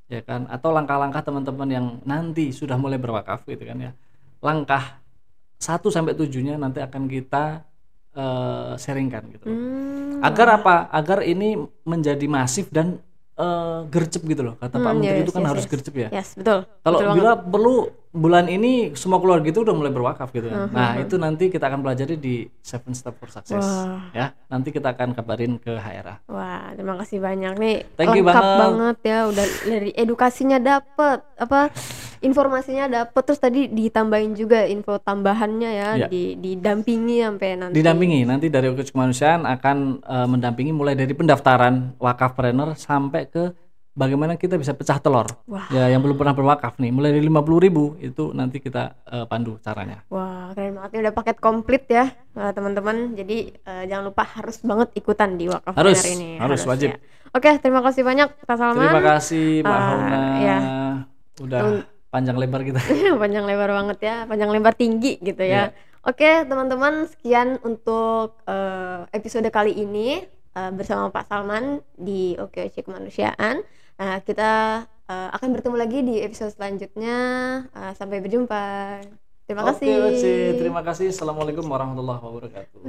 ya 0.09 0.25
kan? 0.25 0.49
Atau 0.49 0.73
langkah-langkah 0.73 1.21
teman-teman 1.21 1.69
yang 1.69 1.87
nanti 2.09 2.51
sudah 2.51 2.81
mulai 2.81 2.97
berwakaf 2.97 3.45
gitu 3.45 3.69
kan 3.69 3.77
ya? 3.77 3.93
Langkah 4.41 5.01
1 5.61 5.89
sampai 5.93 6.17
tujuhnya 6.17 6.57
nanti 6.57 6.81
akan 6.81 7.05
kita 7.09 7.65
eh, 8.15 8.73
sharingkan 8.79 9.23
gitu. 9.35 9.47
Hmm, 9.51 10.23
Agar 10.25 10.63
apa? 10.63 10.87
Agar 10.89 11.27
ini 11.27 11.59
menjadi 11.85 12.25
masif 12.31 12.71
dan 12.71 13.03
eh, 13.35 13.79
gercep 13.89 14.23
gitu 14.25 14.43
loh. 14.43 14.55
Kata 14.57 14.75
Pak 14.75 14.85
Hmm, 14.85 14.99
Menteri 14.99 15.19
yes, 15.21 15.27
itu 15.27 15.33
kan 15.33 15.43
yes, 15.43 15.51
harus 15.51 15.65
yes. 15.65 15.71
gercep 15.73 15.95
ya. 15.95 16.09
Yes, 16.11 16.29
betul. 16.35 16.59
Kalau 16.81 16.99
bila 17.13 17.33
perlu 17.37 17.75
bulan 18.15 18.47
ini 18.47 18.95
semua 18.95 19.19
keluarga 19.19 19.51
itu 19.51 19.59
udah 19.59 19.75
mulai 19.75 19.91
berwakaf 19.91 20.31
gitu 20.31 20.47
kan. 20.47 20.71
Nah, 20.71 21.03
itu 21.03 21.19
nanti 21.19 21.51
kita 21.51 21.67
akan 21.67 21.83
pelajari 21.83 22.15
di 22.15 22.47
Seven 22.63 22.95
Step 22.95 23.19
for 23.19 23.27
Success 23.27 23.59
Wah. 23.59 24.07
ya. 24.15 24.31
Nanti 24.47 24.71
kita 24.71 24.95
akan 24.95 25.19
kabarin 25.19 25.59
ke 25.59 25.75
HRA. 25.75 26.23
Wah, 26.31 26.71
terima 26.79 26.95
kasih 27.03 27.19
banyak 27.19 27.59
nih. 27.59 27.77
Thank 27.99 28.15
you 28.15 28.23
Lengkap 28.23 28.39
banget. 28.39 28.59
banget 28.63 28.97
ya, 29.03 29.19
udah 29.27 29.47
dari 29.67 29.91
edukasinya 29.99 30.59
dapet, 30.63 31.27
apa 31.35 31.75
informasinya 32.25 32.89
dapet, 32.89 33.23
terus 33.23 33.39
tadi 33.39 33.69
ditambahin 33.69 34.33
juga 34.33 34.65
info 34.65 34.97
tambahannya 34.97 35.71
ya, 35.71 35.89
Iya. 35.95 36.07
di 36.09 36.35
didampingi 36.35 37.21
sampai 37.21 37.49
nanti. 37.55 37.75
Didampingi 37.75 38.25
nanti 38.25 38.49
dari 38.49 38.67
Okus 38.67 38.89
Kemanusiaan 38.89 39.45
akan 39.45 39.77
eh, 40.01 40.27
mendampingi 40.27 40.73
mulai 40.73 40.93
dari 40.93 41.13
pendaftaran 41.13 41.95
wakafpreneur 41.97 42.73
sampai 42.75 43.27
ke 43.27 43.53
bagaimana 43.93 44.35
kita 44.35 44.57
bisa 44.57 44.73
pecah 44.73 44.99
telur. 44.99 45.29
Wah. 45.45 45.71
Ya, 45.71 45.87
yang 45.87 46.01
belum 46.01 46.17
pernah 46.17 46.33
berwakaf 46.33 46.77
nih, 46.77 46.91
mulai 46.91 47.13
dari 47.13 47.23
50.000 47.23 47.71
itu 48.01 48.33
nanti 48.33 48.59
kita 48.59 48.83
eh, 49.07 49.25
pandu 49.25 49.61
caranya. 49.61 50.03
Wah, 50.09 50.51
keren 50.51 50.75
banget 50.75 50.91
nih 50.91 51.01
udah 51.05 51.15
paket 51.15 51.37
komplit 51.39 51.85
ya, 51.87 52.09
eh, 52.11 52.51
teman-teman. 52.51 53.15
Jadi 53.15 53.53
eh, 53.55 53.85
jangan 53.87 54.09
lupa 54.09 54.27
harus 54.27 54.59
banget 54.61 54.91
ikutan 54.95 55.37
di 55.37 55.47
wakaf 55.47 55.73
Harus, 55.73 56.01
Planner 56.01 56.17
ini. 56.17 56.31
harus, 56.37 56.61
wajib. 56.65 56.91
ya. 56.91 56.99
Oke, 57.31 57.51
terima 57.59 57.83
kasih 57.83 58.03
banyak 58.03 58.29
Kak 58.41 58.55
Salman. 58.55 58.83
Terima 58.85 59.03
kasih 59.13 59.47
Mbak 59.61 59.71
Ah, 59.71 59.83
Fauna. 59.85 60.19
ya. 60.39 60.59
Udah 61.37 61.61
panjang 62.15 62.39
lebar 62.39 62.63
kita. 62.63 62.79
panjang 63.23 63.43
lebar 63.43 63.75
banget 63.75 63.99
ya, 64.07 64.17
panjang 64.31 64.55
lebar 64.55 64.79
tinggi 64.79 65.19
gitu 65.19 65.43
ya. 65.43 65.75
Iya. 65.75 65.75
Oke, 66.07 66.47
teman-teman, 66.47 67.11
sekian 67.11 67.59
untuk 67.67 68.39
eh, 68.47 69.03
episode 69.11 69.51
kali 69.51 69.75
ini 69.75 70.23
eh, 70.55 70.71
bersama 70.71 71.11
Pak 71.11 71.27
Salman 71.27 71.83
di 71.99 72.39
OKOC 72.39 72.87
Kemanusiaan. 72.87 73.67
Nah, 73.99 74.21
kita 74.23 74.85
eh, 75.11 75.29
akan 75.35 75.49
bertemu 75.59 75.77
lagi 75.81 75.99
di 76.07 76.23
episode 76.23 76.55
selanjutnya. 76.55 77.17
Eh, 77.67 77.93
sampai 77.99 78.23
berjumpa. 78.23 78.63
Terima 79.49 79.67
kasih. 79.75 79.93
Oke, 80.09 80.57
terima 80.61 80.81
kasih. 80.87 81.11
Assalamualaikum 81.11 81.67
warahmatullahi 81.67 82.21
wabarakatuh. 82.23 82.81